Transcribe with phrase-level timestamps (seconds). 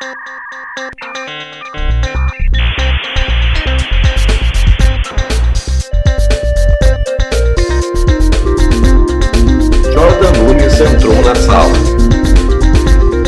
[0.00, 0.14] Jordan
[10.38, 11.72] Nunes entrou na sala.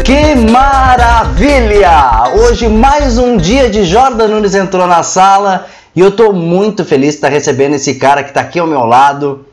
[0.04, 1.90] Que maravilha!
[2.34, 5.66] Hoje mais um dia de Jordan Nunes entrou na sala
[5.96, 8.84] e eu tô muito feliz de estar recebendo esse cara que tá aqui ao meu
[8.86, 9.44] lado,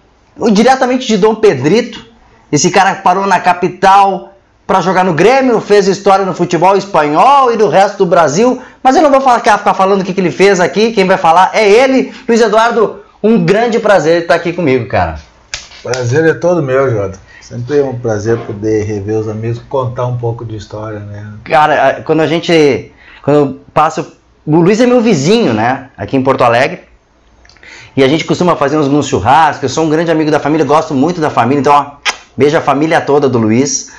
[0.51, 2.05] diretamente de Dom Pedrito.
[2.51, 4.36] Esse cara parou na capital
[4.67, 8.97] para jogar no Grêmio, fez história no futebol espanhol e do resto do Brasil, mas
[8.97, 11.51] eu não vou falar, ficar falando o que, que ele fez aqui, quem vai falar
[11.53, 13.07] é ele, Luiz Eduardo.
[13.23, 15.19] Um grande prazer estar aqui comigo, cara.
[15.81, 17.17] Prazer é todo meu, Jota.
[17.41, 21.31] Sempre é um prazer poder rever os amigos, contar um pouco de história, né?
[21.45, 22.91] Cara, quando a gente.
[23.23, 24.17] Quando eu passo.
[24.45, 25.89] O Luiz é meu vizinho, né?
[25.97, 26.81] Aqui em Porto Alegre.
[27.95, 29.63] E a gente costuma fazer uns, uns churrascos.
[29.63, 31.61] Eu sou um grande amigo da família, gosto muito da família.
[31.61, 31.91] Então, ó,
[32.35, 33.91] beijo a família toda do Luiz.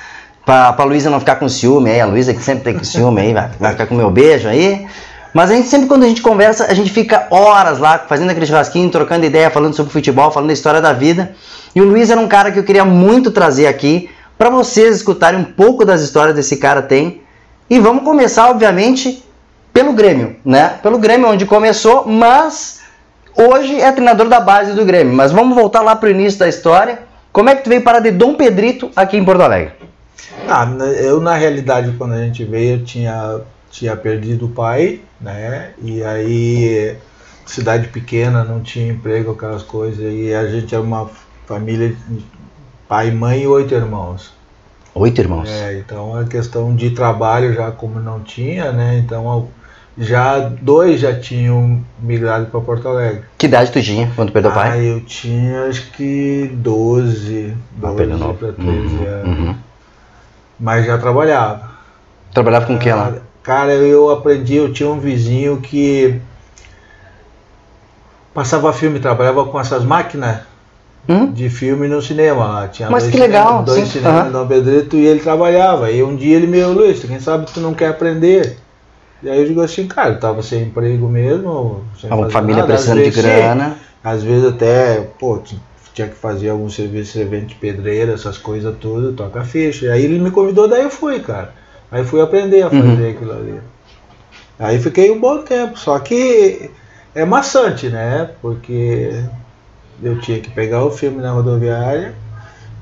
[0.49, 2.01] Pra, pra Luísa não ficar com ciúme aí.
[2.01, 4.87] A Luísa que sempre tem com ciúme aí, vai, vai ficar com meu beijo aí.
[5.31, 8.47] Mas a gente sempre, quando a gente conversa, a gente fica horas lá fazendo aquele
[8.47, 11.35] churrasquinho, trocando ideia, falando sobre futebol, falando da história da vida.
[11.75, 15.39] E o Luiz era um cara que eu queria muito trazer aqui para vocês escutarem
[15.39, 17.21] um pouco das histórias desse cara tem.
[17.69, 19.23] E vamos começar, obviamente,
[19.71, 20.79] pelo Grêmio, né?
[20.81, 22.79] Pelo Grêmio, onde começou, mas
[23.37, 25.13] hoje é treinador da base do Grêmio.
[25.13, 27.03] Mas vamos voltar lá para o início da história.
[27.31, 29.73] Como é que tu veio parar de Dom Pedrito aqui em Porto Alegre?
[30.47, 30.65] Ah,
[31.01, 35.71] eu na realidade quando a gente veio eu tinha, tinha perdido o pai, né?
[35.81, 36.97] E aí
[37.45, 41.09] cidade pequena, não tinha emprego, aquelas coisas, e a gente é uma
[41.47, 41.95] família
[42.87, 44.33] pai, mãe e oito irmãos.
[44.95, 45.49] Oito irmãos?
[45.49, 48.97] É, então a questão de trabalho já como não tinha, né?
[48.97, 49.47] Então
[49.97, 53.23] já dois já tinham migrado para Porto Alegre.
[53.37, 54.71] Que idade tu tinha quando perdeu o pai?
[54.71, 59.39] Ah, eu tinha acho que 12, 12 ah, para 13 uhum, anos.
[59.39, 59.55] Uhum.
[60.59, 61.69] Mas já trabalhava.
[62.33, 63.13] Trabalhava com o que lá?
[63.41, 66.19] Cara, eu aprendi, eu tinha um vizinho que
[68.33, 70.41] passava filme, trabalhava com essas máquinas
[71.07, 71.31] hum?
[71.31, 72.67] de filme no cinema lá.
[72.67, 73.47] Tinha Mas dois que legal!
[73.47, 73.99] Cinemas, dois sim.
[73.99, 74.31] cinemas uhum.
[74.31, 75.91] Dom Pedrito e ele trabalhava.
[75.91, 78.57] E um dia ele me Luiz, quem sabe tu não quer aprender?
[79.21, 81.83] E aí eu digo assim, cara, eu tava sem emprego mesmo.
[81.99, 82.73] Sem Uma família nada.
[82.73, 83.75] precisando vezes, de grana.
[84.03, 85.41] Às vezes até, pô,
[85.99, 89.87] tinha que fazer algum serviço, evento de pedreira, essas coisas tudo, toca ficha.
[89.87, 91.53] E aí ele me convidou, daí eu fui, cara.
[91.91, 93.09] Aí fui aprender a fazer uhum.
[93.09, 93.59] aquilo ali.
[94.57, 96.71] Aí fiquei um bom tempo, só que
[97.13, 98.29] é maçante, né?
[98.41, 99.23] Porque
[100.01, 102.13] eu tinha que pegar o filme na rodoviária,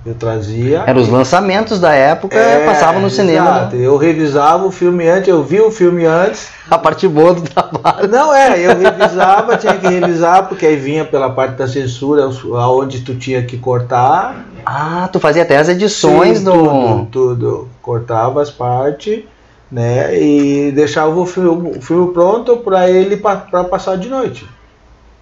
[0.08, 0.84] eu trazia.
[0.88, 3.50] Eram os lançamentos da época, é, passavam no cinema.
[3.50, 3.76] Exato.
[3.76, 3.86] Né?
[3.86, 6.50] Eu revisava o filme antes, eu vi o filme antes.
[6.70, 8.08] A parte boa do trabalho.
[8.08, 13.02] Não, é, eu revisava, tinha que revisar, porque aí vinha pela parte da censura, aonde
[13.02, 14.46] tu tinha que cortar.
[14.66, 16.54] Ah, tu fazia até as edições Sim, do.
[16.54, 17.70] Tudo, tudo.
[17.82, 19.24] Cortava as partes,
[19.72, 20.18] né?
[20.18, 24.48] E deixava o filme, o filme pronto para ele para passar de noite.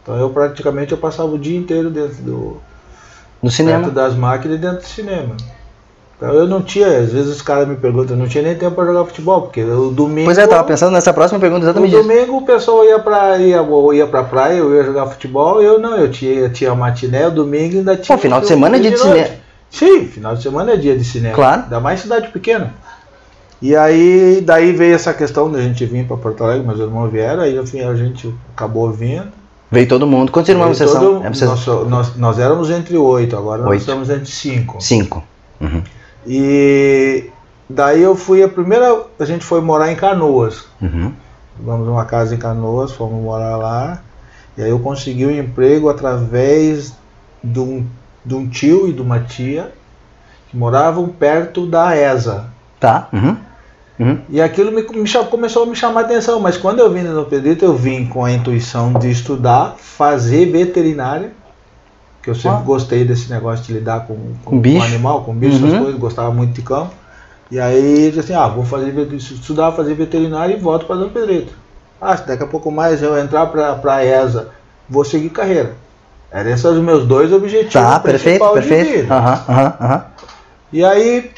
[0.03, 2.57] Então eu praticamente eu passava o dia inteiro dentro do
[3.45, 3.78] no cinema.
[3.78, 5.38] dentro das máquinas e dentro do cinema.
[6.17, 8.75] Então eu não tinha, às vezes os caras me perguntam, eu não tinha nem tempo
[8.75, 10.25] para jogar futebol, porque o domingo.
[10.25, 11.94] Pois é, eu tava pensando nessa próxima pergunta exatamente.
[11.94, 13.63] No domingo o pessoal ia pra, ia,
[13.94, 17.31] ia pra praia, eu ia jogar futebol, eu não, eu tinha, eu tinha matiné, o
[17.31, 18.17] domingo ainda tinha.
[18.17, 19.29] Pô, final de semana é dia de, de cinema.
[19.69, 21.35] Sim, final de semana é dia de cinema.
[21.35, 21.63] Claro.
[21.63, 22.73] Ainda mais cidade pequena.
[23.61, 27.44] E aí, daí veio essa questão da gente vir para Porto Alegre, meus irmãos vieram,
[27.44, 29.44] aí enfim, a gente acabou vindo.
[29.72, 30.31] Veio todo mundo.
[30.31, 31.24] Quantos irmãos vocês são?
[31.26, 33.72] É nós, nós, nós, éramos entre oito, agora oito.
[33.72, 34.81] nós estamos entre cinco.
[34.81, 35.24] Cinco.
[35.59, 35.84] Uhum.
[36.26, 37.30] E
[37.70, 40.66] daí eu fui, a primeira, a gente foi morar em Canoas.
[40.81, 41.12] Uhum.
[41.59, 44.02] Vamos numa casa em Canoas, fomos morar lá.
[44.58, 46.94] E aí eu consegui um emprego através
[47.44, 47.86] de um,
[48.26, 49.72] de um tio e de uma tia
[50.50, 52.47] que moravam perto da ESA.
[52.80, 53.08] Tá.
[53.12, 53.38] Uhum.
[53.97, 54.19] Uhum.
[54.29, 57.25] E aquilo me, me, começou a me chamar a atenção, mas quando eu vim no
[57.25, 61.31] Pedrito, eu vim com a intuição de estudar, fazer veterinária,
[62.22, 62.61] que eu sempre ah.
[62.61, 65.67] gostei desse negócio de lidar com, com, com, animal, com bicho, uhum.
[65.67, 66.94] essas coisas, gostava muito de campo.
[67.50, 71.53] E aí assim, ah, vou fazer estudar, fazer veterinária e volto para Dom Pedrito.
[72.02, 74.49] Ah, se daqui a pouco mais eu entrar para a ESA,
[74.90, 75.73] vou seguir carreira.
[76.31, 77.73] Eram esses os meus dois objetivos.
[77.73, 79.14] Tá, perfeito, perfeito.
[79.14, 80.02] Uhum, uhum, uhum.
[80.73, 81.31] E aí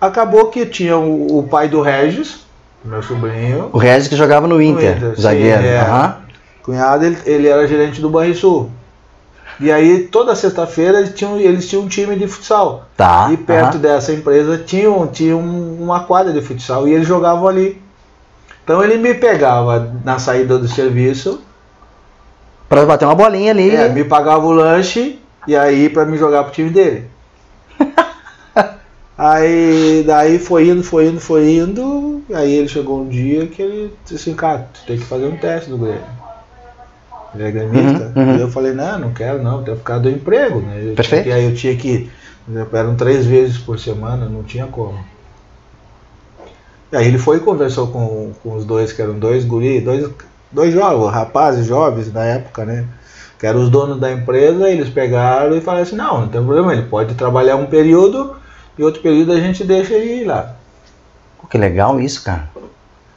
[0.00, 2.46] Acabou que tinha o, o pai do Regis,
[2.84, 3.68] meu sobrinho.
[3.72, 5.62] O Regis que jogava no Inter, no Inter zagueiro.
[5.62, 5.82] Sim, é.
[5.82, 6.12] uhum.
[6.62, 8.70] Cunhado, ele, ele era gerente do Banrisul.
[9.58, 12.86] E aí, toda sexta-feira, eles tinham, eles tinham um time de futsal.
[12.96, 13.28] Tá.
[13.30, 13.80] E perto uhum.
[13.80, 17.80] dessa empresa tinha, tinha uma quadra de futsal e eles jogavam ali.
[18.64, 21.42] Então ele me pegava na saída do serviço.
[22.68, 23.74] Pra bater uma bolinha ali.
[23.74, 27.10] É, me pagava o lanche e aí para me jogar pro time dele.
[29.22, 32.22] Aí daí foi indo, foi indo, foi indo.
[32.32, 35.36] Aí ele chegou um dia que ele disse assim, cara, tu tem que fazer um
[35.36, 36.00] teste do Grêmio.
[37.34, 38.12] Ele é gremista.
[38.16, 38.36] Uhum, uhum.
[38.38, 40.80] Eu falei, não, não quero não, tenho ficado do emprego, né?
[40.82, 41.24] Eu Perfeito.
[41.24, 42.10] Tinha que, aí eu tinha que.
[42.72, 44.98] Eram três vezes por semana, não tinha como.
[46.90, 50.08] E aí ele foi e conversou com, com os dois, que eram dois guri, dois,
[50.50, 52.86] dois jovens, rapazes jovens na época, né?
[53.38, 56.72] Que eram os donos da empresa, eles pegaram e falaram assim, não, não tem problema,
[56.72, 58.39] ele pode trabalhar um período
[58.78, 60.54] e outro período a gente deixa ele ir lá.
[61.40, 62.48] Pô, que legal isso, cara.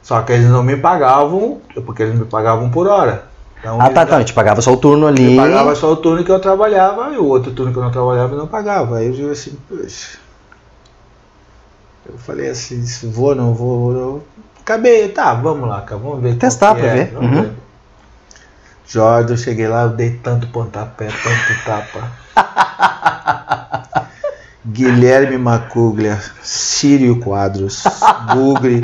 [0.02, 3.24] Só que eles não me pagavam, porque eles me pagavam por hora.
[3.58, 5.22] Então, Ah, tá, então, a gente pagava só o turno ali.
[5.22, 7.90] ele pagava só o turno que eu trabalhava e o outro turno que eu não
[7.90, 8.98] trabalhava eu não pagava.
[8.98, 10.18] Aí eu digo assim, poxa.
[12.06, 14.22] Eu falei assim, se vou, não vou, não.
[14.60, 16.36] Acabei, tá, vamos lá, cara, vamos ver.
[16.36, 17.42] Testar pra é, ver, vamos uhum.
[17.42, 17.52] ver.
[18.86, 22.12] Jordan, eu cheguei lá, eu dei tanto pontapé, tanto tapa.
[24.66, 27.82] Guilherme Macuglia, Círio Quadros,
[28.34, 28.80] Bugre,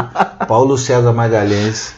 [0.47, 1.95] Paulo César Magalhães,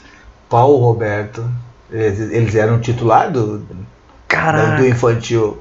[0.49, 1.45] Paulo Roberto.
[1.91, 5.59] Eles, eles eram titular do, do infantil.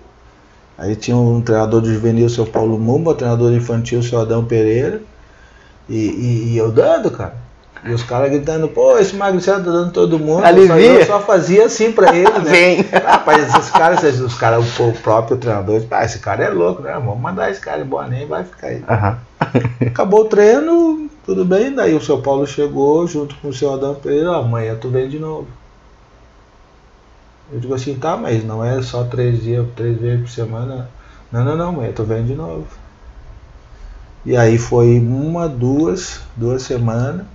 [0.77, 4.19] Aí tinha um treinador do juvenil, o seu Paulo Mumba, treinador do infantil, o seu
[4.21, 5.01] Adão Pereira.
[5.89, 7.35] E, e- e eu dando, cara.
[7.83, 10.45] E os caras gritando, pô, esse magricelo tá dando todo mundo.
[10.45, 10.75] Alivia.
[10.99, 12.39] eu só fazia assim pra ele, né?
[12.51, 12.81] Vem.
[12.81, 16.93] Rapaz, esses caras, esses- os caras, o, próprio treinador, ah, esse cara é louco, né?
[16.93, 18.83] Vamos mandar esse cara embora, nem vai ficar aí.
[19.87, 23.95] Acabou o treino, tudo bem, daí o seu Paulo chegou junto com o seu Adão
[23.95, 25.47] Pereira, "Ah, amanhã tu vem de novo.
[27.51, 30.87] Eu digo assim, tá, mas não é só três dias, três vezes por semana.
[31.31, 32.67] Não, não, não, amanhã tu vem de novo.
[34.23, 37.25] E aí foi uma, duas, duas semanas.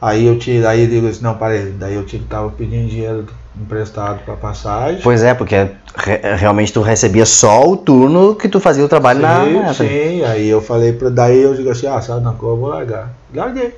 [0.00, 3.26] Aí eu tirei, aí eu digo assim, não, parei, daí eu tive, tava pedindo dinheiro
[3.60, 5.00] emprestado pra passagem.
[5.02, 5.54] Pois é, porque
[5.94, 9.44] re- realmente tu recebia só o turno que tu fazia o trabalho na.
[9.44, 11.10] Sim, na- sim, aí eu falei pra.
[11.10, 13.10] Daí eu digo assim, ah, sabe, não, eu vou largar.
[13.34, 13.74] Larguei.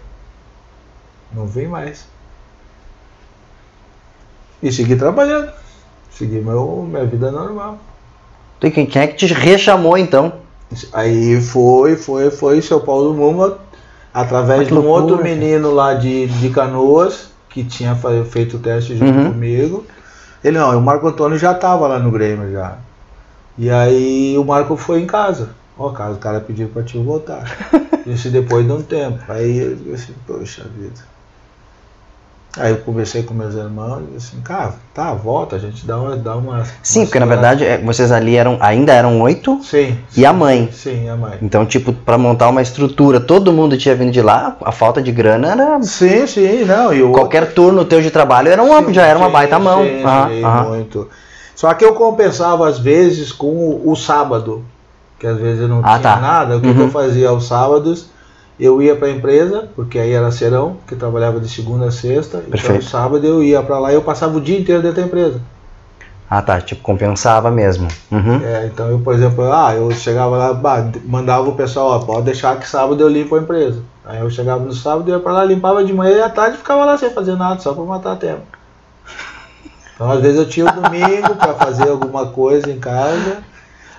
[1.34, 2.04] Não vim mais.
[4.62, 5.50] E segui trabalhando.
[6.10, 7.78] Segui meu, minha vida normal.
[8.62, 10.34] E Quem, quem é que te rechamou então?
[10.92, 13.58] Aí foi, foi, foi seu Paulo Muma,
[14.12, 17.96] através de um outro menino lá de, de Canoas, que tinha
[18.30, 19.32] feito o teste junto Uhum.
[19.32, 19.86] comigo.
[20.42, 22.76] Ele não, o Marco Antônio já estava lá no Grêmio já.
[23.56, 25.50] E aí o Marco foi em casa.
[25.78, 27.44] Ó, cara, o cara pediu pra te voltar.
[28.06, 29.20] Isso depois de um tempo.
[29.28, 31.11] Aí eu assim, poxa vida.
[32.58, 35.96] Aí eu conversei com meus irmãos e disse assim, cara, tá, volta, a gente dá
[35.98, 36.16] uma.
[36.16, 39.58] Dá uma Sim, uma porque na segurada." verdade é, vocês ali eram ainda eram oito
[39.62, 39.96] Sim.
[40.14, 40.68] e a mãe.
[40.70, 41.38] Sim, a mãe.
[41.40, 45.10] Então, tipo, pra montar uma estrutura, todo mundo tinha vindo de lá, a falta de
[45.10, 45.82] grana era.
[45.82, 46.92] Sim, sim, não.
[46.92, 49.58] E o Qualquer turno teu de trabalho era uma, Sim, já era uma sim, baita
[49.58, 49.82] mão.
[49.82, 50.62] sim, Aham, sim, aham.
[50.64, 51.08] muito.
[51.56, 54.62] Só que eu compensava às vezes com o, o sábado,
[55.18, 56.16] que às vezes eu não Ah, tinha tá.
[56.20, 56.56] nada.
[56.58, 56.86] O que, que Uhum.
[56.86, 58.11] eu fazia aos sábados?
[58.62, 62.36] Eu ia para a empresa, porque aí era serão, que trabalhava de segunda a sexta.
[62.38, 62.84] Então, Perfeito.
[62.84, 65.40] sábado eu ia para lá e eu passava o dia inteiro dentro da empresa.
[66.30, 66.60] Ah, tá.
[66.60, 67.88] Tipo, compensava mesmo.
[68.08, 68.40] Uhum.
[68.40, 72.22] É, então eu, por exemplo, ah, eu chegava lá, bah, mandava o pessoal, ó, pode
[72.22, 73.82] deixar que sábado eu limpo a empresa.
[74.04, 76.84] Aí eu chegava no sábado, ia para lá, limpava de manhã e à tarde ficava
[76.84, 78.42] lá sem fazer nada, só para matar tempo.
[79.92, 83.38] Então às vezes eu tinha o domingo para fazer alguma coisa em casa.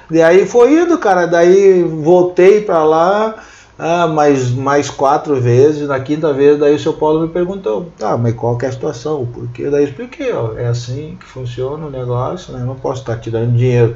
[0.09, 1.27] E aí foi indo, cara.
[1.27, 3.35] Daí voltei para lá
[3.77, 5.87] ah, mais, mais quatro vezes.
[5.87, 8.71] Na quinta vez, daí o seu Paulo me perguntou: tá, mas qual que é a
[8.71, 9.21] situação?
[9.23, 9.69] O porquê?
[9.69, 12.61] Daí eu expliquei: ó, é assim que funciona o negócio, né?
[12.61, 13.95] Eu não posso estar tirando dinheiro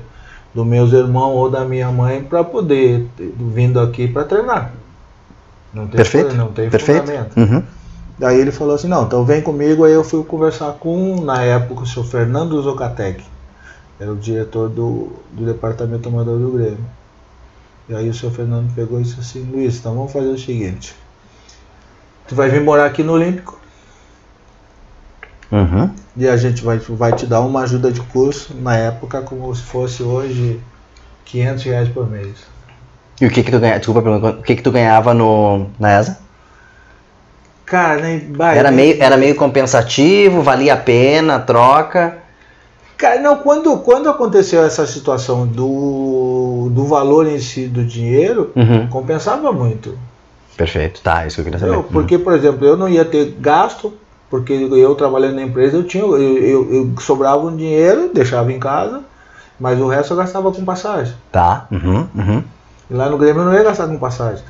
[0.54, 4.72] dos meus irmãos ou da minha mãe para poder ter- vindo aqui para treinar.
[5.74, 6.36] Não tem, Perfeito.
[6.36, 7.06] Não tem Perfeito.
[7.06, 7.38] fundamento.
[7.38, 7.64] Uhum.
[8.18, 11.84] Daí ele falou assim, não, então vem comigo, aí eu fui conversar com, na época,
[11.84, 13.24] o senhor Fernando Zocatec,
[14.00, 16.80] era o diretor do, do departamento amador do Grêmio.
[17.90, 20.94] E aí o senhor Fernando pegou e disse assim, Luiz, então vamos fazer o seguinte,
[22.28, 23.58] tu vai vir morar aqui no Olímpico,
[25.50, 25.90] Uhum.
[26.18, 29.64] e a gente vai, vai te dar uma ajuda de curso, na época como se
[29.64, 30.60] fosse hoje
[31.24, 32.36] 500 reais por mês.
[33.22, 33.80] E o que que tu ganhava?
[33.80, 36.20] Desculpa, o que que tu ganhava no, na ESA?
[37.66, 38.20] Cara, nem...
[38.20, 42.18] bah, Era meio, era meio compensativo, valia a pena, a troca.
[42.98, 48.88] Cara, não, quando, quando aconteceu essa situação do, do valor em si do dinheiro, Uhum.
[48.88, 49.98] compensava muito.
[50.56, 51.76] Perfeito, tá, isso que eu queria saber.
[51.76, 53.94] Eu, porque, por exemplo, eu não ia ter gasto,
[54.32, 58.58] porque eu trabalhando na empresa, eu tinha, eu, eu, eu sobrava um dinheiro, deixava em
[58.60, 59.02] casa,
[59.60, 61.14] mas o resto eu gastava com passagem.
[61.32, 62.44] Tá, uhum, uhum.
[62.90, 64.44] E lá no Grêmio eu não ia gastar com passagem.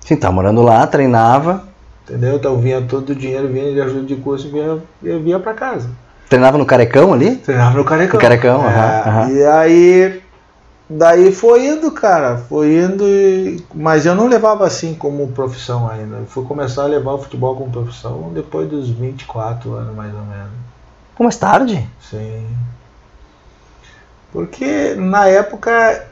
[0.00, 1.62] Sim, tá morando lá, treinava.
[2.04, 2.34] Entendeu?
[2.36, 4.78] Então vinha todo o dinheiro, vinha de ajuda de curso e vinha,
[5.20, 5.88] vinha pra casa.
[6.28, 7.36] Treinava no Carecão ali?
[7.36, 8.14] Treinava no Carecão.
[8.14, 9.30] No Carecão, É, aham, aham.
[9.30, 10.22] E aí
[10.88, 13.62] daí foi indo, cara, foi indo, e...
[13.74, 16.16] mas eu não levava assim como profissão ainda.
[16.16, 20.22] Eu fui começar a levar o futebol como profissão depois dos 24 anos, mais ou
[20.22, 20.50] menos.
[21.18, 21.88] Mais tarde?
[22.00, 22.46] Sim.
[24.32, 26.04] Porque na época.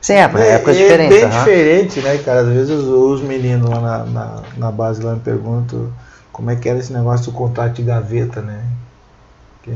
[0.00, 1.10] Sim, é, é época é diferente.
[1.10, 1.38] bem aham.
[1.38, 2.40] diferente, né, cara?
[2.42, 5.90] Às vezes os, os meninos lá na, na, na base lá me perguntam
[6.30, 8.62] como é que era esse negócio do contrato de gaveta, né?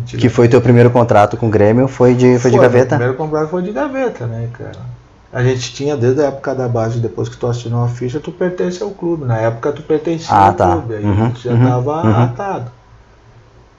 [0.06, 2.94] Que, Que foi teu primeiro contrato com o Grêmio, foi de, foi de Foi, gaveta?
[2.94, 4.78] O primeiro contrato foi de gaveta, né, cara?
[5.32, 8.30] A gente tinha desde a época da base, depois que tu assinou a ficha, tu
[8.30, 9.24] pertence ao clube.
[9.24, 10.72] Na época tu pertencia Ah, ao tá.
[10.72, 12.22] clube, aí Uhum, tu já uhum, tava uhum.
[12.24, 12.70] atado.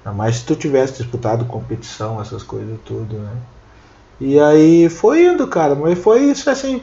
[0.06, 3.32] Ainda mais se tu tivesse disputado competição, essas coisas tudo, né?
[4.20, 6.82] E aí foi indo, cara, mas foi isso assim.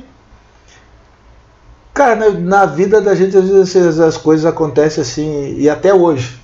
[1.93, 6.40] Cara, na, na vida da gente, às vezes as coisas acontecem assim, e até hoje.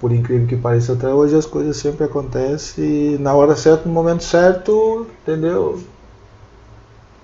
[0.00, 4.24] Por incrível que pareça, até hoje as coisas sempre acontecem na hora certa, no momento
[4.24, 5.80] certo, entendeu?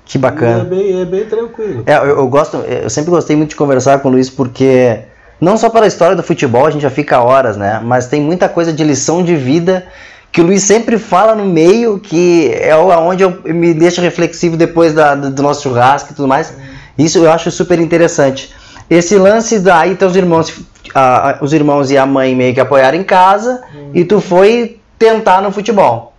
[0.04, 0.64] Que E é bacana.
[0.64, 1.82] bem, é bem tranquilo.
[1.86, 5.00] É, eu, eu gosto, eu sempre gostei muito de conversar com o Luiz porque
[5.40, 7.80] não só pela história do futebol, a gente já fica horas, né?
[7.82, 9.86] Mas tem muita coisa de lição de vida
[10.30, 14.92] que o Luiz sempre fala no meio, que é onde eu me deixa reflexivo depois
[14.92, 16.52] da- do do nosso churrasco e tudo mais.
[16.98, 18.54] Isso eu acho super interessante.
[18.90, 20.52] Esse lance daí teus irmãos,
[20.94, 23.62] a- os irmãos e a mãe meio que apoiaram em casa
[23.94, 26.12] e tu foi tentar no futebol.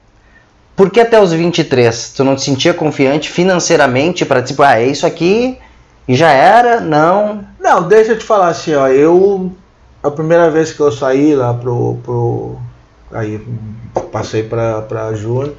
[0.76, 4.88] Por que até os 23 tu não te sentia confiante financeiramente para tipo, ah, é
[4.88, 5.58] isso aqui
[6.08, 6.80] e já era?
[6.80, 7.44] Não.
[7.60, 9.52] Não, deixa eu te falar assim, ó, eu
[10.02, 12.58] a primeira vez que eu saí lá pro, pro
[13.12, 13.40] aí
[14.12, 15.54] passei pra, pra júnior,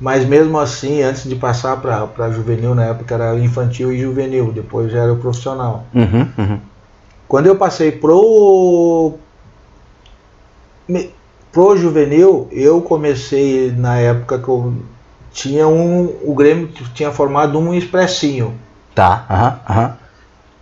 [0.00, 4.90] mas mesmo assim, antes de passar pra juvenil, na época era infantil e juvenil, depois
[4.90, 5.84] já era o profissional.
[5.94, 6.58] Uhum, uhum.
[7.32, 9.14] Quando eu passei pro
[11.50, 14.74] pro juvenil, eu comecei na época que eu
[15.32, 18.52] tinha um o Grêmio tinha formado um expressinho.
[18.94, 19.96] Tá, aham, aham.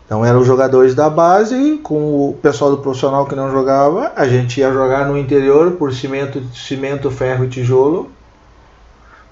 [0.07, 4.29] Então eram os jogadores da base, com o pessoal do profissional que não jogava, a
[4.29, 8.13] gente ia jogar no interior por cimento, cimento ferro e tijolo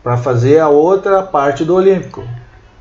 [0.02, 2.21] para fazer a outra parte do Olímpico.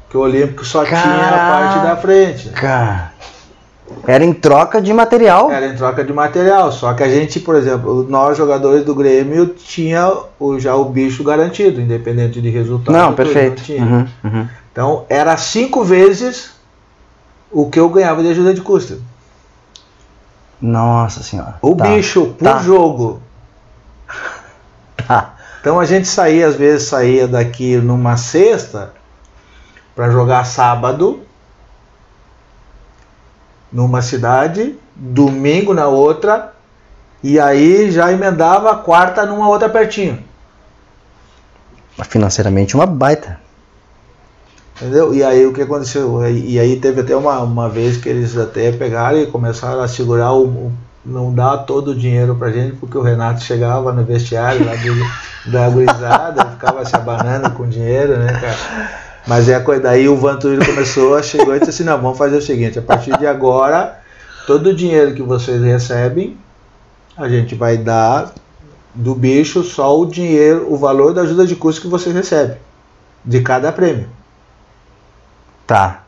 [0.10, 1.52] Que o Olímpico só tinha a Caraca!
[1.52, 2.50] parte da frente.
[2.50, 3.12] Cara,
[4.06, 5.52] era em troca de material.
[5.52, 9.48] Era em troca de material, só que a gente, por exemplo, nós jogadores do Grêmio
[9.48, 12.94] tinha o, já o bicho garantido, independente de resultado.
[12.96, 13.64] não, perfeito.
[13.64, 13.84] tinha.
[13.84, 14.48] Uhum, uhum.
[14.72, 16.52] Então era cinco vezes
[17.52, 19.02] o que eu ganhava de ajuda de custo.
[20.62, 21.56] Nossa senhora.
[21.62, 22.60] O Tá, bicho por Tá.
[22.60, 23.22] jogo.
[25.08, 25.36] Tá.
[25.62, 28.94] Então a gente saía, às vezes saía daqui numa sexta
[29.96, 31.22] para jogar sábado
[33.78, 36.52] numa cidade, domingo na outra,
[37.24, 40.18] e aí já emendava a quarta numa outra pertinho.
[42.10, 43.40] Financeiramente uma baita.
[44.76, 45.14] Entendeu?
[45.14, 46.28] E aí o que aconteceu?
[46.28, 50.32] E aí teve até uma, uma vez que eles até pegaram e começaram a segurar
[50.34, 50.46] o.
[50.48, 50.72] o-
[51.06, 55.52] não dar todo o dinheiro pra gente, porque o Renato chegava no vestiário lá do,
[55.52, 59.07] da gurizada, ficava se abanando com dinheiro, né, cara?
[59.28, 62.38] Mas é a coisa, daí o Vantuíro começou, chegou e disse assim, não, vamos fazer
[62.38, 64.00] o seguinte, a partir de agora,
[64.46, 66.38] todo o dinheiro que vocês recebem,
[67.18, 68.34] a gente vai dar
[68.96, 72.58] do bicho só o dinheiro, o valor da ajuda de custo que vocês recebem,
[73.24, 74.08] de cada prêmio.
[75.68, 76.04] Tá.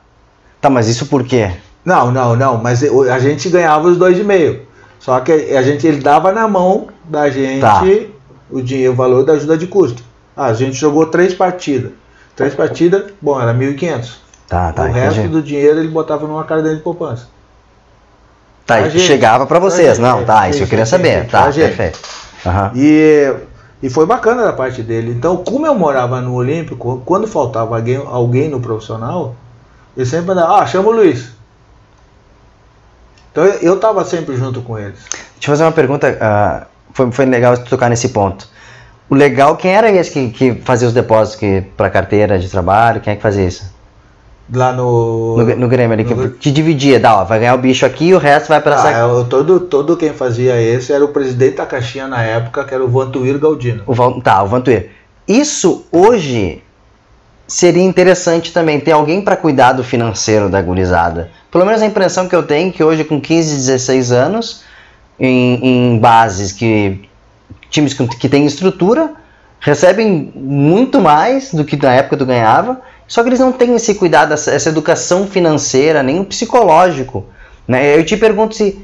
[0.61, 1.51] Tá, mas isso por quê?
[1.83, 4.67] Não, não, não, mas a gente ganhava os dois e meio.
[4.99, 7.83] Só que a gente ele dava na mão da gente Tá.
[8.49, 10.03] o dinheiro, o valor da ajuda de custo.
[10.35, 11.91] Ah, a gente jogou três partidas.
[12.39, 14.15] Três partidas, bom, era 1.500.
[14.47, 15.33] Tá, tá, o resto entendi.
[15.33, 17.27] do dinheiro ele botava numa caderneta de poupança.
[18.65, 19.03] Tá, pra gente.
[19.05, 19.97] chegava pra Pra vocês.
[19.97, 21.27] gente, Não, é, tá, isso eu queria saber.
[21.27, 21.99] Tá, pra perfeito.
[22.45, 22.71] Aham.
[22.75, 23.35] E,
[23.83, 25.11] e foi bacana da parte dele.
[25.11, 29.35] Então, como eu morava no Olímpico, quando faltava alguém, alguém no profissional,
[29.97, 31.31] ele sempre mandava, ah, chama o Luiz.
[33.33, 34.99] Então eu, eu tava sempre junto com eles.
[35.09, 36.17] Deixa eu fazer uma pergunta.
[36.21, 38.47] ah, foi, foi legal tocar nesse ponto.
[39.09, 43.01] O legal, quem era esse que, que fazia os depósitos pra carteira de trabalho?
[43.01, 43.63] Quem é que fazia isso?
[44.53, 45.37] Lá no.
[45.37, 48.05] No, no Grêmio ali, que, no- que dividia, dá, ó, vai ganhar o bicho aqui
[48.07, 48.91] e o resto vai Ah, essa.
[48.99, 52.83] eu- todo, todo quem fazia esse era o presidente da caixinha na época, que era
[52.83, 53.83] o Vantuir Galdino.
[53.85, 54.89] O Val- tá, o Vantuir.
[55.27, 56.63] Isso hoje
[57.47, 61.29] seria interessante também ter alguém para cuidar do financeiro da gurizada.
[61.51, 64.63] Pelo menos a impressão que eu tenho é que hoje com 15, 16 anos,
[65.19, 67.07] em, em bases que
[67.69, 69.11] times que, que têm estrutura
[69.59, 73.95] recebem muito mais do que na época tu ganhava, só que eles não têm esse
[73.95, 77.25] cuidado, essa, essa educação financeira, nem o psicológico.
[77.67, 77.97] Né?
[77.97, 78.83] Eu te pergunto se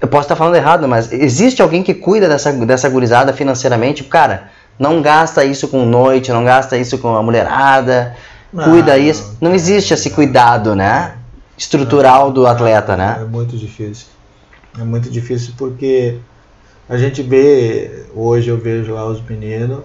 [0.00, 4.04] eu posso estar falando errado, mas existe alguém que cuida dessa, dessa gurizada financeiramente?
[4.04, 8.14] Cara, Não gasta isso com noite, não gasta isso com a mulherada.
[8.52, 9.36] Não, cuida isso.
[9.40, 11.14] Não existe esse cuidado, né?
[11.56, 13.26] Estrutural do atleta, É né?
[13.28, 14.06] muito difícil.
[14.78, 16.18] É muito difícil porque
[16.88, 19.80] a gente vê, hoje eu vejo lá os meninos,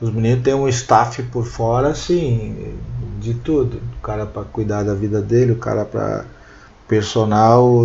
[0.00, 2.74] os meninos têm um staff por fora, assim,
[3.20, 3.80] de tudo.
[3.98, 6.24] O cara para cuidar da vida dele, o cara para
[6.88, 7.84] personal,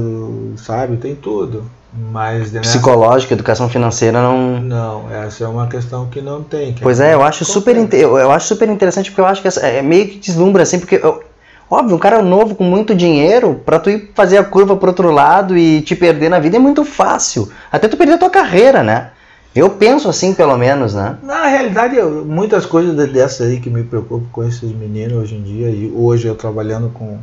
[0.58, 0.98] sabe?
[0.98, 1.64] Tem tudo.
[2.12, 4.62] Mas né, Psicológica, educação financeira não.
[4.62, 6.74] não, essa é uma questão que não tem.
[6.74, 9.48] que Pois é, eu acho super, eu eu acho super interessante porque eu acho que
[9.48, 11.24] essa- é meio que deslumbra assim, porque eu-
[11.70, 15.12] óbvio, um cara novo com muito dinheiro, pra tu ir fazer a curva pro outro
[15.12, 17.52] lado e te perder na vida é muito fácil.
[17.72, 19.12] Até tu perder a tua carreira, né?
[19.56, 21.18] Eu penso assim, pelo menos, né?
[21.24, 25.36] Na realidade, eu- muitas coisas de- dessas aí que me preocupam com esses meninos hoje
[25.36, 27.18] em dia, e hoje eu trabalhando com,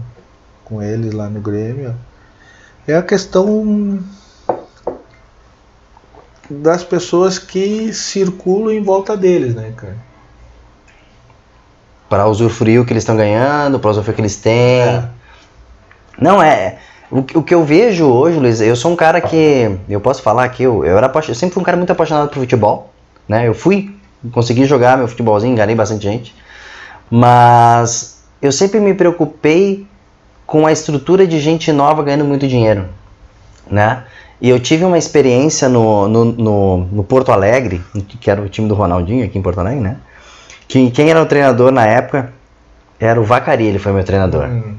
[0.65, 1.95] com eles lá no Grêmio,
[2.87, 3.99] é a questão
[6.51, 9.97] das pessoas que circulam em volta deles, né, cara?
[12.09, 14.81] Pra usufruir o que eles estão ganhando, pra usufruir o que eles têm.
[14.83, 15.05] É.
[16.21, 16.79] Não, é.
[17.11, 19.77] O, que- o que eu vejo hoje, Luiz, eu sou um cara que.
[19.89, 22.39] Eu posso falar que eu, eu, era, eu sempre fui um cara muito apaixonado por
[22.41, 22.93] futebol.
[23.29, 23.47] Né?
[23.49, 23.95] Eu fui,
[24.33, 26.35] consegui jogar meu futebolzinho, enganei bastante gente.
[27.11, 29.87] Mas eu sempre me preocupei
[30.47, 32.87] com a estrutura de gente nova ganhando muito dinheiro.
[33.69, 34.05] Né?
[34.41, 37.83] E eu tive uma experiência no, no, no, no Porto Alegre,
[38.21, 39.97] que era o time do Ronaldinho aqui em Porto Alegre, né?
[40.69, 42.33] Que, quem era o treinador na época
[42.99, 44.47] era o Vacari, ele foi meu treinador.
[44.47, 44.75] Hum,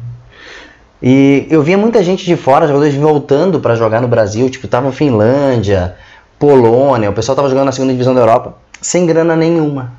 [1.02, 4.92] E eu via muita gente de fora, jogadores voltando para jogar no Brasil, tipo, estavam
[4.92, 5.96] Finlândia,
[6.40, 9.94] Polônia, o pessoal tava jogando na segunda divisão da Europa, sem grana nenhuma.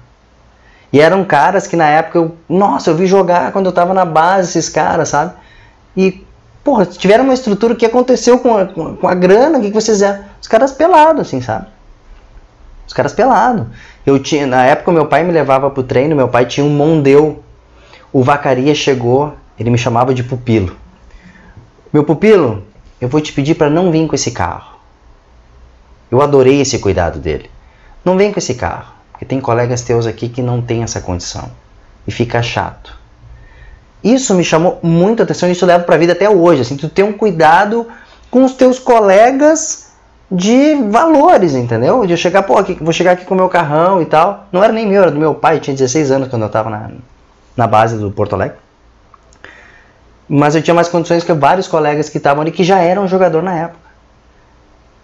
[0.92, 4.04] E eram caras que na época eu, nossa, eu vi jogar quando eu tava na
[4.04, 5.33] base esses caras, sabe?
[5.97, 6.25] E,
[6.64, 9.61] porra, tiveram uma estrutura, o que aconteceu com a, com a- com a grana, o
[9.61, 10.21] que, que vocês fizeram?
[10.40, 11.66] Os caras pelados, assim, sabe?
[12.88, 13.66] Os caras pelados.
[14.04, 17.45] Eu tinha, na época meu pai me levava pro treino, meu pai tinha um Mondeu.
[18.11, 20.75] O Vacaria chegou, ele me chamava de pupilo.
[21.92, 22.64] Meu pupilo,
[22.99, 24.78] eu vou te pedir para não vir com esse carro.
[26.11, 27.50] Eu adorei esse cuidado dele.
[28.02, 31.50] Não vem com esse carro, porque tem colegas teus aqui que não tem essa condição
[32.06, 32.97] e fica chato.
[34.02, 36.89] Isso me chamou muita atenção e isso leva para a vida até hoje, assim, tu
[36.89, 37.86] ter um cuidado
[38.30, 39.87] com os teus colegas
[40.30, 42.04] de valores, entendeu?
[42.06, 44.47] De eu chegar, pô, aqui, vou chegar aqui com o meu carrão e tal.
[44.52, 46.91] Não era nem meu, era do meu pai, tinha 16 anos quando eu tava na,
[47.56, 48.56] na base do Porto Alegre.
[50.28, 53.43] Mas eu tinha mais condições que vários colegas que estavam ali que já eram jogador
[53.43, 53.88] na época.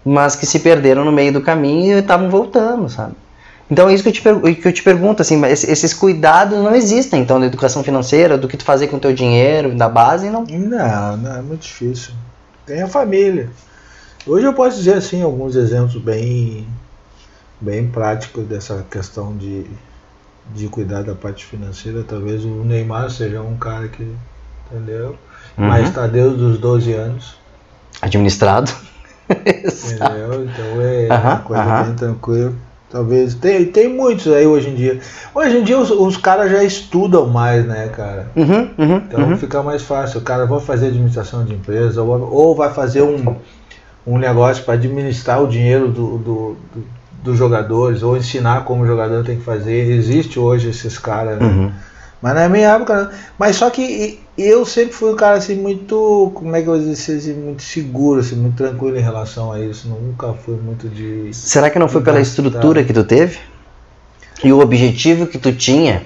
[0.04, 3.14] Mas que se perderam no meio do caminho e estavam voltando, sabe?
[3.70, 6.74] Então é isso que eu te, per- que eu te pergunto, assim, esses- cuidados não
[6.74, 10.28] existem, então, da educação financeira, do que tu fazer com o teu dinheiro, da base,
[10.28, 10.44] não.
[10.44, 12.12] Não, não, é muito difícil.
[12.66, 13.48] Tem a família.
[14.26, 16.66] Hoje eu posso dizer assim alguns exemplos bem
[17.60, 19.66] bem práticos dessa questão de,
[20.54, 22.04] de cuidar da parte financeira.
[22.06, 24.06] Talvez o Neymar seja um cara que,
[24.70, 25.16] entendeu?
[25.56, 25.68] Uhum.
[25.68, 27.37] Mas está desde os 12 anos,
[28.00, 28.70] Administrado.
[29.30, 30.44] entendeu?
[30.44, 31.84] Então é Aham, uma coisa aham.
[31.84, 32.52] bem tranquila.
[32.90, 35.00] Talvez tem, tem muitos aí hoje em dia.
[35.34, 38.28] Hoje em dia os, os caras já estudam mais, né, cara?
[38.37, 39.37] Uhum, uhum, Então uhum.
[39.37, 40.20] fica mais fácil.
[40.20, 43.37] O cara vai fazer administração de empresa ou, ou vai fazer um,
[44.06, 46.86] um negócio para administrar o dinheiro do, do- do-
[47.22, 49.90] dos jogadores ou ensinar como o jogador tem que fazer.
[49.90, 51.38] Existe hoje esses caras.
[51.38, 51.46] né?
[51.46, 51.72] Uhum.
[52.20, 53.04] Mas na minha época.
[53.04, 53.10] não.
[53.38, 56.30] Mas só que eu sempre fui um cara assim muito.
[56.34, 59.60] Como é que eu vou dizer assim, muito seguro, assim, muito tranquilo em relação a
[59.60, 59.88] isso.
[59.88, 61.30] Nunca fui muito de.
[61.32, 63.38] Será que não foi pela estrutura que tu teve?
[64.42, 66.02] E o objetivo que tu tinha?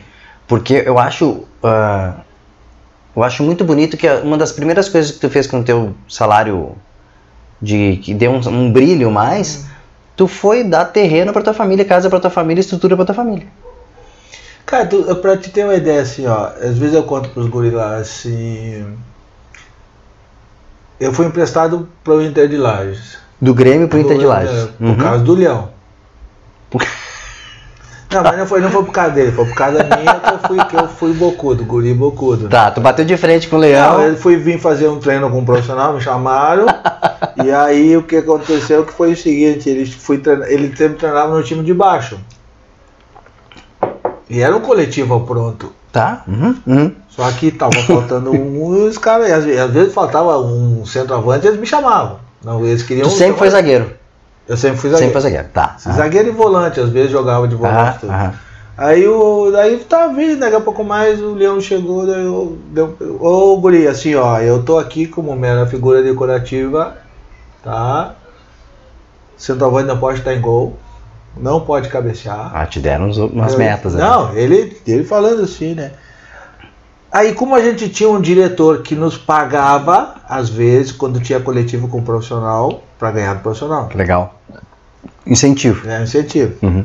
[0.46, 1.44] Porque eu acho.
[1.64, 2.14] ah,
[3.16, 5.94] eu acho muito bonito que uma das primeiras coisas que tu fez com o teu
[6.08, 6.72] salário
[7.60, 9.64] de que deu um, um brilho mais,
[10.16, 13.46] tu foi dar terreno para tua família, casa para tua família, estrutura para tua família.
[14.66, 16.46] Cara, tu, pra te ter uma ideia assim, ó.
[16.60, 18.84] Às vezes eu conto pros guris lá assim.
[21.00, 23.18] Eu fui emprestado pro Inter de Lages.
[23.40, 24.50] Do Grêmio pro Inter de Do- Lages.
[24.56, 24.96] é, Por Uhum.
[24.96, 25.70] causa do Leão.
[28.10, 30.38] Não, mas não foi, não foi por causa dele, foi por causa minha que eu
[30.38, 32.48] fui, que eu fui bocudo, guri bocudo.
[32.48, 34.02] Tá, tu bateu de frente com o Não, Leão.
[34.02, 36.66] eu fui vir fazer um treino com um profissional, me chamaram.
[37.44, 41.36] e aí o que aconteceu que foi o seguinte, ele, fui treinar, ele sempre treinava
[41.36, 42.18] no time de baixo.
[44.30, 45.72] E era um coletivo pronto.
[45.92, 46.22] Tá?
[46.26, 46.92] Uhum, uhum.
[47.08, 51.58] Só que tava faltando um e os caras, às, às vezes faltava um centroavante, eles
[51.58, 52.20] me chamavam.
[52.44, 53.08] Não, eles queriam.
[53.08, 53.90] Tu sempre foi zagueiro.
[54.48, 55.12] Eu sempre fui Sempre zagueiro.
[55.12, 55.48] foi zagueiro.
[55.52, 55.74] Tá.
[55.78, 57.78] Se Zagueiro e volante, às vezes jogava de volante.
[57.78, 58.10] Aham, tudo.
[58.12, 58.34] aham.
[58.78, 59.50] Aí o.
[59.50, 62.56] Daí tá vindo, daqui a pouco mais o Leão chegou, daí eu.
[62.70, 66.96] Deu, Ô Guri, assim, ó, eu tô aqui como mera figura decorativa,
[67.62, 68.14] tá?
[69.36, 70.76] Centroavante não pode estar em gol.
[71.36, 72.50] não pode cabecear.
[72.54, 74.02] Ah, te deram umas Eu- metas ali.
[74.02, 75.92] Não, ele, ele falando assim, né?
[77.10, 81.88] Aí, como a gente tinha um diretor que nos pagava, às vezes, quando tinha coletivo
[81.88, 83.88] com o profissional, para ganhar do profissional.
[83.94, 84.34] Legal.
[85.26, 85.88] Incentivo.
[85.88, 86.54] É incentivo.
[86.62, 86.84] Uhum.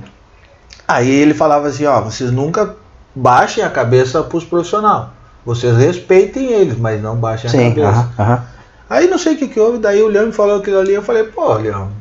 [0.88, 2.76] Aí ele falava assim, ó, vocês nunca
[3.16, 5.08] baixem a cabeça pros profissionais.
[5.46, 7.88] Vocês respeitem eles, mas não baixem a Sim, cabeça.
[7.90, 8.44] aham, aham.
[8.90, 11.02] Aí não sei o que que houve, daí o Leão me falou aquilo ali, eu
[11.02, 11.92] falei, pô, Leão.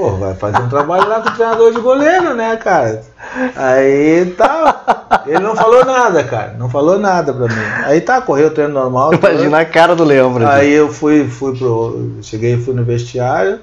[0.00, 3.02] Pô, vai fazer um trabalho lá com o treinador de goleiro, né, cara?
[3.54, 5.24] Aí tá.
[5.26, 6.54] Ele não falou nada, cara.
[6.54, 7.84] Não falou nada pra mim.
[7.84, 9.12] Aí tá, correu o treino normal.
[9.20, 10.58] Imagina a cara do leão, por exemplo.
[10.58, 12.14] Aí eu fui, fui pro.
[12.22, 13.60] Cheguei, fui no vestiário,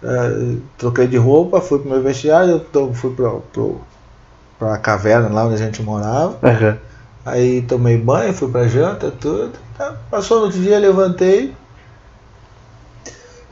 [0.00, 3.80] eh, troquei de roupa, fui pro meu vestiário, então fui pro, pro,
[4.60, 6.36] pra caverna lá onde a gente morava.
[6.40, 6.78] Aham.
[7.26, 9.50] Aí tomei banho, fui pra janta, tudo.
[9.76, 11.52] Tá, Passou no outro dia, levantei.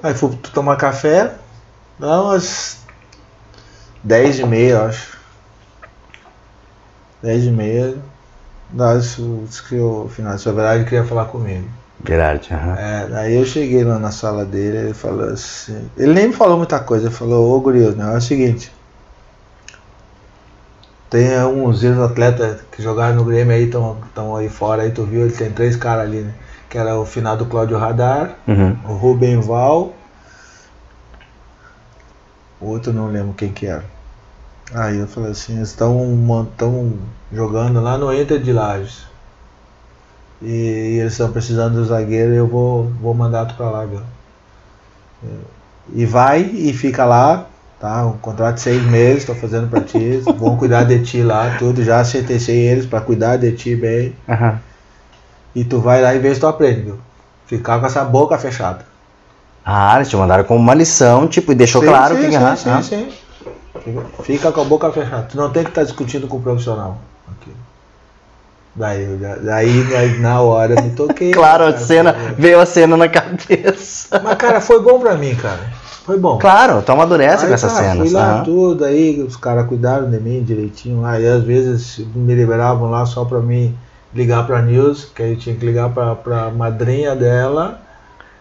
[0.01, 1.33] Aí fui tomar café.
[2.01, 2.79] Dá umas
[4.03, 5.19] 10 e meia, acho.
[7.23, 7.95] 10 e meia.
[8.73, 11.69] Disse que o final de verdade queria falar comigo.
[12.07, 12.77] Gerard, aham.
[12.79, 15.91] É, aí eu cheguei lá na sala dele, ele falou assim.
[15.99, 18.73] Ele nem me falou muita coisa, ele falou, ô Guri, o negócio é o seguinte.
[21.11, 25.33] Tem uns ex-atletas que jogaram no Grêmio aí, estão aí fora, aí tu viu, ele
[25.33, 26.33] tem três caras ali, né?
[26.71, 28.77] Que era o final do Cláudio Radar, Uhum.
[28.89, 29.93] o Rubem Val,
[32.61, 33.85] o outro não lembro quem que era.
[34.75, 36.99] Aí eu falei assim, eles estão
[37.33, 39.05] jogando lá no Inter de Lages.
[40.43, 43.85] E, e eles estão precisando do zagueiro e eu vou, vou mandar tu pra lá,
[43.85, 44.01] viu?
[45.93, 47.47] E vai e fica lá,
[47.79, 48.07] tá?
[48.07, 51.83] Um contrato de seis meses, tô fazendo pra ti, vão cuidar de ti lá, tudo,
[51.83, 54.15] já sentenciei eles pra cuidar de ti bem.
[54.29, 54.59] Aham.
[55.55, 56.99] E tu vai lá e vê se tu aprende, viu?
[57.47, 58.87] Ficar com essa boca fechada.
[59.65, 62.31] Ah, eles te mandaram como uma lição, tipo, e deixou Sim, claro sim, que.
[62.31, 62.83] sim, aham, sim, aham.
[62.83, 63.09] sim.
[64.25, 65.23] Fica- com a boca fechada.
[65.31, 66.99] Tu não tem que estar discutindo com o profissional.
[67.29, 67.51] aqui.
[68.75, 69.07] Daí,
[69.43, 71.31] daí na- hora me toquei.
[71.33, 74.21] Claro, a cara, cena, foi- veio a cena na cabeça.
[74.23, 75.61] Mas cara, foi bom pra mim, cara.
[76.05, 76.39] Foi bom.
[76.39, 77.99] Claro, tu amadurece Aí, com essas tá, cenas.
[77.99, 78.45] Fui lá aham.
[78.45, 81.21] tudo, aí os caras cuidaram de mim direitinho lá.
[81.21, 83.77] E às vezes me liberavam lá só pra mim
[84.15, 87.81] ligar pra News, que aí eu tinha que ligar pra, pra madrinha dela,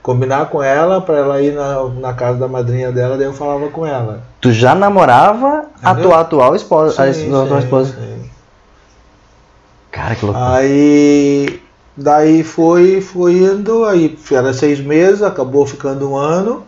[0.10, 3.68] combinar com ela pra ela ir na, na casa da madrinha dela, daí eu falava
[3.70, 4.24] com ela.
[4.42, 7.04] Tu já namorava a tua atual esposa.
[7.04, 7.94] a Sim, tua atual sim, esposa.
[7.94, 8.30] sim.
[9.92, 10.56] Cara, que loucura.
[10.56, 11.62] Aí
[11.96, 16.64] daí foi, foi indo, aí era seis meses, acabou ficando um ano.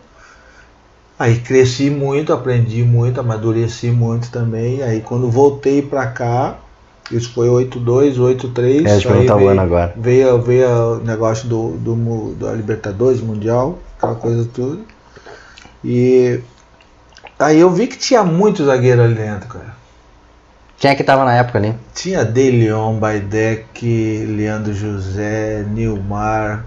[1.18, 4.84] Aí cresci muito, aprendi muito, amadureci muito também.
[4.84, 6.58] Aí quando voltei pra cá,
[7.10, 8.86] isso foi 82, 83.
[8.86, 9.94] É, perguntar o veio, ano agora.
[9.96, 14.80] veio, veio o negócio do, do, da Libertadores Mundial, aquela coisa tudo.
[15.84, 16.40] E
[17.38, 19.72] aí eu vi que tinha muito zagueiro ali dentro, cara.
[20.78, 21.74] Quem é que tava na época ali?
[21.94, 26.64] Tinha De Leon, Baidec, Leandro José, Nilmar.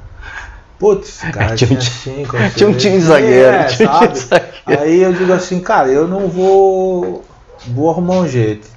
[0.79, 2.37] Putz, cara, Tinha um tinha, ti- cinco.
[2.55, 3.55] Tinha um time de zagueiro.
[3.55, 4.07] É, tinha um sabe?
[4.07, 4.55] time de zagueiro.
[4.83, 7.23] Aí eu digo assim, cara, eu não vou.
[7.67, 8.67] Vou arrumar um jeito.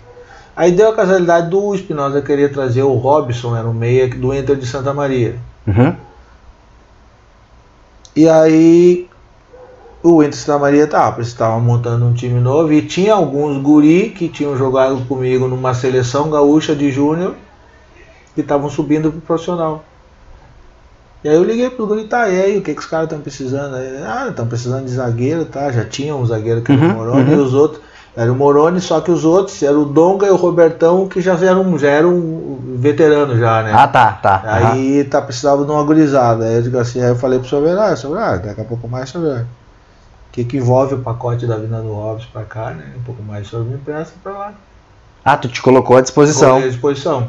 [0.58, 4.56] Aí deu a casualidade do Espinosa querer trazer o Robson, era o meia do Inter
[4.56, 5.36] de Santa Maria.
[5.64, 5.94] Uhum.
[8.16, 9.08] E aí
[10.02, 14.10] o Inter de Santa Maria tava, estava montando um time novo e tinha alguns guri
[14.10, 17.36] que tinham jogado comigo numa seleção gaúcha de júnior
[18.34, 19.84] que estavam subindo pro profissional.
[21.22, 23.20] E aí eu liguei pro guri, tá, e aí, o que, que os caras estão
[23.20, 23.76] precisando?
[23.76, 25.70] Aí, ah, estão precisando de zagueiro, tá?
[25.70, 27.38] Já tinha um zagueiro que Uhum, o Moroni uhum.
[27.38, 27.80] e os outros.
[28.20, 31.34] Era o Moroni, só que os outros eram o Donga e o Robertão, que já
[31.34, 33.70] eram, já eram veteranos já, né?
[33.72, 34.42] Ah, tá, tá.
[34.44, 36.44] Aí tá precisava de uma gurizada.
[36.44, 39.44] Aí eu digo assim, aí eu falei pro Soberano, Soberano, daqui a pouco mais Soberano.
[39.44, 42.86] O que, que envolve o pacote da vinda do Robson pra cá, né?
[42.98, 44.52] Um pouco mais, o senhor me empresta pra lá.
[45.24, 46.48] Ah, tu te colocou à disposição.
[46.48, 47.28] Coloquei à disposição.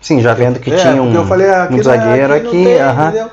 [0.00, 2.46] Sim, já vendo que É, tinha um, eu falei, ah, aqui um não- zagueiro aqui.
[2.48, 2.64] aqui.
[2.64, 3.08] tem, aham.
[3.10, 3.30] entendeu?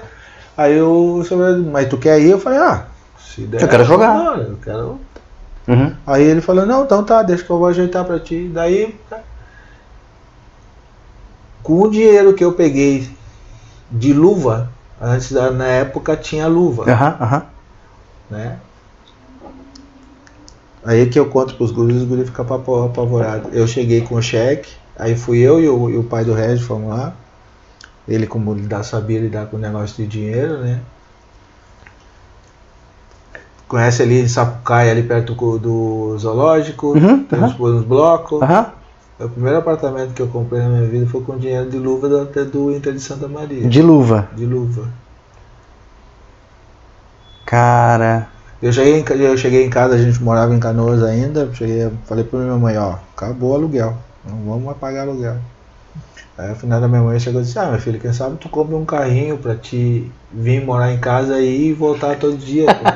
[0.56, 2.30] Aí o Soberano, mas tu quer ir?
[2.30, 2.84] Eu falei, ah,
[3.18, 3.64] se der.
[3.64, 4.14] Eu quero jogar.
[4.16, 5.00] Não, eu quero.
[5.68, 5.96] Uhum.
[6.06, 8.50] Aí ele falou, não, então tá, deixa que eu vou ajeitar pra ti.
[8.50, 9.24] Daí, tá.
[11.64, 13.08] com o dinheiro que eu peguei
[13.92, 17.44] de luva, antes da, na época tinha luva, Aham, aham.
[18.30, 18.60] né?
[20.84, 23.54] Aí que eu conto pros guris, os guris ficam apav- apavorados.
[23.54, 26.66] Eu cheguei com o cheque, aí fui eu e o, e o pai do Regis
[26.66, 27.14] fomos lá.
[28.08, 30.82] Ele, como lidar, sabia lidar com o negócio de dinheiro, né?
[33.74, 37.46] Conhece ali em Sapucaia, ali perto do, zoológico, Uhum, tem uhum.
[37.46, 38.40] uns, blocos.
[38.40, 38.68] Aham.
[39.20, 42.22] O primeiro apartamento que eu comprei na minha vida foi com dinheiro de luva do,
[42.22, 43.68] até do Inter de Santa Maria.
[43.68, 44.28] De luva.
[44.36, 44.88] de luva.
[47.48, 48.28] Cara.
[48.62, 52.24] Eu cheguei, em, eu cheguei em casa, a gente morava em Canoas ainda, cheguei, falei
[52.24, 55.38] pra minha mãe, ó, acabou o aluguel, não vamos mais pagar aluguel.
[56.38, 58.50] Aí a final da minha mãe chegou e disse, ah, meu filho, quem sabe tu
[58.50, 62.66] compra um carrinho pra te vir morar em casa aí e voltar todo dia.
[62.74, 62.94] Falei,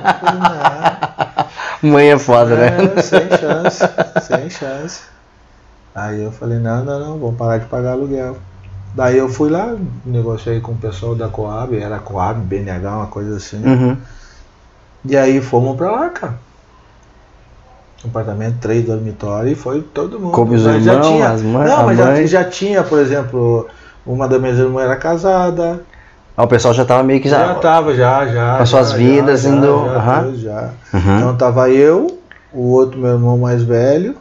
[1.91, 2.93] Mãe é foda, né?
[2.95, 3.84] é, sem chance,
[4.21, 5.02] sem chance.
[5.93, 8.38] Aí eu falei, não, não, não, vamos parar de pagar aluguel.
[8.95, 13.38] Daí eu fui lá, negociei com o pessoal da Coab, era Coab, BNH, uma coisa
[13.38, 13.63] assim.
[13.63, 13.97] Uhum.
[15.06, 16.47] E aí fomos pra lá, cara.
[18.06, 20.32] Apartamento, três dormitórios, e foi todo mundo.
[20.32, 22.28] Coube os Mas já irmãos, tinha, as mães, Não, mas já, mãe.
[22.28, 23.68] já tinha, por exemplo,
[24.06, 25.82] uma das minhas irmãs era casada.
[26.36, 27.56] Ah, o pessoal já tava meio que Já, já.
[27.56, 28.58] tava, já, já.
[28.58, 30.70] Com as suas já, vidas já, indo- Já, todos já.
[30.94, 31.18] Uhum.
[31.18, 32.20] Então tava eu,
[32.54, 34.16] o outro meu irmão mais velho,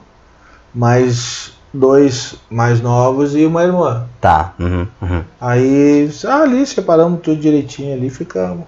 [0.74, 4.04] mais dois mais novos e uma irmã.
[4.20, 4.54] Tá.
[4.58, 4.86] Uhum.
[5.02, 5.22] Uhum.
[5.38, 8.64] Aí ah, ali separamos tudo direitinho ali, ficamos.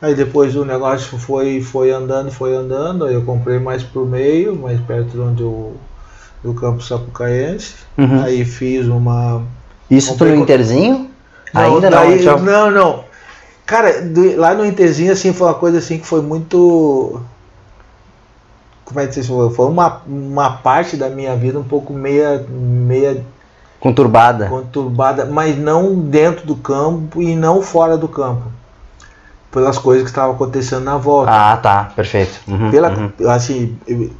[0.00, 4.54] Aí depois o negócio foi, foi andando, foi andando, aí eu comprei mais pro meio,
[4.54, 5.74] mais perto de onde eu,
[6.44, 7.74] do campo sapucaense.
[7.96, 8.22] Uhum.
[8.22, 9.42] Aí fiz uma.
[9.90, 11.10] Isso tu no Interzinho?
[11.54, 13.04] Não, Ainda não, daí- já- não, não.
[13.64, 17.20] Cara, do- lá no Interzinho assim foi uma coisa assim que foi muito.
[18.84, 19.50] Como é que se foi?
[19.52, 23.24] Foi uma, uma parte da minha vida um pouco meia, meia
[23.80, 24.46] Conturbada.
[24.48, 28.42] conturbada, mas não dentro do campo e não fora do campo.
[29.56, 31.30] Pelas coisas que estavam acontecendo na volta.
[31.32, 31.90] Ah, tá.
[31.96, 32.38] Perfeito.
[32.46, 32.70] Uhum.
[32.70, 33.30] Pela, uhum.
[33.30, 33.74] assim,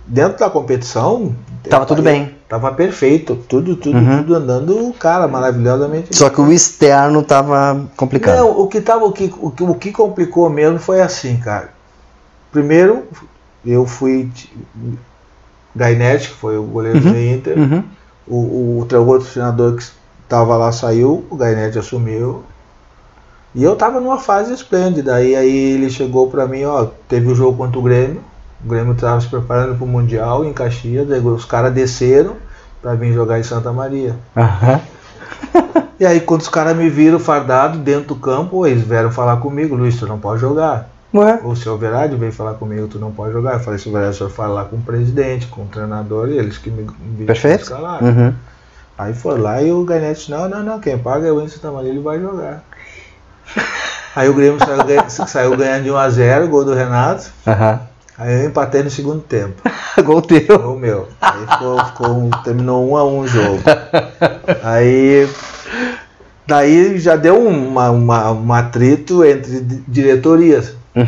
[0.07, 1.37] dentro da competição.
[1.69, 2.35] Tava tudo bem.
[2.49, 4.17] Tava perfeito, tudo, tudo, Uhum.
[4.17, 6.17] tudo andando, cara, maravilhosamente.
[6.17, 8.39] Só que o externo tava complicado.
[8.39, 11.69] Não, o que tava, o que, o que, o que complicou mesmo foi assim, cara.
[12.51, 13.03] Primeiro,
[13.63, 14.31] eu fui
[15.75, 17.13] Gainete, que foi o goleiro Uhum.
[17.13, 17.59] do Inter.
[17.59, 17.85] Uhum.
[18.27, 19.85] O, o outro treinador que
[20.23, 22.43] estava lá saiu, o Gainete assumiu.
[23.57, 25.15] E eu tava numa fase esplêndida.
[25.15, 28.21] Aí, aí ele chegou pra mim, ó, teve o jogo contra o Grêmio.
[28.63, 31.09] O Grêmio tava se preparando pro Mundial em Caxias.
[31.25, 32.37] Os caras desceram
[32.83, 34.15] pra vir jogar em Santa Maria.
[34.37, 34.81] Aham.
[35.99, 39.75] E aí quando os caras me viram fardado dentro do campo, eles vieram falar comigo,
[39.75, 40.91] Luiz, tu não pode jogar.
[41.15, 41.41] Ué?
[41.43, 43.55] O seu Verade veio falar comigo, tu não pode jogar.
[43.55, 46.37] Eu falei, seu Verade, o senhor fala lá com o presidente, com o treinador, e
[46.37, 47.63] eles que me, me Perfeito.
[47.63, 48.07] escalaram.
[48.07, 48.35] Uhum.
[48.99, 51.89] Aí foi lá e o Ganete, não, não, não, quem paga é o Enzo Tamanho,
[51.89, 52.63] ele vai jogar.
[54.15, 57.31] Aí o Grêmio saiu, ganha- saiu ganhando de 1x0, gol do Renato.
[57.47, 57.81] Aham.
[58.19, 59.61] Aí eu empatei no segundo tempo.
[60.03, 60.57] Gol teu.
[60.73, 61.07] O meu.
[61.21, 63.61] Aí ficou, ficou terminou um a um o jogo.
[64.65, 65.29] Aí.
[66.47, 70.73] Daí já deu um, uma, uma, um atrito entre di- diretorias.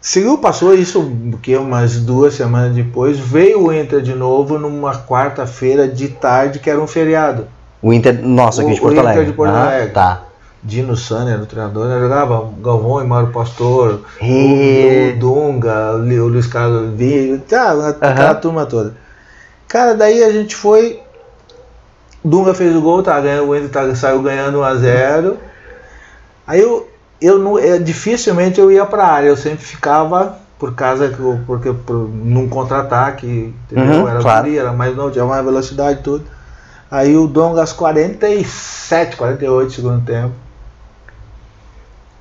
[0.00, 1.10] Seguiu, passou isso
[1.42, 6.70] que umas duas semanas depois, veio o Inter de novo numa quarta-feira de tarde, que
[6.70, 7.46] era um feriado.
[7.82, 8.20] O Inter.
[8.22, 9.26] Nossa, aqui de Porto o Inter Alegre.
[9.26, 9.90] de Porto Alegre.
[9.90, 10.22] Tá.
[10.62, 11.98] Dino Sanner era o treinador, né?
[12.00, 17.70] jogava Galvão e Mauro Pastor, E- o, Dunga, o Lu- o Luiz Carlos Vinho, tá,
[18.00, 18.94] aquela turma toda.
[19.68, 21.00] Cara, daí a gente foi.
[22.24, 25.36] Dunga fez o gol, tá o Inter tá- saiu ganhando 1x0.
[26.46, 26.88] Aí eu,
[27.20, 31.38] eu não, é, dificilmente eu ia pra área, eu sempre ficava por causa que eu,
[31.46, 34.00] porque por, num contra-ataque, entendeu?
[34.00, 34.44] Uhum, era claro.
[34.46, 36.24] guri, era mais não, tinha mais velocidade e tudo.
[36.90, 40.32] Aí o Donga aos 47, 48 segundo tempo.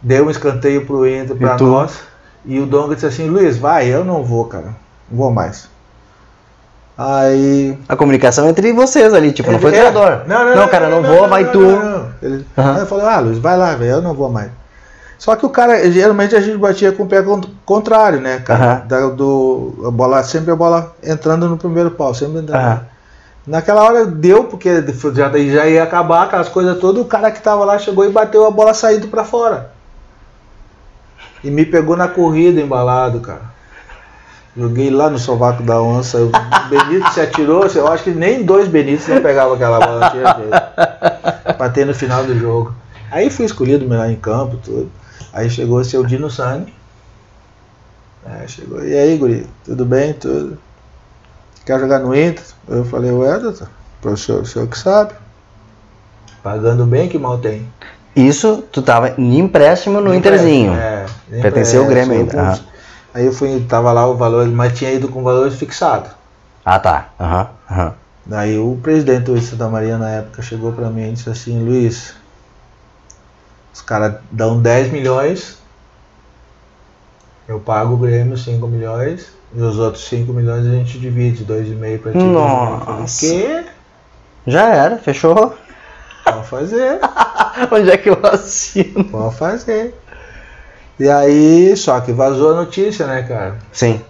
[0.02, 1.66] Deu um escanteio pro Inter pra tu?
[1.66, 2.00] nós.
[2.46, 4.68] E o Donga disse assim, Luiz, vai, eu não vou, cara.
[5.10, 5.68] Não vou mais.
[6.98, 7.78] Aí.
[7.88, 10.28] A comunicação entre vocês ali, tipo, não foi o É, treinador.
[10.28, 11.60] Não, não, não, cara, não, vou, vai tu.
[11.62, 12.08] não, não.
[12.22, 12.74] Ele, Aham.
[12.76, 14.50] Aí eu falei, ah, Luiz, vai lá, velho, eu não vou mais.
[15.20, 18.64] Só que o cara, geralmente a gente batia com o pé cont- contrário, né, cara?
[18.66, 18.82] Aham.
[18.88, 22.60] Da- do, a bola, sempre a bola entrando no primeiro pau, sempre entrando.
[22.62, 22.82] Aham.
[23.46, 24.84] Naquela hora deu, porque
[25.14, 28.46] já, já ia acabar aquelas coisas todas, o cara que tava lá chegou e bateu
[28.46, 29.72] a bola saindo pra fora.
[31.44, 33.58] E me pegou na corrida embalado, cara.
[34.56, 36.18] Joguei lá no sovaco da onça.
[36.18, 36.32] O
[36.70, 37.66] Benito se atirou.
[37.68, 40.12] Eu acho que nem dois Benitos não pegavam aquela bola.
[41.60, 42.74] Não ter no final do jogo.
[43.12, 44.92] Aí fui escolhido melhor em campo, tudo.
[45.32, 46.74] Aí chegou o seu Dino Sani.
[48.26, 48.84] É, chegou.
[48.84, 49.48] E aí, guri?
[49.64, 50.14] Tudo bem?
[50.14, 50.58] Tudo.
[51.66, 52.44] Quer jogar no Inter?
[52.68, 53.70] Eu falei, ué, doutor,
[54.18, 55.14] senhor, o senhor que sabe.
[56.42, 57.70] Pagando bem, que mal tem.
[58.18, 60.74] Isso, tu tava em empréstimo no Interzinho.
[60.74, 62.64] É, nem Pertenceu ao Grêmio ainda, com-
[63.14, 66.10] Aí eu fui, tava lá o valor, mas tinha ido com valores fixados.
[66.66, 67.10] Ah, tá.
[67.20, 67.94] Aham, aham.
[68.26, 72.14] Daí o presidente do Santa Maria na época chegou pra mim e disse assim, Luiz,
[73.74, 75.58] os caras dão 10 milhões,
[77.48, 82.00] eu pago o Grêmio 5 milhões, e os outros 5 milhões a gente divide, 2,5
[82.00, 82.18] pra ti.
[82.18, 83.20] Nossa.
[83.26, 83.66] Quê?
[84.46, 85.56] Já era, fechou.
[86.32, 87.00] Pode fazer,
[87.72, 89.04] Onde é que eu assino?
[89.06, 89.96] pode fazer.
[91.00, 93.58] E aí, só que vazou a notícia, né, cara?
[93.72, 94.02] Sim.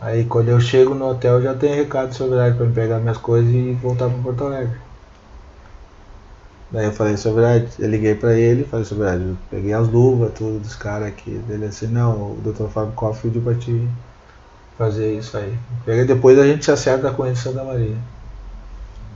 [0.00, 3.18] Aí quando eu chego no hotel já tem recado sobre verdade pra me pegar minhas
[3.18, 4.78] coisas e voltar pra Porto Alegre.
[6.70, 9.88] Daí eu falei sobre verdade, eu liguei pra ele, falei sobre verdade, eu peguei as
[9.88, 11.40] luvas, tudo dos caras aqui.
[11.48, 12.68] Ele assim, não, o Dr.
[12.68, 13.88] Fábio Koff pediu pra te
[14.76, 15.58] fazer isso aí.
[15.84, 17.96] Pega depois a gente se acerta com ele em Santa Maria.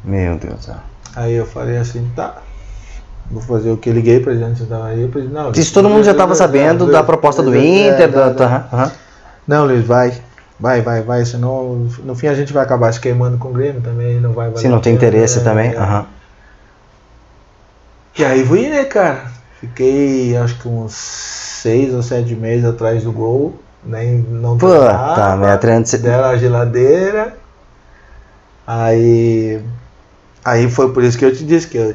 [0.05, 0.75] Meu Deus do céu.
[1.15, 2.37] Aí eu falei assim, tá.
[3.31, 5.07] Vou fazer o que eu liguei pra ele antes da Maria.
[5.09, 8.47] Pra ele, não, Isso todo mundo já estava sabendo da proposta do Inter, da, da-
[8.73, 8.93] aham.
[9.47, 10.12] Não, Luiz, vai.
[10.59, 11.25] Vai, vai, vai.
[11.25, 14.21] Senão, no fim a gente vai acabar se queimando com o Grêmio também.
[14.21, 15.45] Não vai Se não tem pena, interesse né?
[15.45, 15.77] também, É.
[15.77, 16.07] aham.
[18.19, 19.25] E aí fui, né, cara?
[19.61, 23.59] Fiquei acho que uns seis ou sete meses atrás do gol.
[23.85, 27.35] Nem não Puta, treinando se- Deram a geladeira.
[28.67, 29.61] Aí.
[30.45, 31.95] Aí foi por isso que eu te disse que eu.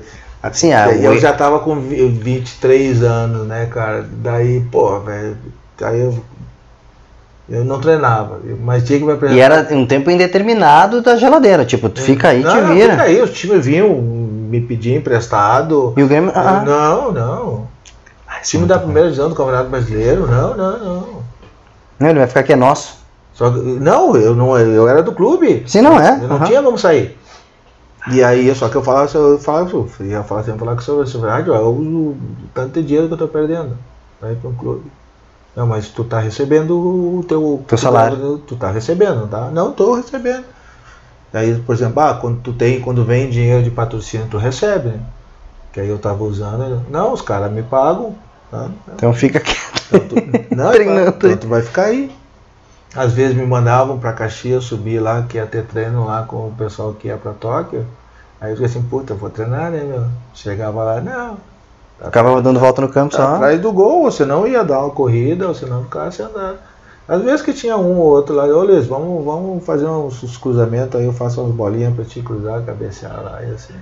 [0.53, 4.05] Sim, ah, eu o- já tava com vi- 23 anos, né, cara?
[4.23, 5.37] Daí, pô, velho.
[5.81, 6.17] Aí eu.
[7.49, 9.37] Eu não treinava, mas tinha que me apresentar.
[9.37, 12.91] E era um tempo indeterminado da geladeira, tipo, tu fica aí e te não, vira.
[12.91, 15.93] Fica aí, os times vinham me pedir emprestado.
[15.95, 16.31] E o Grêmio.
[16.35, 17.67] Ah, Não, não.
[18.27, 18.39] ah.
[18.43, 21.07] Time da primeira divisão do Campeonato Brasileiro, não, não, não.
[21.99, 22.97] Não, ele vai ficar aqui, é nosso.
[23.33, 25.63] Só não, eu não, eu era do clube.
[25.67, 26.19] Sim, não é?
[26.21, 26.45] Eu não aham.
[26.45, 27.17] tinha como sair.
[28.11, 30.83] E aí, só que eu falava, eu falava, eu ia falar sempre falar com o
[30.83, 32.17] seu sobre rádio, ó, o
[32.53, 33.77] tanto dinheiro que eu tô perdendo
[34.19, 34.91] pra ir pra um clube.
[35.55, 38.37] Não, mas tu tá recebendo o teu, Teu salário.
[38.45, 39.49] Tu tá recebendo, tá?
[39.49, 40.45] Não, tô recebendo.
[41.33, 44.99] Aí, por exemplo, ah, quando tu tem, quando vem dinheiro de patrocínio, tu recebe, né?
[45.73, 46.83] Que aí eu tava usando.
[46.89, 48.15] Não, os caras me pagam.
[48.49, 48.69] Tá?
[48.95, 49.57] Então fica quieto.
[49.87, 50.15] Então, tu,
[50.55, 51.09] não, Treinando.
[51.09, 52.11] então tu vai ficar aí.
[52.95, 56.53] Às vezes me mandavam pra Caxias subir lá, que ia ter treino lá com o
[56.57, 57.85] pessoal que ia pra Tóquio.
[58.39, 60.05] Aí eu fiquei assim, puta, eu vou treinar, né, meu?
[60.33, 61.37] Chegava lá, não.
[62.03, 63.35] Ficava dando volta no campo Tá só.
[63.35, 66.55] atrás do gol, ou senão ia dar uma corrida, ou senão ficava sem andar.
[67.07, 70.37] Às vezes que tinha um ou outro lá, ô Luiz, vamos, vamos fazer uns, uns
[70.37, 73.73] cruzamentos, aí eu faço umas bolinhas pra te cruzar, cabecear lá e assim.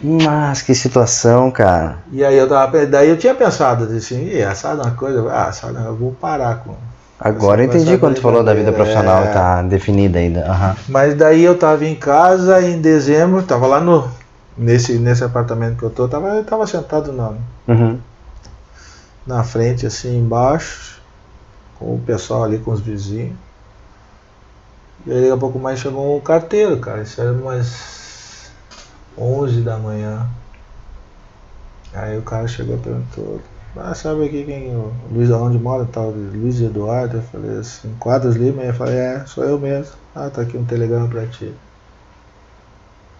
[0.00, 1.98] Mas que situação, cara.
[2.12, 5.26] E aí eu tava, daí eu tinha pensado assim, "Ih, sabe uma coisa?
[5.32, 6.74] Ah, sabe, eu vou parar com.
[7.18, 9.32] Agora eu entendi quando tu falou da vida profissional, é.
[9.32, 10.44] tá definida ainda.
[10.46, 10.76] Aham.
[10.88, 14.10] Mas daí eu tava em casa em dezembro, tava lá no
[14.56, 17.32] nesse, nesse apartamento que eu tô, tava, eu tava sentado na,
[17.66, 17.98] Uhum.
[19.26, 21.00] na frente assim embaixo,
[21.78, 23.36] com o pessoal ali, com os vizinhos.
[25.06, 27.02] E aí daqui a pouco mais chegou um carteiro, cara.
[27.02, 28.50] Isso era umas
[29.18, 30.26] 11 da manhã.
[31.92, 33.40] Aí o cara chegou e perguntou,
[33.76, 37.16] ah, sabe aqui quem o Luiz aonde mora, tal, Luiz Eduardo?
[37.18, 39.96] Eu falei assim, Quadros Lima, aí eu falei, é, sou eu mesmo.
[40.14, 41.52] Ah, tá aqui um telegrama pra ti.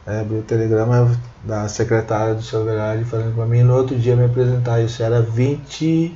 [0.07, 1.11] Aí abri o telegrama
[1.45, 2.65] da secretária do seu
[3.07, 4.81] falando pra mim no outro dia me apresentar.
[4.81, 6.13] Isso era 20,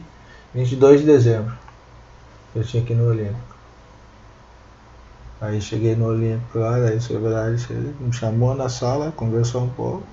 [0.55, 1.53] 22 de dezembro.
[2.55, 3.57] Eu tinha ir no Olímpico.
[5.41, 10.07] Aí cheguei no Olímpico lá, daí o seu me chamou na sala, conversou um pouco.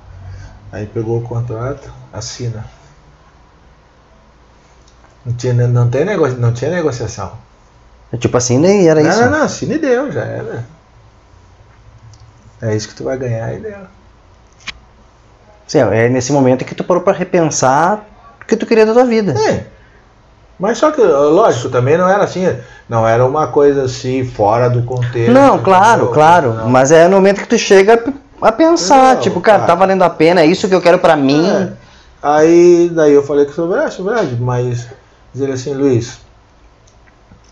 [0.71, 2.74] Aí pegou o contrato, assina.
[5.25, 7.31] Não tinha, não tem negócio, não tinha negociação.
[8.13, 9.21] É Tipo assim, nem era não, isso.
[9.21, 10.65] não, não, assina e deu, já era.
[12.61, 13.77] É isso que tu vai ganhar e deu.
[15.67, 18.05] Sim, é nesse momento que tu parou pra repensar
[18.41, 19.33] o que tu queria da tua vida.
[19.49, 19.65] É.
[20.59, 22.55] Mas só que, lógico, também não era assim,
[22.87, 25.31] não era uma coisa assim fora do contexto.
[25.33, 26.53] Não, claro, claro.
[26.53, 26.69] Não.
[26.69, 28.01] Mas é no momento que tu chega
[28.41, 29.67] a pensar, Não, tipo, cara, cara.
[29.67, 31.49] tá valendo a pena, é isso que eu quero pra mim.
[31.49, 31.69] É.
[32.23, 34.87] Aí daí eu falei que é verdade, verdade, mas
[35.35, 36.19] dizer assim, Luiz,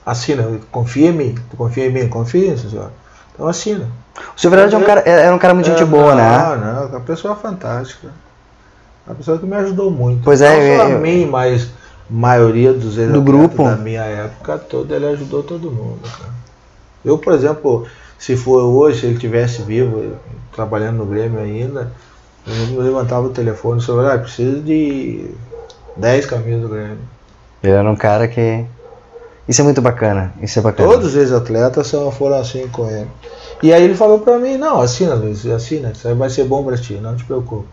[0.06, 2.92] assina, confia em mim, tu confia em mim, confia senhor.
[3.34, 3.88] Então assina.
[4.36, 6.74] O seu verdade é um cara, era um cara muito gente É, boa, não, né?
[6.74, 8.10] Não, uma pessoa fantástica.
[9.06, 10.22] Uma pessoa que me ajudou muito.
[10.24, 11.68] Pois é, não eu- só a eu- mim, mas a
[12.14, 13.64] maioria dos ex-atletas grupo.
[13.64, 16.32] da minha época toda, ele ajudou todo mundo, cara.
[17.04, 17.86] Eu, por exemplo,
[18.18, 20.14] se for hoje, se ele tivesse vivo,
[20.54, 21.92] trabalhando no Grêmio ainda,
[22.46, 25.32] eu levantava o telefone e falava, ah, preciso de
[25.98, 27.00] 10 camisas do Grêmio.
[27.64, 28.66] Ele era um cara que.
[29.48, 30.34] Isso é muito bacana.
[30.42, 30.90] Isso é bacana.
[30.90, 33.10] Todos os ex-atletas são- foram assim com ele.
[33.62, 36.64] E aí ele falou pra mim, não, assina Luiz, assina, isso aí vai ser bom
[36.64, 37.68] pra ti, não te preocupe.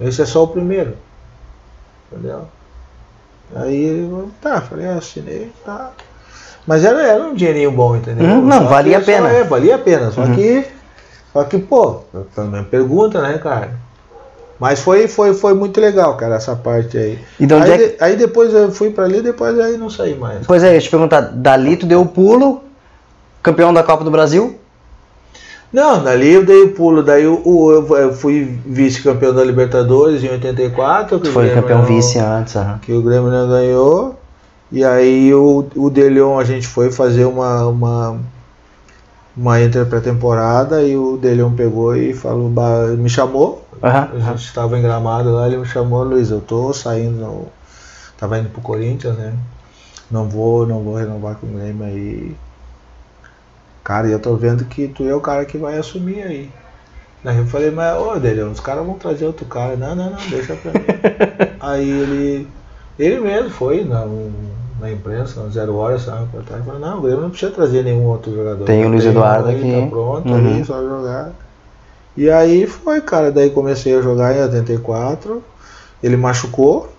[0.00, 0.96] Esse é só o primeiro.
[2.10, 2.44] Entendeu?
[3.54, 5.90] Aí ele falou, tá, falei, ah, assinei, tá.
[6.66, 8.26] Mas era, era um dinheirinho bom, entendeu?
[8.26, 9.28] Uhum, não, Só valia a só- pena.
[9.30, 10.10] É, valia a pena.
[10.10, 10.34] Só Uhum.
[10.34, 10.66] que.
[11.32, 12.00] Só que, pô,
[12.34, 13.72] também pergunta, né, cara?
[14.60, 17.18] Mas foi, foi, foi muito legal, cara, essa parte aí.
[17.40, 19.78] E de onde aí, é que- de- aí depois eu fui pra ali, depois aí
[19.78, 20.46] não saí mais.
[20.46, 22.62] Pois é, eu te perguntar, dali tu deu o pulo,
[23.42, 24.56] campeão da Copa do Brasil?
[25.72, 30.28] Não, dali eu dei o pulo, daí o- eu, eu fui vice-campeão da Libertadores em
[30.28, 31.20] 84.
[31.20, 32.78] que foi campeão vice antes, aham.
[32.82, 34.16] Que o Grêmio não ganhou.
[34.72, 38.16] E aí o, o Deleon a gente foi fazer uma, uma,
[39.36, 42.50] uma inter pré-temporada e o Deleon pegou e falou,
[42.96, 43.66] me chamou.
[43.82, 44.10] Aham.
[44.14, 47.46] A gente estava em gramado lá, ele me chamou, Luiz, eu tô saindo,
[48.18, 49.34] tava indo pro Corinthians, né?
[50.10, 52.36] Não vou, não vou renovar com o Grêmio aí.
[53.84, 56.50] Cara, e eu tô vendo que tu é o cara que vai assumir aí.
[57.22, 59.76] Daí eu falei, mas ô Deleon, os caras vão trazer outro cara.
[59.76, 60.86] Não, não, não, deixa pra mim.
[61.60, 62.48] aí ele.
[62.98, 64.04] Ele mesmo foi na,
[64.80, 66.20] na imprensa, no Zero Hora, sabe?
[66.22, 68.64] reportagem, falou, não, o Grêmio não precisa trazer nenhum outro jogador.
[68.64, 69.80] Tem o Luiz Eduardo aí, aqui.
[69.80, 70.36] Tá pronto Uhum.
[70.36, 71.32] ali, só jogar.
[72.16, 73.30] E aí foi, cara.
[73.30, 75.42] Daí comecei a jogar em 84.
[76.02, 76.90] Ele machucou.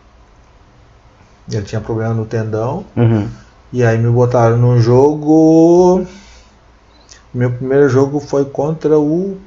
[1.52, 2.86] Ele tinha problema no tendão.
[2.96, 3.28] Uhum.
[3.74, 6.06] E aí me botaram num jogo.
[7.34, 9.38] Meu primeiro jogo foi contra o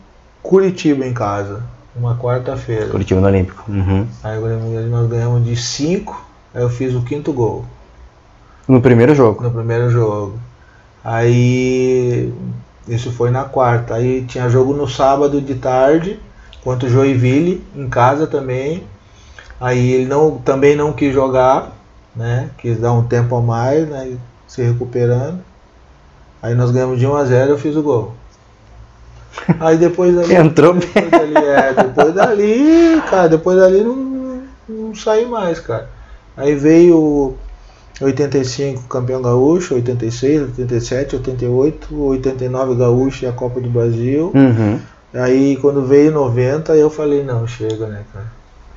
[0.42, 1.62] Curitiba em casa.
[1.96, 2.88] Uma quarta-feira.
[2.88, 3.64] Curitiba no Olímpico.
[3.70, 4.06] Uhum.
[4.22, 4.38] Aí
[4.88, 6.24] nós ganhamos de 5.
[6.54, 7.64] Aí eu fiz o quinto gol
[8.66, 9.42] No primeiro jogo.
[9.42, 10.38] no primeiro jogo.
[11.04, 12.32] Aí
[12.88, 13.94] isso foi na quarta.
[13.94, 16.18] Aí tinha jogo no sábado de tarde
[16.62, 18.84] contra o Joinville em casa também.
[19.60, 21.72] Aí ele não, também não quis jogar,
[22.16, 22.50] né?
[22.58, 24.16] Quis dar um tempo a mais, né?
[24.46, 25.40] Se recuperando.
[26.42, 28.12] Aí nós ganhamos de 1 a 0 eu fiz o gol.
[29.60, 30.34] Aí depois dali.
[30.36, 35.88] Entrou depois dali, é, depois dali, cara, depois dali não, não saí mais, cara.
[36.36, 37.36] Aí veio
[38.00, 44.32] 85 campeão gaúcho, 86, 87, 88, 89 gaúcho e a Copa do Brasil.
[44.34, 44.80] Uhum.
[45.14, 48.26] Aí quando veio 90 eu falei, não, chega, né, cara?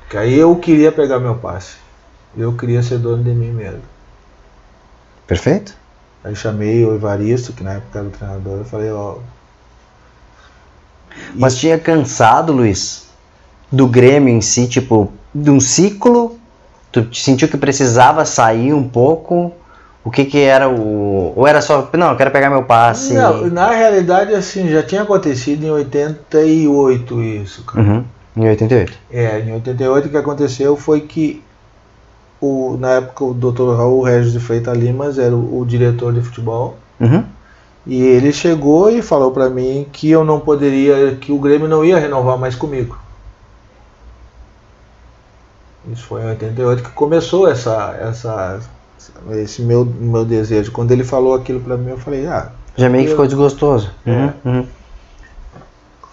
[0.00, 1.76] Porque aí eu queria pegar meu passe.
[2.36, 3.82] Eu queria ser dono de mim mesmo.
[5.26, 5.74] Perfeito?
[6.22, 9.16] Aí chamei o Evaristo, que na época era o treinador, eu falei, ó.
[11.34, 13.08] Mas tinha cansado, Luiz,
[13.70, 16.37] do Grêmio em si, tipo, de um ciclo?
[16.90, 19.52] Tu sentiu que precisava sair um pouco?
[20.04, 21.34] O que que era o...
[21.36, 23.12] Ou era só, não, eu quero pegar meu passe...
[23.12, 27.84] Não, na realidade, assim, já tinha acontecido em 88 isso, cara.
[27.84, 28.04] Uhum.
[28.36, 28.92] Em 88.
[29.10, 31.42] É, em 88 o que aconteceu foi que
[32.40, 33.76] o, na época o Dr.
[33.76, 37.22] Raul Regis de Freitas Limas era o, o diretor de futebol Uhum.
[37.86, 41.84] e ele chegou e falou pra mim que eu não poderia, que o Grêmio não
[41.84, 42.98] ia renovar mais comigo.
[45.92, 48.60] Isso foi em 88 que começou essa, essa,
[49.32, 50.72] esse meu, meu desejo.
[50.72, 53.90] Quando ele falou aquilo pra mim, eu falei, ah, Já meio que ficou desgostoso.
[54.06, 54.12] Uhum.
[54.26, 54.34] É.
[54.44, 54.66] Uhum.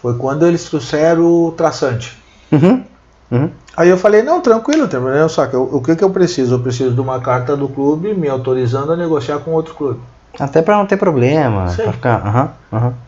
[0.01, 2.17] foi quando eles trouxeram o traçante.
[2.51, 2.83] Uhum.
[3.31, 3.49] Uhum.
[3.75, 6.55] Aí eu falei, não, tranquilo, problema, só que eu- o que, que eu preciso?
[6.55, 9.99] Eu preciso de uma carta do clube me autorizando a negociar com outro clube.
[10.39, 11.65] Até pra não ter problema.
[11.83, 12.53] Pra ficar...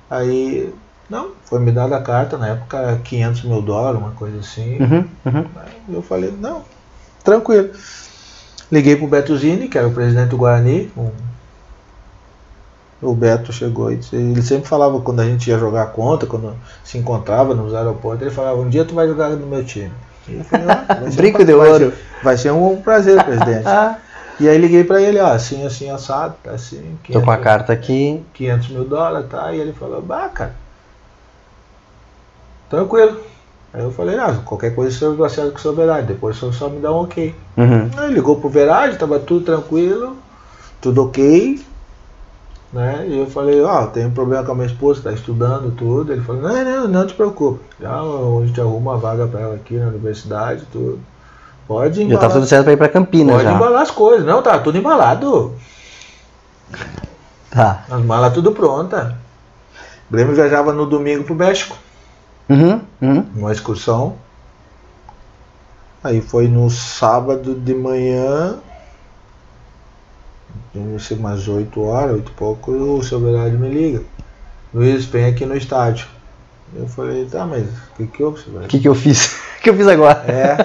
[0.09, 0.73] Aí,
[1.09, 4.77] não, foi me dada a carta, na época 500 mil dólares, uma coisa assim.
[4.79, 5.05] Uhum.
[5.25, 5.45] Uhum.
[5.89, 6.63] Eu falei, não,
[7.23, 7.69] tranquilo.
[8.71, 10.91] Liguei pro Beto Zini, que era o presidente do Guarani.
[10.97, 11.11] um-
[13.01, 16.55] O Beto chegou e disse- ele sempre falava quando a gente ia jogar contra, quando
[16.83, 19.91] se encontrava nos aeroportos, ele falava, um dia tu vai jogar no meu time.
[20.27, 21.91] E eu falei, ah, vai Brinco um- de vai ouro.
[21.91, 23.63] ser- Vai ser um prazer, presidente.
[23.67, 23.97] Ah,
[24.39, 26.97] E aí liguei pra ele, ó, assim, assim, assado, tá assim.
[27.11, 28.23] tô com a 500 carta aqui.
[28.33, 29.51] 500 mil dólares, tá?
[29.53, 30.53] E ele falou, bah, cara,
[32.69, 33.17] tranquilo.
[33.73, 36.35] Aí eu falei, ah, qualquer coisa o senhor vai acerto com o seu Verade, depois
[36.35, 37.35] o senhor só me dá um ok.
[37.57, 37.89] Uhum.
[37.97, 40.15] Aí ligou pro Verade, tava tudo tranquilo,
[40.81, 41.61] tudo ok.
[42.73, 43.05] Né?
[43.07, 46.11] E eu falei, ó, tem um problema com a minha esposa, tá estudando tudo.
[46.11, 47.59] Ele falou, não, não, não te preocupe.
[47.79, 50.99] Já a gente arruma uma vaga pra ela aqui na universidade, tudo.
[51.67, 52.27] Pode Já embalar.
[52.27, 53.53] tá tudo certo pra ir pra Campinas Pode já.
[53.53, 54.25] embalar as coisas.
[54.25, 55.53] Não, tá tudo embalado.
[57.51, 57.85] Tá.
[57.89, 59.17] As malas tudo pronta.
[60.09, 61.75] O Grêmio viajava no domingo pro México,
[62.49, 62.81] Uhum.
[63.01, 63.25] Uhum.
[63.35, 64.15] numa excursão.
[66.03, 68.57] Aí foi no sábado de manhã,
[70.73, 74.03] não sei, umas 8 horas, 8 e pouco, o seu Verade me liga.
[74.73, 76.07] Luiz, vem aqui no estádio.
[76.75, 79.35] Eu falei, tá, mas o que que houve, seu O que que eu fiz?
[79.57, 80.23] O que eu fiz agora?
[80.27, 80.55] É,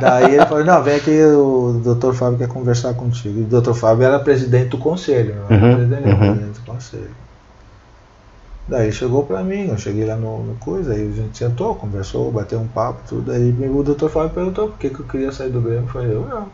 [0.00, 2.12] daí ele falou, não, vem aqui, o Dr.
[2.12, 3.38] Fábio quer conversar contigo.
[3.38, 3.72] E o Dr.
[3.72, 6.18] Fábio era presidente do conselho, não era Uhum, presidente, uhum.
[6.18, 7.10] presidente do conselho.
[8.70, 11.74] Daí ele chegou pra mim, eu cheguei lá no, no coisa, aí a gente sentou,
[11.74, 13.32] conversou, bateu um papo, tudo.
[13.32, 14.08] Aí o Dr.
[14.08, 15.82] Fábio perguntou por que, que eu queria sair do Grêmio.
[15.82, 16.46] Eu falei, eu não,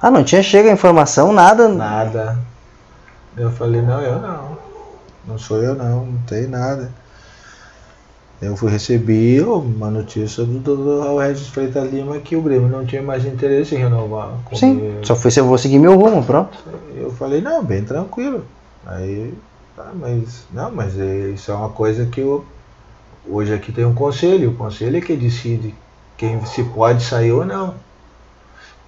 [0.00, 1.66] Ah, não tinha chega a informação, nada.
[1.68, 2.38] nada.
[3.36, 4.56] Eu falei, não, eu não.
[5.26, 6.92] Não sou eu não, não tem nada.
[8.40, 11.18] Eu fui recebi uma notícia do Dr.
[11.18, 15.32] Regis Freitas Lima que o Grêmio não tinha mais interesse em renovar Sim, só foi
[15.32, 16.56] se eu vou seguir meu rumo, pronto.
[16.94, 18.44] Eu falei, não, bem tranquilo.
[18.86, 19.32] Aí,
[19.76, 22.44] tá, mas, não, mas é- isso é uma coisa que eu,
[23.28, 25.74] hoje aqui tem um conselho, o conselho é que decide
[26.18, 27.74] quem se pode sair ou não.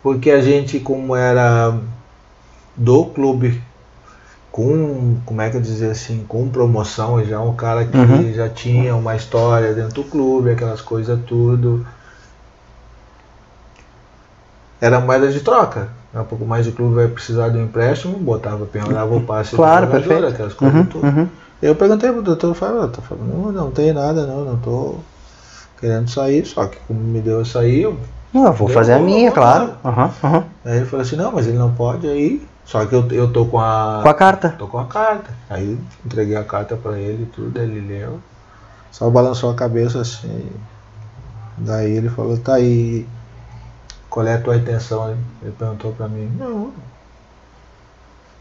[0.03, 1.75] Porque a gente, como era
[2.77, 3.61] do clube,
[4.53, 8.35] com, como é que eu dizer assim, com promoção, já um cara que Uhum.
[8.35, 11.87] já tinha uma história dentro do clube, aquelas coisas tudo.
[14.81, 15.96] Era moeda de troca.
[16.13, 19.51] Daqui a pouco mais o clube vai precisar de um empréstimo, botava, penhorava o passe
[19.53, 20.27] do Claro, jogador, perfeito.
[20.35, 21.07] aquelas coisas Uhum, tudo.
[21.07, 21.29] uhum.
[21.63, 24.97] Eu perguntei pro doutor Fábio, doutor Fábio, não, não tem nada não, não tô
[25.81, 27.97] querendo sair, só que como me deu a sair, eu...
[28.33, 29.73] Não, eu vou fazer a minha, claro.
[29.85, 30.45] Aham.
[30.65, 33.47] aí ele falou assim, não, mas ele não pode aí, só que eu, eu tô
[33.47, 34.01] com a...
[34.03, 34.55] Com a carta.
[34.59, 35.31] Tô com a carta.
[35.49, 38.19] Aí entreguei a carta pra ele e tudo, ele leu,
[38.91, 40.51] só balançou a cabeça assim,
[41.59, 43.07] daí ele falou, tá aí,
[44.17, 45.15] qual é a tua intenção?
[45.43, 46.73] Ele perguntou pra mim, não,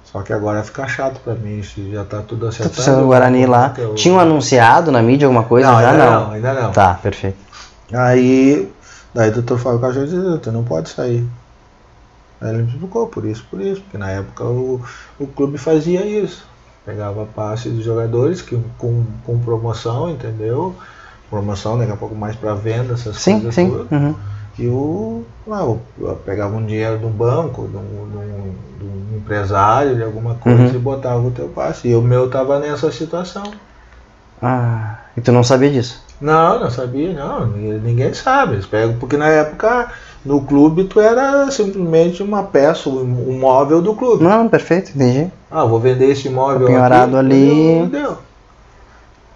[0.05, 2.81] só que agora fica chato pra mim, se já tá tudo Tá acertado.
[2.81, 3.73] sendo o Guarani lá.
[3.77, 5.69] eu- Tinham anunciado na mídia alguma coisa?
[5.69, 6.21] Não, Já ainda não.
[6.27, 6.71] não, ainda não.
[6.71, 7.37] Tá, perfeito.
[7.91, 8.71] Aí,
[9.13, 11.27] daí o doutor Fábio Cachorro disse, doutor, não pode sair.
[12.39, 14.81] Aí ele me explicou, por isso, por isso, porque na época o,
[15.19, 16.45] o clube fazia isso.
[16.85, 20.73] Pegava passe dos jogadores que, com, com promoção, entendeu?
[21.29, 23.69] Promoção, daqui a pouco mais para venda, essas Sim, coisas sim.
[23.69, 23.91] todas.
[23.91, 24.15] Uhum.
[24.57, 25.81] E o, lá, o-
[26.25, 30.75] pegava um dinheiro de um banco, de um, de um- empresário, de alguma coisa, Uhum.
[30.75, 31.87] e botava o teu passe.
[31.87, 33.43] E o meu tava nessa situação.
[34.41, 36.03] Ah, e tu não sabia disso?
[36.21, 37.47] Não, não sabia, não.
[37.47, 38.53] Ninguém, sabe.
[38.53, 39.91] Eles pegam, porque na época
[40.23, 44.23] no clube tu era simplesmente uma peça, um, móvel do clube.
[44.23, 45.31] Não, perfeito, entendi.
[45.49, 47.49] Ah, vou vender esse móvel aqui, ali.
[47.79, 47.87] entendeu?
[48.01, 48.17] Deu.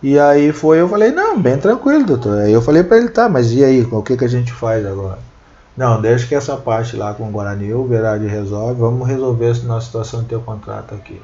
[0.01, 2.39] E aí foi, eu falei, não, bem tranquilo, doutor.
[2.39, 4.85] Aí eu falei pra ele, tá, mas e aí, o que, que a gente faz
[4.85, 5.19] agora?
[5.75, 9.65] Não, deixa que essa parte lá com o Guarani, o Verade resolve, vamos resolver essa
[9.65, 11.21] nossa situação do teu contrato aqui.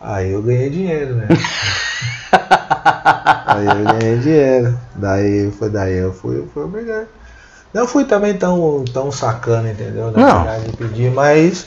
[0.00, 1.28] Aí eu ganhei dinheiro, né?
[3.46, 4.78] Aí eu ganhei dinheiro.
[4.94, 7.06] Daí foi daí eu fui, fui obrigado.
[7.72, 10.10] Não fui também tão, tão sacana, entendeu?
[10.10, 10.44] Na Não.
[10.44, 11.66] verdade, de pedir, mas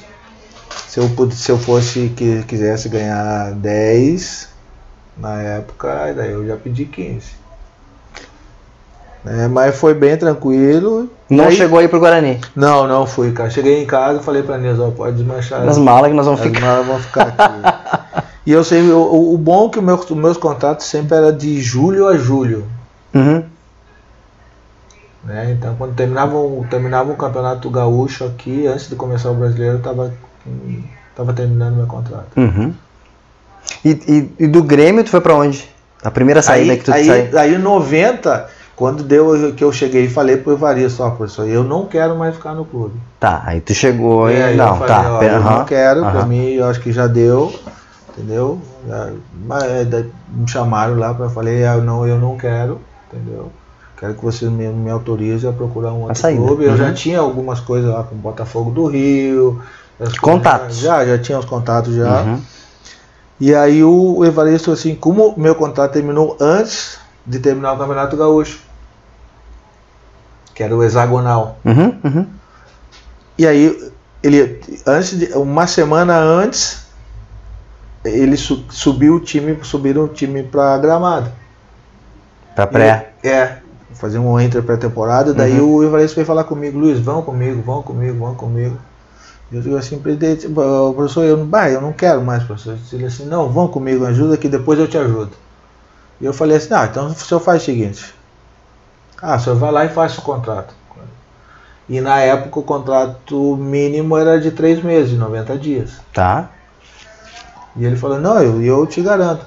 [0.88, 4.50] se eu, se eu fosse que quisesse ganhar 10
[5.18, 7.43] na época, daí eu já pedi 15.
[9.26, 11.09] É, mas foi bem tranquilo.
[11.30, 12.41] Não Aí- chegou aí pro Guarani.
[12.55, 13.49] Não, não fui, cara.
[13.49, 15.64] Cheguei em casa e falei pra Nilza, ó, pode desmanchar.
[15.64, 16.61] Nas malas que nós vamos As ficar.
[16.61, 18.24] malas vão ficar aqui.
[18.45, 21.16] e eu sei, o, o- o bom é que o meu- os meus contratos sempre
[21.16, 22.66] era de julho a julho.
[23.14, 23.43] Uhum.
[25.24, 25.51] Né?
[25.57, 26.34] Então quando terminava
[26.70, 30.14] terminava um campeonato gaúcho aqui, antes de começar o brasileiro, eu tava,
[31.16, 32.28] tava terminando meu contrato.
[32.36, 32.74] Uhum.
[33.84, 35.68] E, e- e do Grêmio tu foi pra onde?
[36.03, 37.39] A primeira saída aí, que tu aí, saiu.
[37.39, 41.64] aí em 90, quando deu que eu cheguei e falei pro Evaristo, ó, professor, eu
[41.64, 42.95] não quero mais ficar no clube.
[43.20, 44.43] Tá, aí tu chegou E e.
[44.43, 45.14] aí Não, eu falei, tá.
[45.14, 46.26] ó, eu aham, não quero, pra aham.
[46.26, 47.53] mim eu acho que já deu,
[48.09, 48.59] entendeu?
[49.47, 53.51] Mas, é, me chamaram lá para falei, ah, não, eu não quero, entendeu?
[53.97, 56.66] Quero que você me, me autorize a procurar um outro clube.
[56.66, 56.78] Eu Uhum.
[56.78, 59.61] já tinha algumas coisas lá com o Botafogo do Rio.
[60.22, 60.80] Contatos.
[60.80, 62.22] Já, já tinha os contatos já.
[62.24, 62.41] Uhum.
[63.46, 68.62] E aí o, Evaristo, assim, como meu contrato terminou antes de terminar o Campeonato Gaúcho,
[70.56, 71.58] que era o hexagonal.
[71.66, 72.28] Uhum, uhum.
[73.38, 73.91] E aí,
[74.24, 76.86] ele, antes de, uma semana antes,
[78.06, 81.30] ele su- subiu o time, subiram o time para Gramado.
[82.56, 83.12] Pra pré.
[83.22, 83.60] E- é,
[83.96, 85.34] fazer um entre pré-temporada.
[85.34, 85.76] Daí Uhum.
[85.80, 88.78] o Evaristo veio falar comigo, Luiz, vão comigo, vão comigo, vão comigo.
[89.54, 92.76] Eu digo assim, presidente, "Ô, professor, eu, não- bah, eu não quero mais, professor.
[92.91, 95.32] Ele assim, não, vão comigo, ajuda que depois eu te ajudo.
[96.20, 98.14] E eu falei assim, ah, então o senhor faz o seguinte.
[99.22, 100.74] Ah, o senhor vai lá e faz o contrato.
[101.88, 105.99] E na época o contrato mínimo era de três meses, 90 dias.
[106.14, 106.49] Tá.
[107.76, 109.45] E ele falou, não, eu, eu te garanto.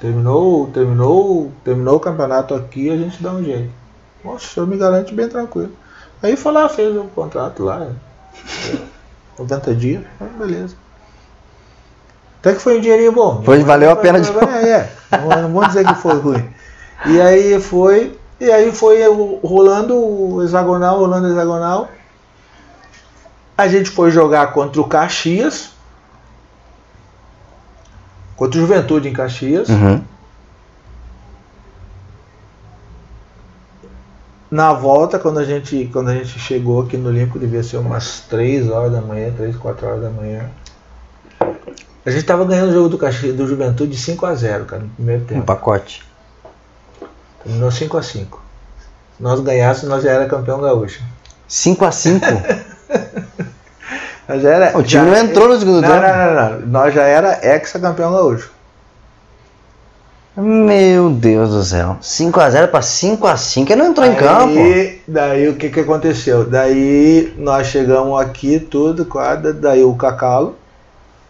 [0.00, 3.70] Terminou, terminou, terminou o campeonato aqui, a gente dá um jeito.
[4.24, 5.72] Nossa, o senhor me garante bem tranquilo.
[6.22, 7.88] Aí foi lá, fez o contrato lá.
[9.38, 10.76] 90 dias, ah, beleza.
[12.40, 13.42] Até que foi um dinheirinho bom.
[13.42, 14.92] Foi, valeu a pena de É, é.
[15.40, 16.46] Não, vou dizer que foi ruim.
[17.06, 18.18] E aí foi.
[18.38, 19.00] E aí foi
[19.42, 21.88] rolando o hexagonal, rolando o hexagonal.
[23.56, 25.70] A gente foi jogar contra o Caxias.
[28.36, 29.68] Contra o Juventude em Caxias.
[29.68, 30.02] Uhum.
[34.54, 38.20] Na volta, quando a gente, quando a gente chegou aqui no Olímpico, devia ser umas
[38.30, 40.48] 3 horas da manhã, 3, 4 horas da manhã.
[42.06, 44.82] A gente tava ganhando o jogo do, Caxias, do Juventude de 5 a 0 cara,
[44.82, 45.42] no primeiro Um tempo.
[45.42, 46.04] pacote.
[47.42, 48.40] Terminou 5 a 5
[49.16, 51.02] Se nós ganhássemos, nós já era campeão gaúcho.
[51.50, 52.20] 5x5.
[54.28, 56.00] Nós já era, O time já- não entrou no segundo não, tempo.
[56.00, 58.50] Não, não, não, Nós já era ex-campeão gaúcho.
[60.36, 61.96] Meu Deus do céu.
[62.02, 63.70] 5x0 pra 5x5.
[63.70, 64.58] Ele não entrou em campo.
[64.58, 66.44] Aí, daí o que que aconteceu?
[66.44, 70.56] Daí nós chegamos aqui, tudo, quadra, daí o Cacalo,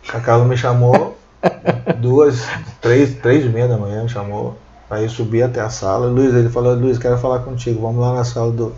[0.03, 1.17] o Cacalo me chamou,
[2.01, 2.47] duas,
[2.81, 4.57] três, três e meia da manhã me chamou,
[4.89, 8.15] aí eu subi até a sala, Luiz, ele falou, Luiz, quero falar contigo, vamos lá
[8.15, 8.73] na sala do,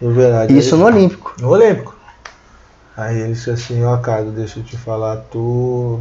[0.00, 0.58] do Verade.
[0.58, 1.34] Isso Aí, no Olímpico.
[1.40, 1.94] no Olímpico.
[2.96, 6.00] Aí ele disse assim, ó Carlos, deixa eu te falar, tu.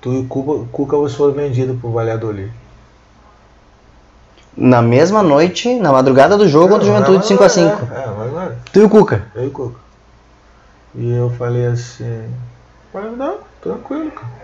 [0.00, 0.24] Tu e o
[0.70, 2.50] Cuca, o foram vendidos pro Valladolid.
[4.56, 7.60] Na mesma noite, na madrugada do jogo contra o Juventude 5x5.
[7.60, 8.58] É, é, mas agora.
[8.72, 9.22] Tu e o Cuca.
[9.34, 9.80] Eu e o Cuca.
[10.94, 12.24] E eu falei assim,
[12.92, 14.38] falei, não, tranquilo, cara.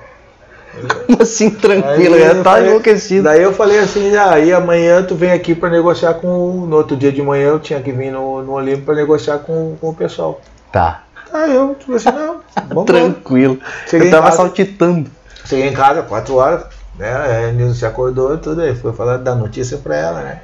[1.06, 2.14] Como assim, tranquilo?
[2.16, 3.22] Aí Já tá falei- enlouquecido.
[3.24, 6.26] Daí eu falei assim, ah, aí amanhã tu vem aqui pra negociar com.
[6.28, 9.38] o- No outro dia de manhã eu tinha que vir no, no Olímpico pra negociar
[9.38, 10.40] com, com o pessoal.
[10.72, 11.04] Tá.
[11.32, 12.84] Aí eu falei assim, não, vamos.
[12.86, 13.58] Tranquilo.
[13.88, 14.36] Cheguei Eu tava casa.
[14.36, 15.10] saltitando.
[15.44, 16.66] Cheguei em casa, 4 horas,
[16.96, 17.48] né?
[17.48, 18.74] A Nilson se acordou e tudo aí.
[18.74, 20.40] Foi falar da notícia pra ela, né?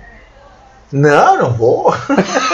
[0.93, 1.95] Não, não vou.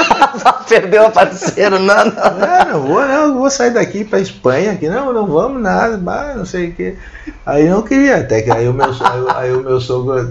[0.68, 1.78] Perdeu a parceiro.
[1.78, 2.12] Não, não.
[2.14, 3.22] Não, não vou, não.
[3.28, 4.88] eu Vou sair daqui pra Espanha aqui.
[4.88, 5.96] Não, não vamos nada,
[6.36, 6.96] não sei o quê.
[7.44, 8.90] Aí não queria, até que aí o meu,
[9.34, 10.26] aí, o- meu sogro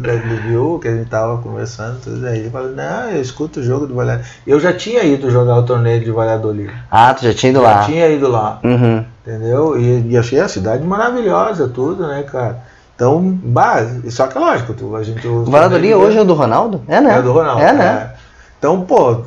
[0.48, 2.40] viu que a gente tava conversando, tudo aí.
[2.40, 4.30] Ele falou, não, eu escuto o jogo do Valladolid.
[4.46, 6.72] Eu já tinha ido jogar o torneio de Valladolid.
[6.92, 7.84] Ah, tu já tinha ido Já lá.
[7.86, 8.60] tinha ido lá.
[8.64, 9.06] Uhum.
[9.26, 9.80] Entendeu?
[9.80, 12.60] E, e achei a cidade maravilhosa, tudo, né, cara?
[12.96, 13.80] Então, bah,
[14.10, 15.26] só que é lógico, tu, a gente.
[15.28, 16.82] O Valladolid hoje é o do Ronaldo?
[16.88, 17.18] É, né?
[17.18, 17.62] É do Ronaldo.
[17.62, 17.86] É, né?
[18.14, 18.16] é.
[18.58, 19.18] Então, pô,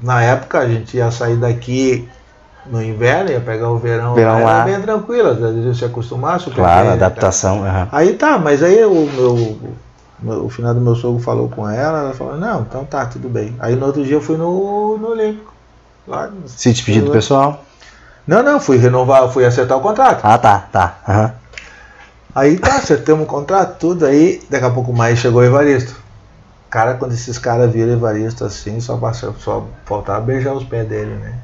[0.00, 2.08] na época a gente ia sair daqui
[2.64, 4.64] no inverno, ia pegar o verão, Verão era lá.
[4.64, 7.64] bem tranquilo, às vezes se acostumar, super Claro, adaptação.
[7.64, 7.86] aham.
[7.86, 7.88] cara?
[7.92, 9.58] Aí tá, mas aí o meu,
[10.20, 13.28] meu- o final do meu sogro falou com ela, ela falou, não, então tá, tudo
[13.28, 13.54] bem.
[13.58, 15.52] Aí no outro dia eu fui no, no Olímpico.
[16.06, 17.64] Lá, Se despedir do pessoal.
[18.26, 20.20] Não, não, fui renovar, fui acertar o contrato.
[20.22, 20.94] Ah, tá, tá.
[21.08, 21.32] aham.
[22.34, 25.94] Aí tá, acertamos o contrato, tudo aí, daqui a pouco mais chegou o Evaristo.
[26.70, 30.86] Cara, quando esses caras viram o Evaristo assim, só, passa- só faltava beijar os pés
[30.86, 31.34] dele, né?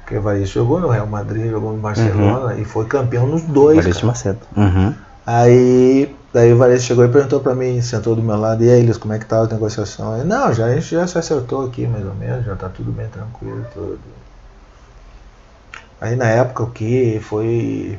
[0.00, 3.78] Porque o Evaristo jogou no Real Madrid, jogou no Barcelona e foi campeão nos dois.
[3.78, 4.06] Evaristo.
[4.06, 4.38] Macedo.
[4.56, 4.94] Uhum.
[5.26, 8.80] Aí, daí o Evaristo chegou e perguntou pra mim, sentou do meu lado, e aí,
[8.80, 10.16] Eles, como é que tá a negociação?
[10.24, 13.06] Não, já, a gente já se acertou aqui, mais ou menos, já tá tudo bem
[13.08, 13.98] tranquilo, tudo.
[16.00, 17.98] Aí na época o que foi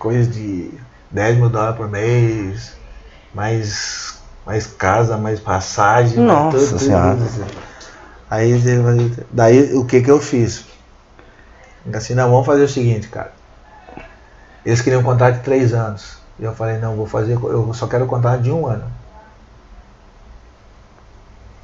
[0.00, 0.72] coisa de
[1.10, 2.72] 10 mil dólares por mês,
[3.34, 7.16] mais, mais casa, mais passagem, mais Nossa tudo, tudo, Senhora.
[7.16, 7.46] tudo.
[8.30, 8.54] Aí
[9.30, 10.64] daí o que que eu fiz?
[11.92, 13.32] Assim, não, vamos fazer o seguinte, cara.
[14.64, 16.18] Eles queriam um contrato de três anos.
[16.38, 18.84] E eu falei, não, vou fazer, eu só quero um contrato de um ano.